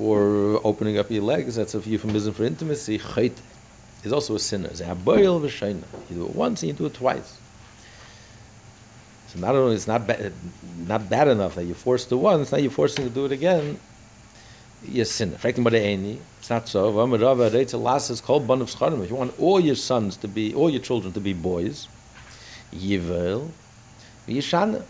for 0.00 0.58
opening 0.64 0.96
up 0.96 1.10
your 1.10 1.22
legs. 1.22 1.56
That's 1.56 1.74
a 1.74 1.78
euphemism 1.78 2.32
for 2.32 2.44
intimacy. 2.44 2.98
Chayte 2.98 3.36
is 4.02 4.14
also 4.14 4.34
a 4.34 4.38
sinner. 4.38 4.68
It's 4.68 4.80
a. 4.80 4.96
You 6.08 6.16
do 6.16 6.24
it 6.24 6.34
once 6.34 6.62
and 6.62 6.70
you 6.70 6.74
do 6.74 6.86
it 6.86 6.94
twice. 6.94 7.38
So 9.26 9.38
not 9.40 9.54
only 9.54 9.74
it's 9.74 9.86
not 9.86 10.06
bad, 10.06 10.32
not 10.88 11.10
bad 11.10 11.28
enough 11.28 11.54
that 11.56 11.64
you're 11.64 11.74
forced 11.74 12.08
to 12.08 12.16
once, 12.16 12.50
now 12.50 12.56
you're 12.56 12.70
forcing 12.70 13.04
to 13.04 13.10
do 13.10 13.26
it 13.26 13.32
again. 13.32 13.78
You're 14.82 15.02
a 15.02 15.04
sinner. 15.04 15.36
The. 15.36 16.18
It's 16.38 16.48
not 16.48 16.66
so. 16.66 16.88
If 16.88 16.94
you 19.10 19.16
want 19.16 19.38
all 19.38 19.60
your 19.60 19.74
sons 19.74 20.16
to 20.16 20.28
be, 20.28 20.54
all 20.54 20.70
your 20.70 20.80
children 20.80 21.12
to 21.12 21.20
be 21.20 21.34
boys, 21.34 21.88
Yivel, 22.72 23.52
Yishana. 24.26 24.82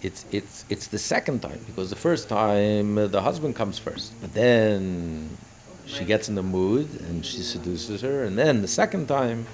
It's 0.00 0.24
it's 0.30 0.64
it's 0.68 0.88
the 0.88 0.98
second 0.98 1.40
time 1.42 1.60
because 1.66 1.90
the 1.90 1.96
first 1.96 2.28
time 2.28 2.98
uh, 2.98 3.08
the 3.08 3.22
husband 3.22 3.56
comes 3.56 3.78
first, 3.78 4.14
but 4.20 4.32
then 4.32 5.38
she 5.84 6.04
gets 6.04 6.28
in 6.28 6.36
the 6.36 6.42
mood 6.42 7.00
and 7.00 7.24
she 7.26 7.42
seduces 7.42 8.02
her, 8.02 8.22
and 8.22 8.38
then 8.38 8.62
the 8.62 8.68
second 8.68 9.08
time 9.08 9.48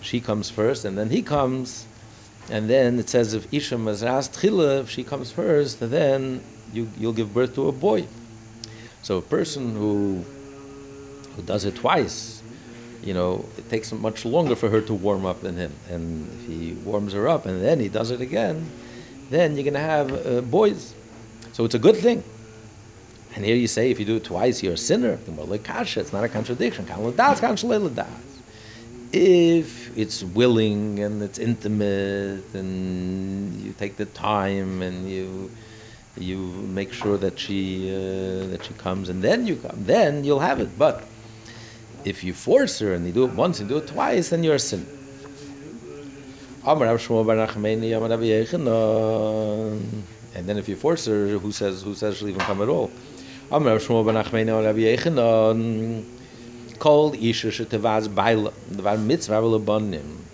she 0.00 0.20
comes 0.20 0.50
first, 0.50 0.84
and 0.84 0.96
then 0.96 1.10
he 1.10 1.20
comes, 1.22 1.88
and 2.48 2.70
then 2.70 2.98
it 2.98 3.08
says 3.08 3.34
if 3.34 3.52
Isha 3.52 3.76
Mazras 3.76 4.28
Tchila, 4.30 4.82
if 4.82 4.90
she 4.90 5.02
comes 5.02 5.32
first, 5.32 5.80
then 5.80 6.44
you 6.72 6.90
you'll 6.96 7.12
give 7.20 7.34
birth 7.34 7.54
to 7.54 7.66
a 7.66 7.72
boy. 7.72 8.06
So 9.02 9.18
a 9.18 9.22
person 9.22 9.74
who 9.74 10.26
who 11.34 11.42
does 11.42 11.64
it 11.64 11.74
twice, 11.74 12.42
you 13.02 13.14
know, 13.14 13.48
it 13.56 13.68
takes 13.68 13.92
much 13.92 14.24
longer 14.24 14.56
for 14.56 14.70
her 14.70 14.80
to 14.82 14.94
warm 14.94 15.26
up 15.26 15.40
than 15.42 15.56
him. 15.56 15.76
And 15.88 16.32
if 16.32 16.44
he 16.44 16.74
warms 16.74 17.12
her 17.12 17.28
up 17.28 17.46
and 17.46 17.62
then 17.62 17.80
he 17.80 17.88
does 17.88 18.10
it 18.10 18.20
again, 18.20 18.72
then 19.30 19.54
you're 19.54 19.64
going 19.64 19.74
to 19.74 19.80
have 19.80 20.26
uh, 20.26 20.40
boys. 20.42 20.94
So 21.52 21.64
it's 21.64 21.74
a 21.74 21.78
good 21.78 21.96
thing. 21.96 22.22
And 23.34 23.44
here 23.44 23.56
you 23.56 23.66
say 23.66 23.90
if 23.90 23.98
you 24.00 24.06
do 24.06 24.16
it 24.16 24.24
twice, 24.24 24.62
you're 24.62 24.74
a 24.74 24.78
sinner. 24.78 25.18
It's 25.26 26.12
not 26.12 26.24
a 26.24 26.28
contradiction. 26.28 26.86
If 29.12 29.96
it's 29.96 30.22
willing 30.22 31.00
and 31.00 31.22
it's 31.22 31.38
intimate 31.38 32.54
and 32.54 33.54
you 33.60 33.72
take 33.72 33.96
the 33.96 34.06
time 34.06 34.82
and 34.82 35.08
you 35.08 35.50
you 36.18 36.38
make 36.38 36.92
sure 36.94 37.18
that 37.18 37.38
she 37.38 37.90
uh, 37.90 38.46
that 38.48 38.64
she 38.64 38.74
comes 38.74 39.08
and 39.10 39.22
then 39.22 39.46
you 39.46 39.56
come, 39.56 39.84
then 39.84 40.24
you'll 40.24 40.40
have 40.40 40.60
it. 40.60 40.78
But 40.78 41.04
if 42.04 42.24
you 42.24 42.32
force 42.32 42.78
her 42.78 42.94
and 42.94 43.06
you 43.06 43.12
do 43.12 43.24
it 43.24 43.32
once 43.32 43.60
and 43.60 43.68
do 43.68 43.76
it 43.76 43.86
twice, 43.86 44.30
then 44.30 44.42
you're 44.42 44.54
a 44.54 44.58
sinner. 44.58 44.95
Amar 46.68 46.88
Rav 46.88 46.98
Shmuel 46.98 47.24
bar 47.24 47.36
Nachmani, 47.36 47.96
Amar 47.96 48.08
Rabbi 48.08 48.24
Yechanan. 48.24 50.02
And 50.34 50.48
then 50.48 50.58
if 50.58 50.68
you 50.68 50.74
force 50.74 51.06
her, 51.06 51.38
who 51.38 51.52
says 51.52 51.82
who 51.82 51.94
says 51.94 52.16
she'll 52.16 52.28
even 52.28 52.40
come 52.40 52.60
at 52.60 52.68
all? 52.68 52.90
Amar 53.52 53.74
Rav 53.74 53.82
Shmuel 53.82 54.04
bar 54.04 54.14
Nachmani, 54.14 54.48
Amar 54.48 54.64
Rabbi 54.64 54.80
Yechanan. 54.80 56.04
Called 56.80 57.14
Isha 57.14 57.50
Shetavaz 57.50 58.12
Baila, 58.12 58.50
Dvar 58.72 59.00
Mitzvah 59.00 59.34
Labanim. 59.42 60.24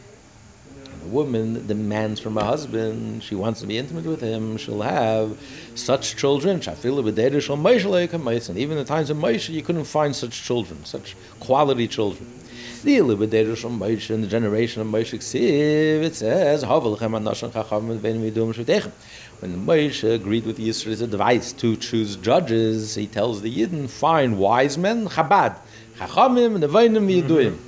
The 1.03 1.09
woman 1.09 1.67
demands 1.67 2.19
from 2.19 2.37
her 2.37 2.45
husband, 2.45 3.23
she 3.23 3.35
wants 3.35 3.61
to 3.61 3.67
be 3.67 3.77
intimate 3.77 4.07
with 4.07 4.23
him, 4.23 4.57
she'll 4.57 4.81
have 4.81 5.39
such 5.75 6.17
children. 6.17 6.63
Even 6.63 7.09
in 7.09 7.15
the 7.15 8.85
times 8.87 9.11
of 9.11 9.19
Moshe, 9.19 9.51
you 9.51 9.63
couldn't 9.63 9.85
find 9.85 10.17
such 10.17 10.43
children, 10.43 10.83
such 10.87 11.15
quality 11.41 11.89
children. 11.89 12.42
The 12.83 12.99
Libededer 12.99 13.57
shel 13.57 13.71
Moshe 13.71 14.11
in 14.11 14.23
the 14.23 14.27
generation 14.27 14.83
of 14.83 14.89
Moshe 14.89 15.17
Ksiv, 15.17 16.03
it 16.03 16.17
says, 16.17 16.65
Havelchem 16.65 17.13
anashon 17.13 17.53
chacham 17.53 18.01
v'en 18.01 18.21
midum 18.21 18.53
shvitechem. 18.53 18.91
When 19.39 19.65
Moshe 19.65 20.13
agreed 20.13 20.47
with 20.47 20.59
Yisrael's 20.59 21.01
advice 21.01 21.53
to 21.53 21.77
choose 21.77 22.17
judges, 22.17 22.97
he 22.97 23.07
tells 23.07 23.41
the 23.41 23.57
Yidden, 23.57 23.89
find 23.89 24.37
wise 24.37 24.77
men, 24.79 25.07
Chabad, 25.07 25.61
Chachamim, 25.97 26.59
Nevoinim, 26.59 27.23
Yiduim. 27.23 27.61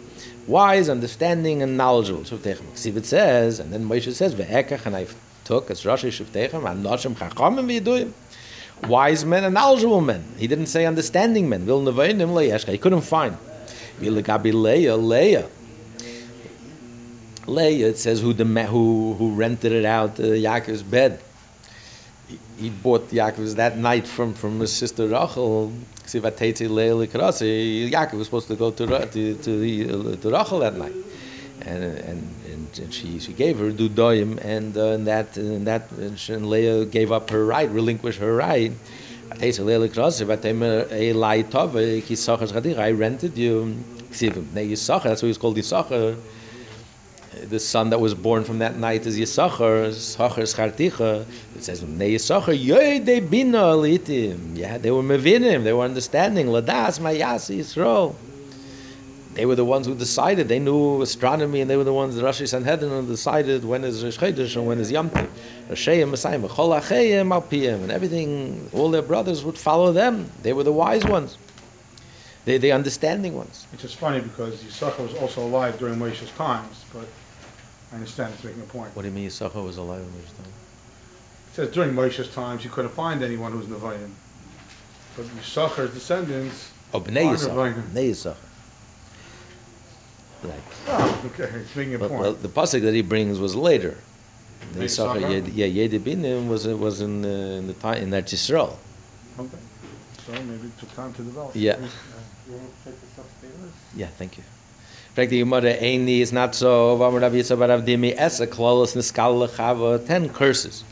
Wise, 0.48 0.88
understanding, 0.88 1.62
and 1.62 1.76
knowledgeable. 1.76 2.24
Shvitechem. 2.24 2.72
Ksiv 2.72 2.96
it 2.96 3.06
says, 3.06 3.60
and 3.60 3.72
then 3.72 3.84
Moshe 3.84 4.12
says, 4.12 4.34
Ve'ekach, 4.34 4.84
and 4.84 4.96
I 4.96 5.06
took 5.44 5.70
as 5.70 5.84
Rashi 5.84 6.08
Shvitechem, 6.08 6.64
Anashim 6.64 7.14
Chachamim 7.14 7.80
Yiduim. 7.80 8.12
Wise 8.88 9.24
men 9.24 9.44
and 9.44 9.54
knowledgeable 9.54 10.00
men. 10.00 10.34
He 10.36 10.48
didn't 10.48 10.66
say 10.66 10.86
understanding 10.86 11.48
men. 11.48 11.66
Vil 11.66 11.82
Nevoinim 11.82 12.30
Le'eshcha. 12.30 12.72
He 12.72 12.78
couldn't 12.78 13.02
find. 13.02 13.38
Vilagabi 14.00 14.52
Leah, 14.52 14.96
Leah. 14.96 15.48
Leah, 17.46 17.88
it 17.88 17.98
says 17.98 18.20
who 18.20 18.32
the 18.32 18.44
who 18.44 19.14
who 19.14 19.34
rented 19.34 19.72
it 19.72 19.84
out, 19.84 20.18
uh, 20.18 20.22
Yaakov's 20.22 20.82
bed. 20.82 21.20
He, 22.28 22.38
he 22.58 22.70
bought 22.70 23.10
Yaakov's 23.10 23.56
that 23.56 23.76
night 23.76 24.06
from 24.06 24.34
from 24.34 24.60
his 24.60 24.72
sister 24.72 25.06
Rachel. 25.06 25.72
Yaakov 26.06 28.14
was 28.14 28.26
supposed 28.26 28.48
to 28.48 28.56
go 28.56 28.70
to 28.70 28.86
to 28.86 29.34
to, 29.34 29.60
the, 29.60 29.84
uh, 29.84 30.16
to 30.16 30.30
Rachel 30.30 30.58
that 30.60 30.76
night, 30.76 30.94
and 31.62 31.84
and, 31.84 32.68
and, 32.78 32.92
she 32.92 33.20
she 33.20 33.32
gave 33.32 33.58
her 33.58 33.70
dudoim, 33.70 34.42
and 34.42 34.76
uh, 34.76 34.88
and 34.88 35.06
that 35.06 35.36
and 35.36 35.66
that 35.66 35.90
and 35.92 36.48
Leah 36.48 36.86
gave 36.86 37.12
up 37.12 37.30
her 37.30 37.44
right, 37.44 37.70
relinquished 37.70 38.20
her 38.20 38.34
right. 38.34 38.72
I 39.40 39.50
rented 42.90 43.36
you. 43.38 43.84
That's 44.10 45.22
why 45.22 45.26
he's 45.26 45.38
called 45.38 45.56
Yisachar. 45.56 46.16
The 47.42 47.58
son 47.58 47.90
that 47.90 47.98
was 47.98 48.14
born 48.14 48.44
from 48.44 48.60
that 48.60 48.76
night 48.78 49.06
is 49.06 49.18
Yisachar. 49.18 49.88
Yisachar 49.88 50.44
Scharticha. 50.44 51.26
It 51.56 51.64
says 51.64 51.82
Bnei 51.82 52.14
Yisachar 52.14 52.56
Yoyde 52.56 53.28
Bina 53.28 53.58
Alitim. 53.58 54.56
Yeah, 54.56 54.78
they 54.78 54.92
were 54.92 55.02
mevinim. 55.02 55.64
They 55.64 55.72
were 55.72 55.84
understanding. 55.84 56.46
Ladas 56.46 57.00
Mayasi 57.00 57.58
Yisrael. 57.58 58.14
They 59.34 59.46
were 59.46 59.56
the 59.56 59.64
ones 59.64 59.86
who 59.86 59.94
decided. 59.96 60.48
They 60.48 60.60
knew 60.60 61.02
astronomy, 61.02 61.60
and 61.60 61.68
they 61.68 61.76
were 61.76 61.84
the 61.84 61.92
ones, 61.92 62.14
the 62.14 62.22
Rashi 62.22 62.46
Sanhedrin, 62.46 62.90
who 62.90 63.06
decided 63.06 63.64
when 63.64 63.82
is 63.82 64.04
Chodesh 64.04 64.54
and 64.54 64.66
when 64.66 64.78
is 64.78 64.92
Yom 64.92 65.10
Tov. 65.10 65.28
Rashayim, 65.68 66.10
Messiah, 66.10 66.38
Chol 66.38 66.80
Achayim, 66.80 67.28
Alpiyim, 67.28 67.82
and 67.82 67.90
everything. 67.90 68.70
All 68.72 68.90
their 68.90 69.02
brothers 69.02 69.44
would 69.44 69.58
follow 69.58 69.92
them. 69.92 70.30
They 70.42 70.52
were 70.52 70.62
the 70.62 70.72
wise 70.72 71.04
ones. 71.04 71.36
They 72.44 72.58
the 72.58 72.72
understanding 72.72 73.34
ones. 73.34 73.66
Which 73.72 73.84
is 73.84 73.94
funny 73.94 74.20
because 74.20 74.62
Yisachar 74.62 75.00
was 75.00 75.14
also 75.14 75.42
alive 75.42 75.78
during 75.78 75.98
Moshe's 75.98 76.30
times, 76.32 76.84
but 76.92 77.06
I 77.90 77.96
understand 77.96 78.34
it's 78.34 78.44
making 78.44 78.60
a 78.60 78.66
point. 78.66 78.94
What 78.94 79.02
do 79.02 79.08
you 79.08 79.14
mean 79.14 79.28
Yisachar 79.28 79.64
was 79.64 79.78
alive 79.78 80.00
in 80.00 80.12
this 80.20 80.30
time? 80.32 80.52
It 81.48 81.54
says 81.54 81.70
during 81.70 81.92
Moshe's 81.92 82.32
times, 82.34 82.62
you 82.62 82.70
couldn't 82.70 82.92
find 82.92 83.22
anyone 83.22 83.52
who 83.52 83.58
was 83.58 83.66
Nevi'im. 83.66 84.10
But 85.16 85.26
Yisachar's 85.26 85.94
descendants, 85.94 86.70
Oh, 86.92 87.00
Bnei 87.00 87.32
Yisachar. 87.34 87.82
Bnei 87.92 88.10
Yisachar. 88.10 88.36
Right. 90.44 90.60
oh, 90.88 91.22
okay, 91.26 91.50
it's 91.56 91.74
making 91.74 91.94
a 91.94 91.98
But, 91.98 92.10
point. 92.10 92.20
well, 92.20 92.32
the 92.34 92.48
pasuk 92.48 92.82
that 92.82 92.94
he 92.94 93.02
brings 93.02 93.38
was 93.38 93.56
later. 93.56 93.96
The 94.74 94.80
Yisachar, 94.80 95.20
Yisachar? 95.20 95.30
Yed- 95.30 95.48
yeah, 95.48 95.88
Yedibinim 95.88 96.48
was 96.48 96.66
was 96.66 97.00
in 97.00 97.24
uh, 97.24 97.28
in 97.60 97.66
the 97.66 97.74
time 97.74 98.02
in 98.02 98.10
Eretz 98.10 98.34
Yisrael. 98.34 98.76
Okay. 99.38 99.58
So 100.26 100.32
maybe 100.32 100.66
it 100.68 100.78
took 100.78 100.94
time 100.94 101.12
to 101.14 101.22
develop. 101.22 101.52
Yeah. 101.54 101.76
You 101.76 102.54
want 102.56 102.68
to 102.84 102.90
take 102.90 103.00
this 103.00 103.18
upstairs? 103.18 103.72
Yeah, 103.96 104.06
thank 104.18 104.36
you. 104.38 104.44
Fragt 105.14 105.30
die 105.30 105.38
Gemara, 105.38 105.74
Eini 105.74 106.20
is 106.20 106.32
not 106.32 106.54
so, 106.54 106.96
Vamar 106.98 107.20
Rav 107.22 107.32
Yitzhak 107.32 107.58
bar 107.58 107.68
Rav 107.68 107.82
Dimi, 107.84 108.14
Esa 108.16 108.46
klolos 108.46 108.96
niskal 108.96 109.46
lechava, 109.46 110.04
ten 110.06 110.28
curses. 110.28 110.82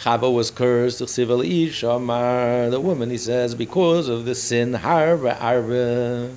Chava 0.00 0.32
was 0.32 0.50
cursed, 0.50 1.00
Chsivel 1.02 1.44
Ish, 1.44 1.82
Amar, 1.82 2.70
the 2.70 2.80
woman, 2.80 3.10
he 3.10 3.18
says, 3.18 3.54
because 3.54 4.08
of 4.08 4.24
the 4.24 4.34
sin, 4.34 4.72
Harba, 4.72 5.40
Arba. 5.40 6.30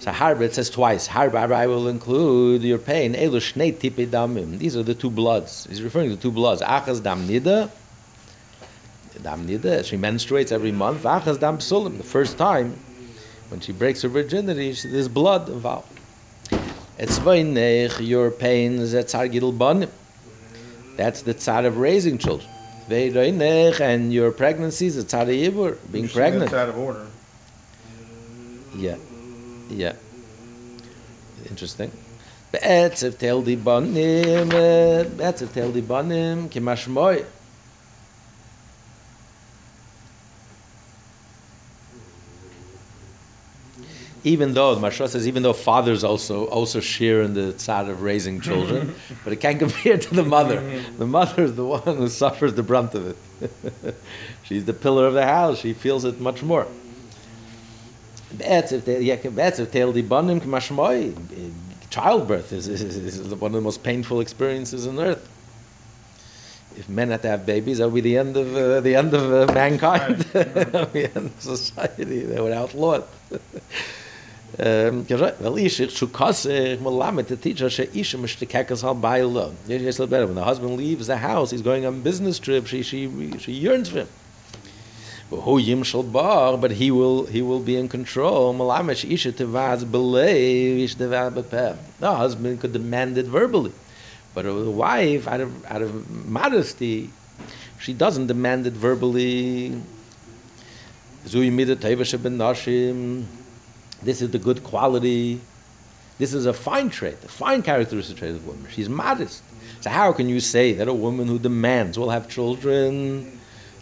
So 0.00 0.12
Harba, 0.12 0.42
it 0.42 0.54
says 0.54 0.70
twice, 0.70 1.08
Harba, 1.08 1.52
I 1.52 1.66
will 1.66 1.88
include 1.88 2.62
your 2.62 2.78
pain, 2.78 3.14
Elu 3.14 3.40
Shnei 3.40 3.74
Tipi 3.76 4.06
Damim. 4.06 4.58
These 4.58 4.76
are 4.76 4.84
the 4.84 4.94
two 4.94 5.10
bloods. 5.10 5.66
He's 5.68 5.82
referring 5.82 6.10
to 6.10 6.16
two 6.16 6.30
bloods, 6.30 6.62
Achaz 6.62 7.02
Dam 7.02 7.26
Nida, 7.26 7.70
Dam 9.22 9.46
Nida, 9.48 9.84
she 9.84 9.96
menstruates 9.96 10.52
every 10.52 10.70
month, 10.70 11.02
Achaz 11.02 11.40
Dam 11.40 11.58
Psulim, 11.58 11.96
the 11.96 12.04
first 12.04 12.38
time, 12.38 12.76
when 13.48 13.60
she 13.60 13.72
breaks 13.72 14.02
her 14.02 14.08
virginity, 14.08 14.72
she, 14.72 14.88
there's 14.88 15.08
blood 15.08 15.48
involved. 15.48 15.88
It's 16.98 17.18
veinech, 17.18 18.06
your 18.06 18.30
pains, 18.30 18.92
that's 18.92 19.14
our 19.14 19.26
gidel 19.26 19.56
banim. 19.56 19.90
That's 20.96 21.22
the 21.22 21.34
tzad 21.34 21.64
of 21.64 21.78
raising 21.78 22.18
children. 22.18 22.48
Veinech, 22.88 23.80
and 23.80 24.12
your 24.12 24.32
pregnancies, 24.32 24.96
of 24.96 25.06
yibur, 25.06 25.76
being 25.92 26.08
pregnant. 26.08 26.52
Out 26.52 26.68
of 26.68 26.78
order. 26.78 27.06
Yeah, 28.76 28.96
yeah. 29.68 29.94
Interesting. 31.48 31.92
Be'etzev 32.52 33.18
tel 33.18 33.42
di 33.42 33.56
banim, 33.56 34.50
eh, 34.52 35.04
be'etzev 35.04 35.52
tel 35.52 35.72
di 35.72 35.80
banim, 35.80 36.48
kimashmoy. 36.48 37.24
Even 44.24 44.52
though 44.52 44.74
the 44.74 44.80
Mashra 44.80 45.08
says, 45.08 45.28
even 45.28 45.42
though 45.42 45.52
fathers 45.52 46.02
also 46.02 46.46
also 46.46 46.80
share 46.80 47.22
in 47.22 47.34
the 47.34 47.52
tzad 47.52 47.88
of 47.88 48.02
raising 48.02 48.40
children, 48.40 48.94
but 49.24 49.32
it 49.32 49.36
can't 49.36 49.58
compare 49.60 49.96
to 49.96 50.14
the 50.14 50.24
mother. 50.24 50.82
The 50.98 51.06
mother 51.06 51.44
is 51.44 51.54
the 51.54 51.64
one 51.64 51.82
who 51.82 52.08
suffers 52.08 52.54
the 52.54 52.64
brunt 52.64 52.94
of 52.94 53.06
it. 53.06 54.02
She's 54.42 54.64
the 54.64 54.74
pillar 54.74 55.06
of 55.06 55.14
the 55.14 55.24
house. 55.24 55.60
She 55.60 55.72
feels 55.72 56.04
it 56.04 56.18
much 56.18 56.42
more. 56.42 56.68
Be'etzev 58.36 58.84
tel- 58.84 59.00
yeah, 59.02 59.16
be'etzev 59.16 59.70
tel 59.70 59.92
di 59.92 60.02
banim 60.02 60.40
k'mashmoi. 60.40 61.88
Childbirth 61.90 62.52
is, 62.52 62.68
is, 62.68 62.82
is 62.82 63.34
one 63.34 63.50
of 63.50 63.54
the 63.54 63.60
most 63.62 63.82
painful 63.82 64.20
experiences 64.20 64.86
on 64.86 64.98
earth. 65.00 65.28
If 66.76 66.88
men 66.88 67.10
had 67.10 67.22
to 67.22 67.28
have 67.28 67.46
babies, 67.46 67.78
that 67.78 67.86
would 67.86 67.94
be 67.94 68.00
the 68.02 68.18
end 68.18 68.36
of 68.36 68.54
uh, 68.54 68.80
the 68.80 68.94
end 68.94 69.14
of 69.14 69.32
uh, 69.32 69.52
mankind, 69.52 70.18
the 70.32 71.10
end 71.14 71.26
of 71.28 71.40
society. 71.40 72.04
They 72.24 72.40
would 72.40 72.52
outlaw 72.52 73.00
it. 73.30 73.42
Um, 74.58 75.06
Well, 75.10 75.58
ish 75.58 75.78
it 75.78 75.90
shukaseh 75.90 76.78
melamed 76.78 77.26
to 77.28 77.36
teach 77.36 77.60
us 77.62 77.76
sheisha 77.76 78.18
mishtekekas 78.18 78.82
al 78.82 78.96
bayla. 78.96 79.54
Yes, 79.66 79.82
yes, 79.82 79.98
better. 80.06 80.26
When 80.26 80.36
the 80.36 80.42
husband 80.42 80.74
leaves 80.76 81.06
the 81.06 81.18
house, 81.18 81.50
he's 81.50 81.60
going 81.62 81.84
on 81.84 81.94
a 81.94 82.00
business 82.00 82.38
trip. 82.38 82.66
She 82.66 82.82
she 82.82 83.38
she 83.38 83.52
yearns 83.52 83.90
for 83.90 83.98
him. 84.00 84.08
But 85.30 86.70
he 86.70 86.90
will 86.90 87.26
he 87.26 87.42
will 87.42 87.60
be 87.60 87.76
in 87.76 87.88
control. 87.88 88.54
The 88.54 88.64
husband 92.00 92.60
could 92.60 92.72
demand 92.72 93.18
it 93.18 93.26
verbally, 93.26 93.72
but 94.34 94.44
the 94.44 94.70
wife, 94.70 95.28
out 95.28 95.40
of 95.40 95.66
out 95.66 95.82
of 95.82 96.26
modesty, 96.26 97.10
she 97.78 97.92
doesn't 97.92 98.28
demand 98.28 98.66
it 98.66 98.72
verbally. 98.72 99.78
This 101.24 101.34
is 104.22 104.30
the 104.30 104.38
good 104.38 104.64
quality. 104.64 105.40
This 106.18 106.32
is 106.32 106.46
a 106.46 106.54
fine 106.54 106.88
trait, 106.88 107.22
a 107.22 107.28
fine 107.28 107.62
characteristic 107.62 108.16
trait 108.16 108.34
of 108.34 108.44
a 108.44 108.50
woman. 108.50 108.66
She's 108.72 108.88
modest. 108.88 109.42
So 109.82 109.90
how 109.90 110.12
can 110.12 110.28
you 110.30 110.40
say 110.40 110.72
that 110.72 110.88
a 110.88 110.94
woman 110.94 111.28
who 111.28 111.38
demands 111.38 111.98
will 111.98 112.10
have 112.10 112.28
children? 112.30 113.37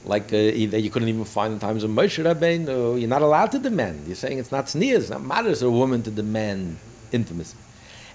Like 0.06 0.32
uh, 0.32 0.36
you 0.36 0.90
couldn't 0.90 1.08
even 1.08 1.24
find 1.24 1.54
in 1.54 1.58
times 1.58 1.84
of 1.84 1.90
Moshe 1.90 2.22
Rabbeinu. 2.24 2.98
You're 3.00 3.08
not 3.08 3.22
allowed 3.22 3.52
to 3.52 3.58
demand. 3.58 4.06
You're 4.06 4.16
saying 4.16 4.38
it's 4.38 4.52
not 4.52 4.68
sneers, 4.68 5.10
it's 5.10 5.10
not 5.10 5.22
for 5.22 5.62
a 5.66 5.70
woman 5.70 6.02
to 6.04 6.10
demand 6.10 6.78
intimacy. 7.12 7.58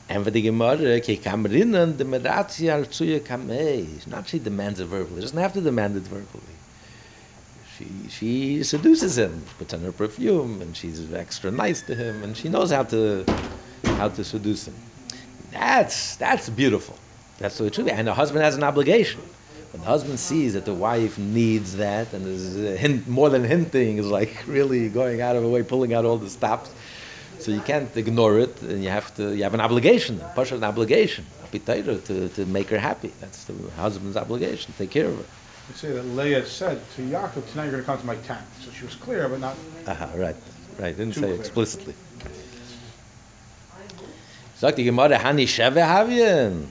And 0.10 0.24
for 0.24 0.32
the 0.32 0.42
Gemara, 0.42 1.02
al. 2.70 4.08
Not 4.08 4.28
she 4.28 4.39
demands 4.39 4.80
it 4.80 4.86
verbally. 4.88 5.18
She 5.18 5.22
doesn't 5.22 5.38
have 5.38 5.54
to 5.54 5.62
demand 5.62 5.98
it 5.98 6.04
verbally. 6.04 6.58
She 7.78 8.10
she 8.10 8.64
seduces 8.64 9.18
him, 9.18 9.46
puts 9.58 9.74
on 9.74 9.82
her 9.82 9.92
perfume, 9.94 10.62
and 10.62 10.76
she's 10.76 11.14
extra 11.14 11.52
nice 11.52 11.82
to 11.84 11.96
him, 11.96 12.24
and 12.24 12.36
she 12.38 12.50
knows 12.50 12.72
how 12.72 12.84
to 12.84 13.28
how 13.94 14.10
to 14.10 14.24
seduce 14.24 14.68
him. 14.68 14.82
That's 15.52 16.18
that's 16.18 16.50
beautiful. 16.50 17.00
That's 17.38 17.58
should 17.58 17.86
be. 17.86 17.92
And 17.92 18.08
the 18.08 18.14
husband 18.14 18.44
has 18.44 18.56
an 18.56 18.64
obligation. 18.64 19.24
When 19.72 19.82
the 19.82 19.88
husband 19.88 20.19
sees 20.19 20.53
that 20.53 20.65
the 20.65 20.74
wife 20.74 21.17
needs 21.17 21.78
that 21.78 22.11
and 22.13 22.28
is 22.28 22.55
hint, 22.78 23.07
more 23.07 23.30
than 23.30 23.43
hinting, 23.43 23.97
is 23.97 24.07
like 24.07 24.43
really 24.47 24.89
going 24.89 25.22
out 25.22 25.36
of 25.36 25.43
the 25.43 25.49
way, 25.49 25.63
pulling 25.63 25.93
out 25.93 26.03
all 26.03 26.17
the 26.17 26.30
stops. 26.30 26.72
So 27.39 27.51
you 27.51 27.61
can't 27.61 27.95
ignore 27.97 28.38
it, 28.38 28.61
and 28.61 28.84
you 28.84 28.89
have 28.89 29.15
to. 29.15 29.36
You 29.36 29.43
have 29.43 29.55
an 29.55 29.61
obligation, 29.61 30.22
push 30.36 30.51
an 30.51 30.63
obligation, 30.63 31.26
appetite 31.43 31.86
to, 32.05 32.30
to 32.30 32.45
make 32.45 32.69
her 32.69 32.78
happy. 32.78 33.11
That's 33.19 33.45
the 33.45 33.53
husband's 33.72 34.15
obligation. 34.15 34.74
Take 34.78 34.91
care 34.91 35.07
of 35.07 35.17
her. 35.17 35.26
They 35.69 35.74
say 35.74 35.91
that 35.93 36.03
Leah 36.03 36.45
said 36.45 36.80
to 36.95 37.01
Yaakov, 37.01 37.49
tonight 37.51 37.63
you're 37.63 37.72
going 37.72 37.84
to 37.84 37.88
come 37.88 37.99
to 37.99 38.05
my 38.05 38.15
tent. 38.17 38.45
So 38.63 38.69
she 38.72 38.86
was 38.86 38.95
clear, 38.95 39.28
but 39.28 39.39
not. 39.39 39.55
Aha, 39.88 40.11
right, 40.15 40.36
right. 40.78 40.95
Didn't 40.95 41.13
say 41.13 41.22
clear. 41.22 41.36
explicitly. 41.36 41.95
Sagt 44.55 44.78
die 44.78 44.84
Gemara, 44.84 45.17
Hani 45.17 45.47
Sheve 45.47 45.82
Havien. 45.82 46.67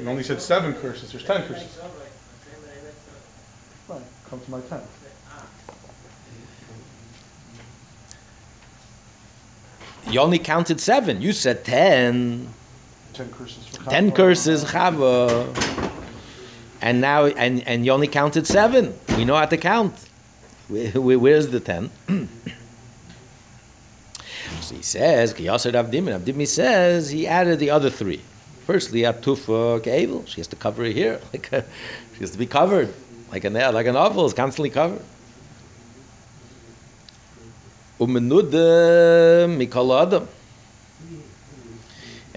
You 0.00 0.08
only 0.08 0.22
said 0.22 0.40
seven 0.40 0.74
curses. 0.74 1.10
There's 1.12 1.24
ten 1.24 1.42
curses. 1.46 1.76
Right, 3.88 4.02
come 4.30 4.40
to 4.40 4.50
my 4.50 4.60
tent. 4.60 4.84
You 10.08 10.20
only 10.20 10.38
counted 10.38 10.80
seven. 10.80 11.20
You 11.20 11.32
said 11.32 11.64
ten. 11.64 12.48
Ten 13.12 13.28
curses 13.30 13.66
for 13.66 13.90
Ten 13.90 14.12
curses, 14.12 14.64
Chava. 14.64 15.52
And 16.80 17.00
now, 17.00 17.26
and, 17.26 17.66
and 17.66 17.84
you 17.84 17.90
only 17.92 18.06
counted 18.06 18.46
seven. 18.46 18.94
We 19.16 19.24
know 19.24 19.34
how 19.34 19.46
to 19.46 19.56
count. 19.56 20.08
Where, 20.68 20.92
where- 20.92 21.18
where's 21.18 21.48
the 21.48 21.60
ten? 21.60 21.90
so 24.60 24.74
he 24.74 24.82
says, 24.82 25.34
Ki 25.34 25.44
Yasser 25.46 25.72
Avdimin. 25.72 26.20
Avdimi 26.20 26.46
says 26.46 27.10
he 27.10 27.26
added 27.26 27.58
the 27.58 27.70
other 27.70 27.90
three. 27.90 28.22
Firstly, 28.68 29.00
Atufa 29.00 29.78
uh, 29.78 29.80
Kevel. 29.80 30.28
She 30.28 30.42
has 30.42 30.48
to 30.48 30.56
cover 30.56 30.84
her 30.84 30.90
here. 30.90 31.22
Like 31.32 31.50
a, 31.54 31.64
she 32.12 32.20
has 32.20 32.32
to 32.32 32.38
be 32.38 32.44
covered. 32.44 32.92
Like 33.32 33.44
a 33.44 33.48
nail, 33.48 33.70
uh, 33.70 33.72
like 33.72 33.86
an 33.86 33.96
oval 33.96 34.26
is 34.26 34.34
constantly 34.34 34.68
covered. 34.68 35.00
Umenuda 37.98 39.48
Mikol 39.48 40.02
Adam 40.02 40.28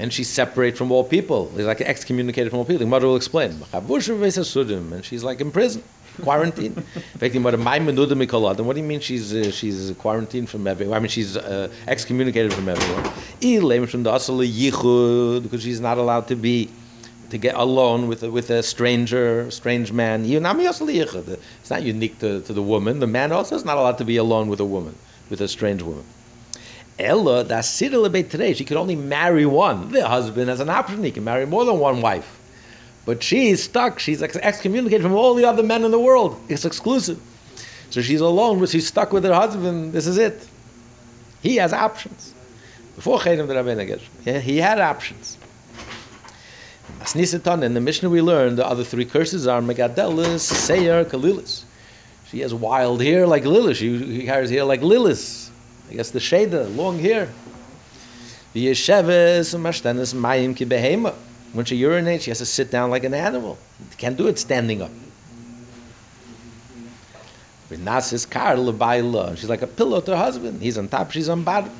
and 0.01 0.11
she's 0.11 0.29
separate 0.29 0.75
from 0.75 0.91
all 0.91 1.03
people. 1.03 1.53
She's 1.55 1.65
like 1.65 1.81
excommunicated 1.81 2.49
from 2.49 2.59
all 2.59 2.65
people. 2.65 2.79
The 2.79 2.87
mother 2.87 3.05
will 3.05 3.15
explain. 3.15 3.51
And 3.71 5.05
she's 5.05 5.23
like 5.23 5.39
in 5.41 5.51
prison, 5.51 5.83
quarantine. 6.23 6.73
In 7.13 7.19
fact, 7.21 7.33
the 7.33 7.39
mother, 7.39 7.57
"My 7.57 7.77
menuda. 7.79 8.65
What 8.65 8.75
do 8.75 8.81
you 8.81 8.87
mean 8.87 8.99
she's 8.99 9.31
uh, 9.33 9.51
she's 9.51 9.91
quarantined 9.99 10.49
from 10.49 10.65
everyone? 10.65 10.97
I 10.97 10.99
mean 10.99 11.09
she's 11.09 11.37
uh, 11.37 11.71
excommunicated 11.87 12.55
from 12.55 12.67
everyone. 12.67 13.05
Ilem 13.41 13.87
from 13.87 14.01
the 14.03 14.11
asal 14.11 14.39
yichud 14.39 15.43
because 15.43 15.61
she's 15.61 15.79
not 15.79 15.97
allowed 15.99 16.27
to 16.29 16.35
be 16.35 16.75
to 17.29 17.37
get 17.37 17.55
alone 17.55 18.07
with 18.07 18.23
a, 18.23 18.31
with 18.31 18.49
a 18.49 18.63
stranger, 18.63 19.49
strange 19.51 19.91
man. 19.93 20.25
Yunami 20.25 20.67
asal 20.67 20.87
yichud. 20.87 21.27
It's 21.59 21.69
not 21.69 21.83
unique 21.83 22.19
to, 22.21 22.41
to 22.41 22.53
the 22.53 22.63
woman. 22.63 22.99
The 22.99 23.07
man 23.07 23.31
also 23.31 23.55
is 23.55 23.63
not 23.65 23.77
allowed 23.77 23.99
to 23.99 24.05
be 24.05 24.17
alone 24.17 24.49
with 24.49 24.59
a 24.59 24.65
woman, 24.65 24.95
with 25.29 25.41
a 25.41 25.47
strange 25.47 25.83
woman. 25.83 26.05
Ella, 27.01 27.43
that's 27.43 27.67
Sidel 27.67 28.09
today. 28.09 28.53
She 28.53 28.65
could 28.65 28.77
only 28.77 28.95
marry 28.95 29.45
one. 29.45 29.91
The 29.91 30.07
husband 30.07 30.49
has 30.49 30.59
an 30.59 30.69
option; 30.69 31.03
he 31.03 31.11
can 31.11 31.23
marry 31.23 31.45
more 31.45 31.65
than 31.65 31.79
one 31.79 32.01
wife. 32.01 32.39
But 33.05 33.23
she's 33.23 33.63
stuck. 33.63 33.99
She's 33.99 34.21
ex- 34.21 34.37
excommunicated 34.37 35.01
from 35.01 35.13
all 35.13 35.33
the 35.33 35.45
other 35.45 35.63
men 35.63 35.83
in 35.83 35.91
the 35.91 35.99
world. 35.99 36.39
It's 36.49 36.65
exclusive. 36.65 37.19
So 37.89 38.01
she's 38.01 38.21
alone, 38.21 38.59
but 38.59 38.69
she's 38.69 38.87
stuck 38.87 39.11
with 39.11 39.23
her 39.23 39.33
husband. 39.33 39.93
This 39.93 40.07
is 40.07 40.17
it. 40.17 40.47
He 41.41 41.55
has 41.57 41.73
options. 41.73 42.33
Before 42.95 43.19
Chedim 43.19 43.47
the 43.47 43.55
Rabbeinu 43.55 44.41
he 44.41 44.57
had 44.57 44.79
options. 44.79 45.37
As 47.01 47.13
Nisaton, 47.13 47.63
in 47.63 47.73
the 47.73 47.81
Mishnah 47.81 48.09
we 48.09 48.21
learned, 48.21 48.57
the 48.57 48.65
other 48.65 48.83
three 48.83 49.05
curses 49.05 49.47
are 49.47 49.59
Megadelis, 49.59 50.41
Seir, 50.41 51.03
Kalilis. 51.03 51.63
She 52.29 52.39
has 52.41 52.53
wild 52.53 53.01
hair 53.01 53.27
like 53.27 53.43
Lilith. 53.43 53.77
She, 53.77 53.97
she 53.97 54.25
carries 54.25 54.49
hair 54.49 54.63
like 54.63 54.81
Lilith. 54.81 55.50
I 55.91 55.95
guess 55.95 56.11
the 56.11 56.19
Sheda, 56.19 56.73
long 56.77 56.97
hair. 56.99 57.27
When 58.53 58.73
she 61.65 61.81
urinates, 61.81 62.21
she 62.21 62.31
has 62.31 62.37
to 62.37 62.45
sit 62.45 62.71
down 62.71 62.89
like 62.89 63.03
an 63.03 63.13
animal. 63.13 63.57
Can't 63.97 64.15
do 64.15 64.27
it 64.27 64.39
standing 64.39 64.81
up. 64.81 64.91
She's 67.69 67.85
like 69.49 69.61
a 69.61 69.67
pillow 69.67 69.99
to 70.01 70.11
her 70.11 70.17
husband. 70.17 70.61
He's 70.61 70.77
on 70.77 70.87
top, 70.87 71.11
she's 71.11 71.27
on 71.27 71.43
bottom. 71.43 71.71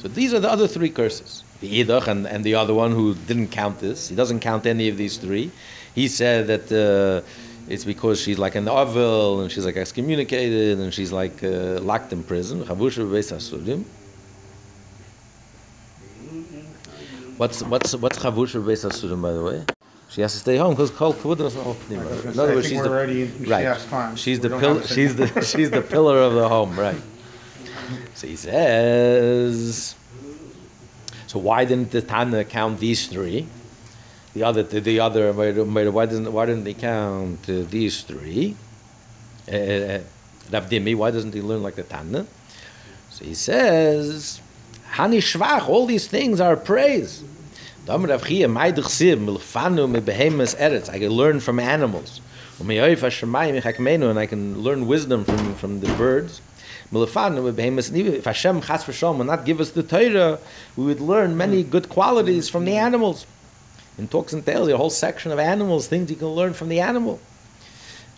So 0.00 0.08
these 0.08 0.32
are 0.32 0.40
the 0.40 0.50
other 0.50 0.66
three 0.66 0.88
curses. 0.88 1.44
The 1.60 1.84
Idach 1.84 2.06
and, 2.08 2.26
and 2.26 2.42
the 2.42 2.54
other 2.54 2.72
one 2.72 2.92
who 2.92 3.14
didn't 3.14 3.48
count 3.48 3.80
this. 3.80 4.08
He 4.08 4.14
doesn't 4.14 4.40
count 4.40 4.64
any 4.64 4.88
of 4.88 4.96
these 4.96 5.18
three. 5.18 5.50
He 5.94 6.08
said 6.08 6.46
that 6.46 6.72
uh, 6.72 7.20
it's 7.68 7.84
because 7.84 8.20
she's 8.20 8.38
like 8.38 8.54
an 8.54 8.66
ovel 8.68 9.40
and 9.40 9.52
she's 9.52 9.66
like 9.66 9.76
excommunicated 9.76 10.78
and 10.78 10.92
she's 10.92 11.12
like 11.12 11.44
uh, 11.44 11.80
locked 11.80 12.12
in 12.12 12.22
prison. 12.24 12.64
Chavusha 12.64 13.04
b'beis 13.06 13.30
hasurim. 13.32 13.84
What's 17.36 17.62
what's 17.62 17.94
what's 17.96 18.18
chavusha 18.18 18.62
hasurim 18.62 19.22
by 19.22 19.32
the 19.32 19.42
way? 19.42 19.64
She 20.08 20.22
has 20.22 20.32
to 20.32 20.38
stay 20.38 20.56
home 20.56 20.74
because 20.74 20.90
kol 20.90 21.12
kavod 21.12 21.38
doesn't 21.38 21.60
open. 21.60 21.98
I 21.98 22.04
was 22.04 22.22
gonna 22.22 22.32
In 22.32 22.40
other 22.40 22.54
words, 22.54 22.68
she's 22.68 22.82
the 22.82 22.90
right. 23.46 24.18
She's 24.18 24.40
the 24.40 24.48
don't 24.48 24.60
pill, 24.60 24.74
have 24.74 24.82
to 24.82 24.88
say 24.88 24.94
she's 24.94 25.16
the 25.16 25.26
she's 25.52 25.70
the 25.70 25.82
pillar 25.82 26.18
of 26.18 26.32
the 26.32 26.48
home, 26.48 26.78
right? 26.78 27.02
So 28.14 28.26
he 28.26 28.36
says. 28.36 29.94
So 31.26 31.38
why 31.38 31.66
didn't 31.66 31.90
the 31.90 32.00
Tana 32.00 32.42
count 32.44 32.80
these 32.80 33.06
three? 33.06 33.50
The 34.38 34.44
other, 34.44 34.62
the, 34.62 34.78
the 34.78 35.00
other, 35.00 35.32
why 35.32 35.46
didn't 36.06 36.32
why 36.32 36.46
didn't 36.46 36.62
they 36.62 36.74
count 36.74 37.40
uh, 37.50 37.62
these 37.68 38.02
three? 38.02 38.54
Uh, 39.48 39.98
Rav 40.52 40.70
Dimi, 40.70 40.94
why 40.94 41.10
doesn't 41.10 41.34
he 41.34 41.42
learn 41.42 41.64
like 41.64 41.74
the 41.74 41.82
Tana? 41.82 42.24
So 43.10 43.24
he 43.24 43.34
says, 43.34 44.40
Hani 44.92 45.18
Shvach, 45.18 45.68
all 45.68 45.86
these 45.86 46.06
things 46.06 46.40
are 46.40 46.54
praise. 46.54 47.24
I 47.88 47.98
can 47.98 48.06
learn 51.08 51.40
from 51.40 51.58
animals. 51.58 52.20
And 52.60 54.18
I 54.20 54.26
can 54.26 54.62
learn 54.62 54.86
wisdom 54.86 55.24
from, 55.24 55.54
from 55.56 55.80
the 55.80 55.88
birds. 55.88 56.40
If 56.92 58.24
Hashem 58.24 58.60
will 59.18 59.24
not 59.24 59.44
give 59.44 59.60
us 59.60 59.70
the 59.72 59.82
Torah, 59.82 60.38
we 60.76 60.84
would 60.84 61.00
learn 61.00 61.36
many 61.36 61.64
good 61.64 61.88
qualities 61.88 62.48
from 62.48 62.64
the 62.64 62.76
animals. 62.76 63.26
In 63.98 64.06
Talks 64.06 64.32
and 64.32 64.46
Tales, 64.46 64.68
a 64.68 64.76
whole 64.76 64.90
section 64.90 65.32
of 65.32 65.40
animals, 65.40 65.88
things 65.88 66.08
you 66.08 66.16
can 66.16 66.28
learn 66.28 66.52
from 66.52 66.68
the 66.68 66.78
animal. 66.78 67.18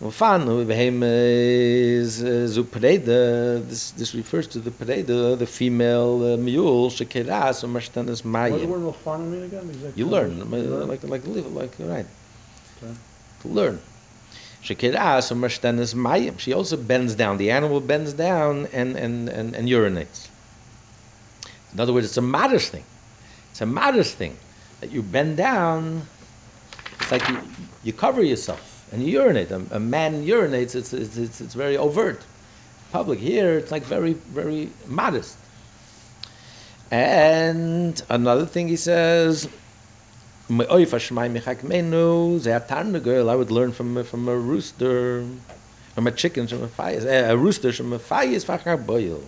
Milfanu, 0.00 0.64
Mebehemes 0.64 2.22
Zupreda, 2.48 3.66
this, 3.66 3.90
this 3.92 4.14
refers 4.14 4.46
to 4.48 4.58
the 4.58 4.70
Preda, 4.70 5.38
the 5.38 5.46
female 5.46 6.34
uh, 6.34 6.36
mule, 6.36 6.90
Shekeras, 6.90 7.64
or 7.64 7.68
Mashtanas 7.68 8.22
Mayim. 8.22 8.50
What 8.50 8.58
does 8.58 8.60
the 8.60 8.66
word 8.68 8.94
Milfanu 8.94 9.30
mean 9.30 9.42
again? 9.44 9.68
Exactly. 9.68 9.92
You 9.96 10.06
learn, 10.06 10.40
uh, 10.40 10.86
like 10.86 11.02
like 11.02 11.26
live, 11.26 11.52
like 11.52 11.74
right. 11.78 12.06
Okay. 12.82 12.94
To 13.42 13.48
learn. 13.48 13.80
Shekiras 14.62 15.32
umashtanis 15.32 15.94
mayim. 15.94 16.38
She 16.38 16.52
also 16.52 16.76
bends 16.76 17.14
down. 17.14 17.38
The 17.38 17.50
animal 17.50 17.80
bends 17.80 18.12
down 18.12 18.68
and, 18.72 18.96
and, 18.96 19.28
and, 19.30 19.54
and 19.54 19.68
urinates. 19.68 20.28
In 21.72 21.80
other 21.80 21.94
words, 21.94 22.06
it's 22.06 22.18
a 22.18 22.22
modest 22.22 22.70
thing. 22.70 22.84
It's 23.50 23.62
a 23.62 23.66
modest 23.66 24.16
thing 24.16 24.36
that 24.80 24.90
you 24.90 25.02
bend 25.02 25.36
down. 25.36 26.02
It's 27.00 27.12
like 27.12 27.28
you, 27.28 27.38
you 27.84 27.92
cover 27.92 28.22
yourself 28.22 28.88
and 28.92 29.02
you 29.02 29.12
urinate. 29.12 29.50
A, 29.50 29.62
a 29.70 29.80
man 29.80 30.26
urinates. 30.26 30.74
It's, 30.74 30.92
it's, 30.92 31.16
it's, 31.16 31.40
it's 31.40 31.54
very 31.54 31.76
overt. 31.76 32.20
Public 32.92 33.20
here, 33.20 33.56
it's 33.56 33.70
like 33.70 33.84
very 33.84 34.14
very 34.14 34.68
modest. 34.88 35.38
And 36.90 38.02
another 38.08 38.46
thing 38.46 38.66
he 38.66 38.74
says, 38.76 39.48
girl 42.98 43.30
I 43.30 43.36
would 43.36 43.52
learn 43.52 43.70
from 43.70 44.02
from 44.02 44.28
a 44.28 44.34
rooster, 44.36 45.24
from 45.94 46.08
a 46.08 46.10
chicken, 46.10 46.48
from 46.48 46.64
a 46.64 46.68
fayis, 46.68 47.04
a 47.04 47.36
rooster 47.36 47.72
from 47.72 47.92
a 47.92 47.98
boil. 48.76 49.22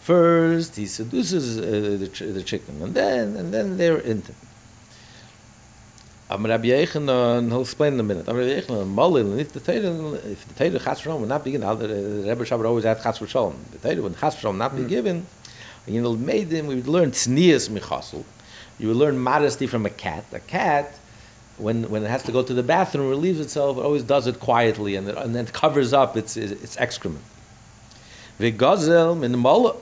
First, 0.00 0.76
he 0.76 0.86
seduces 0.86 1.58
uh, 1.58 1.98
the, 1.98 2.06
ch- 2.06 2.20
the 2.20 2.44
chicken, 2.44 2.80
and 2.80 2.94
then 2.94 3.34
and 3.34 3.52
then 3.52 3.76
they're 3.76 4.00
intimate. 4.00 4.45
Am 6.28 6.44
Rabbi 6.44 6.66
Yechanan, 6.66 7.50
he'll 7.50 7.60
explain 7.60 7.94
in 7.94 8.00
a 8.00 8.02
minute. 8.02 8.28
I'm 8.28 8.36
Rabbi 8.36 8.60
Yechanan, 8.60 8.92
Malil, 8.92 9.38
if 9.38 9.52
the 9.52 9.60
Torah, 9.60 10.14
if 10.14 10.48
the 10.48 10.54
Torah 10.54 10.80
Chas 10.80 11.00
V'Shalom 11.00 11.20
would 11.20 11.28
not 11.28 11.44
be 11.44 11.52
given, 11.52 11.78
the 11.78 11.86
Rebbe 12.28 12.44
Shabbat 12.44 12.66
always 12.66 12.82
had 12.82 13.00
Chas 13.00 13.20
V'Shalom. 13.20 13.54
The 13.70 13.78
Torah 13.78 14.02
would 14.02 14.18
Chas 14.18 14.34
V'Shalom 14.34 14.56
not 14.56 14.74
be 14.74 14.82
given, 14.82 15.24
you 15.86 16.02
know, 16.02 16.16
made 16.16 16.50
them, 16.50 16.66
we 16.66 16.74
would 16.74 16.88
learn 16.88 17.12
tznias 17.12 17.70
michasel. 17.70 18.24
You 18.80 18.88
would 18.88 18.96
learn 18.96 19.20
modesty 19.20 19.68
from 19.68 19.86
a 19.86 19.90
cat. 19.90 20.24
A 20.32 20.40
cat, 20.40 20.98
when, 21.58 21.88
when 21.90 22.02
it 22.02 22.08
has 22.08 22.24
to 22.24 22.32
go 22.32 22.42
to 22.42 22.52
the 22.52 22.64
bathroom, 22.64 23.08
relieves 23.08 23.38
itself, 23.38 23.78
it 23.78 23.84
always 23.84 24.02
does 24.02 24.26
it 24.26 24.40
quietly 24.40 24.96
and, 24.96 25.08
it, 25.08 25.16
and 25.16 25.32
then 25.32 25.46
covers 25.46 25.92
up 25.92 26.16
its, 26.16 26.36
its 26.36 26.76
excrement. 26.76 27.22
V'gazel 28.40 29.16
min 29.16 29.38
mola, 29.38 29.76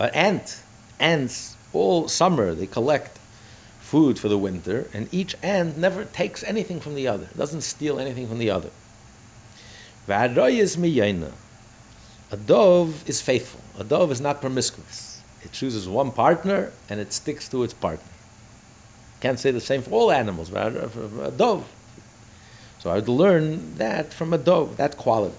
an 0.00 0.06
uh, 0.06 0.10
ant, 0.12 0.60
ants, 0.98 1.56
all 1.72 2.08
summer, 2.08 2.52
they 2.52 2.66
collect 2.66 3.20
food 3.94 4.18
for 4.18 4.28
the 4.28 4.36
winter, 4.36 4.78
and 4.92 5.06
each 5.14 5.36
ant 5.40 5.78
never 5.78 6.04
takes 6.04 6.42
anything 6.42 6.80
from 6.80 6.96
the 6.96 7.06
other, 7.06 7.28
doesn't 7.36 7.60
steal 7.60 8.00
anything 8.00 8.26
from 8.26 8.40
the 8.40 8.50
other. 8.50 8.70
A 12.32 12.36
dove 12.54 13.08
is 13.08 13.20
faithful. 13.30 13.60
A 13.78 13.84
dove 13.84 14.10
is 14.10 14.20
not 14.20 14.40
promiscuous. 14.40 15.20
It 15.44 15.52
chooses 15.52 15.88
one 15.88 16.10
partner 16.10 16.72
and 16.90 16.98
it 16.98 17.12
sticks 17.12 17.48
to 17.50 17.62
its 17.62 17.72
partner. 17.72 18.12
Can't 19.20 19.38
say 19.38 19.52
the 19.52 19.60
same 19.60 19.80
for 19.82 19.92
all 19.92 20.10
animals, 20.10 20.50
but 20.50 20.74
a- 20.74 21.30
dove. 21.30 21.64
So 22.80 22.90
I 22.90 22.96
would 22.96 23.08
learn 23.08 23.76
that 23.76 24.12
from 24.12 24.32
a 24.32 24.38
dove, 24.38 24.76
that 24.76 24.96
quality. 24.96 25.36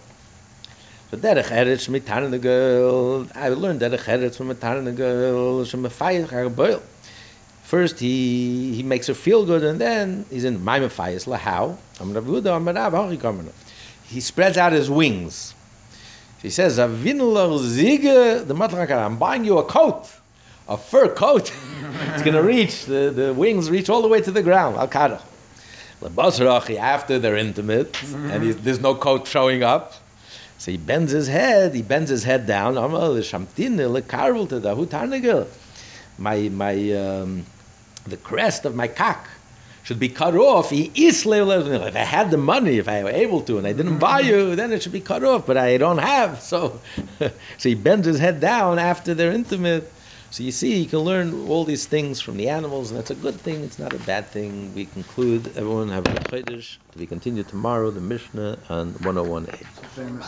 So 1.12 1.18
derech 1.18 1.52
eretz 1.60 2.42
girl. 2.42 3.28
I 3.36 3.50
learned 3.50 3.82
learn 3.82 3.92
derech 3.92 4.06
eretz 4.14 4.36
from 4.38 4.50
a 4.50 4.56
tarn 4.56 4.86
the 4.86 4.94
girl, 4.94 5.66
from 5.66 5.86
a 5.86 5.90
fire 5.90 6.50
boil. 6.50 6.82
First 7.76 8.00
he 8.00 8.74
he 8.74 8.84
makes 8.84 9.08
her 9.08 9.14
feel 9.14 9.46
good, 9.46 9.62
and 9.62 9.82
then 9.82 10.26
he's 10.30 10.46
in 10.46 10.64
Maimon 10.64 10.88
Fayas 10.88 11.28
Lahau. 11.28 11.76
I'm 12.00 12.14
Rav 12.14 12.24
Yehuda, 12.24 12.56
I'm 12.56 12.66
Rav 12.66 12.94
Hachi 12.94 13.18
Kamana. 13.18 13.52
He 14.06 14.22
spreads 14.22 14.58
out 14.58 14.72
his 14.72 14.90
wings. 14.90 15.54
He 16.42 16.50
says, 16.50 16.78
"Avinular 16.78 17.50
Ziege, 17.60 18.48
the 18.48 18.56
Matlakar, 18.56 19.06
I'm 19.06 19.18
buying 19.18 19.44
you 19.44 19.58
a 19.58 19.66
coat, 19.66 20.08
a 20.70 20.78
fur 20.78 21.10
coat. 21.10 21.52
it's 22.14 22.24
going 22.24 22.38
to 22.42 22.44
reach, 22.44 22.86
the, 22.86 23.12
the 23.14 23.34
wings 23.34 23.70
reach 23.70 23.90
all 23.90 24.02
the 24.02 24.08
way 24.08 24.22
to 24.22 24.32
the 24.32 24.42
ground. 24.42 24.78
Al 24.78 24.88
Kadach. 24.88 25.24
After 26.80 27.20
they're 27.20 27.36
intimate, 27.36 28.02
and 28.32 28.42
he's, 28.42 28.56
there's 28.56 28.80
no 28.80 28.96
coat 28.96 29.28
showing 29.28 29.64
up. 29.64 29.96
So 30.60 30.72
he 30.72 30.78
bends 30.78 31.12
his 31.12 31.28
head, 31.28 31.76
he 31.76 31.82
bends 31.82 32.10
his 32.10 32.24
head 32.24 32.48
down. 32.48 32.78
Amal 32.78 33.16
Shamtin, 33.16 33.76
Lekarvel 33.76 34.48
to 34.48 34.62
the 34.62 34.74
Hutarnagel. 34.74 35.48
My, 36.18 36.48
my, 36.48 36.76
um, 36.94 37.46
the 38.06 38.18
crest 38.18 38.66
of 38.66 38.76
my 38.76 38.88
cock 38.88 39.28
should 39.84 40.00
be 40.00 40.10
cut 40.10 40.36
off. 40.36 40.72
If 40.72 41.96
I 41.96 42.00
had 42.00 42.32
the 42.32 42.38
money, 42.38 42.78
if 42.78 42.88
I 42.88 43.04
were 43.04 43.10
able 43.10 43.42
to, 43.44 43.58
and 43.58 43.68
I 43.68 43.74
didn't 43.74 44.00
buy 44.00 44.22
you, 44.22 44.56
then 44.56 44.72
it 44.74 44.82
should 44.82 44.92
be 44.92 45.02
cut 45.02 45.24
off. 45.24 45.46
But 45.46 45.58
I 45.58 45.78
don't 45.78 46.00
have, 46.00 46.42
so 46.42 46.82
so 47.20 47.70
he 47.70 47.76
bends 47.76 48.08
his 48.08 48.20
head 48.20 48.40
down 48.40 48.80
after 48.80 49.14
they're 49.14 49.32
intimate. 49.32 49.94
So 50.32 50.44
you 50.44 50.52
see, 50.52 50.82
you 50.82 50.90
can 50.90 51.00
learn 51.00 51.34
all 51.34 51.64
these 51.66 51.86
things 51.86 52.20
from 52.20 52.38
the 52.38 52.50
animals, 52.50 52.92
and 52.92 52.98
that's 52.98 53.12
a 53.12 53.16
good 53.16 53.44
thing. 53.44 53.64
It's 53.64 53.80
not 53.80 53.94
a 53.94 54.00
bad 54.00 54.32
thing. 54.32 54.74
We 54.74 54.86
conclude. 54.86 55.54
Everyone 55.56 55.90
have 55.90 56.06
a 56.06 56.10
good 56.10 56.26
chodesh. 56.26 56.78
To 56.92 56.98
be 56.98 57.08
continued 57.08 57.48
tomorrow. 57.48 57.92
The 57.92 58.02
Mishnah 58.02 58.64
on 58.70 58.96
101a. 58.96 59.66
Famous. 59.94 60.24